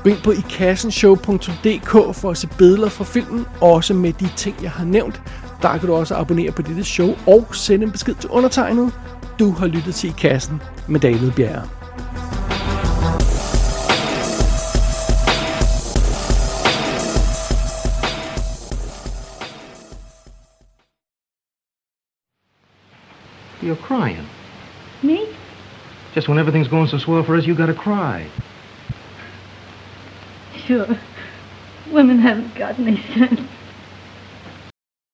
Gå 0.03 0.09
ind 0.09 0.17
på 0.23 0.31
ikassenshow.dk 0.31 2.15
for 2.15 2.31
at 2.31 2.37
se 2.37 2.47
billeder 2.57 2.89
fra 2.89 3.03
filmen, 3.03 3.45
også 3.61 3.93
med 3.93 4.13
de 4.13 4.29
ting, 4.37 4.55
jeg 4.63 4.71
har 4.71 4.85
nævnt. 4.85 5.21
Der 5.61 5.77
kan 5.77 5.87
du 5.87 5.95
også 5.95 6.15
abonnere 6.15 6.51
på 6.51 6.61
dette 6.61 6.83
show 6.83 7.09
og 7.27 7.47
sende 7.51 7.85
en 7.85 7.91
besked 7.91 8.15
til 8.15 8.29
undertegnet. 8.29 8.93
Du 9.39 9.51
har 9.51 9.67
lyttet 9.67 9.95
til 9.95 10.09
I 10.09 10.13
Kassen 10.17 10.61
med 10.87 10.99
David 10.99 11.31
Bjerre. 11.31 11.67
You're 23.61 23.75
crying. 23.75 24.27
Me? 25.03 25.19
Just 26.15 26.27
when 26.27 26.39
everything's 26.39 26.67
going 26.67 26.87
so 26.87 26.97
swell 26.97 27.23
for 27.23 27.35
us, 27.35 27.45
you 27.45 27.55
gotta 27.55 27.73
cry. 27.73 28.25
Sure. 30.67 30.97
Women 31.93 32.19
haven't 32.19 32.55
got 32.55 32.79
any 32.79 32.97
sense. 33.13 33.41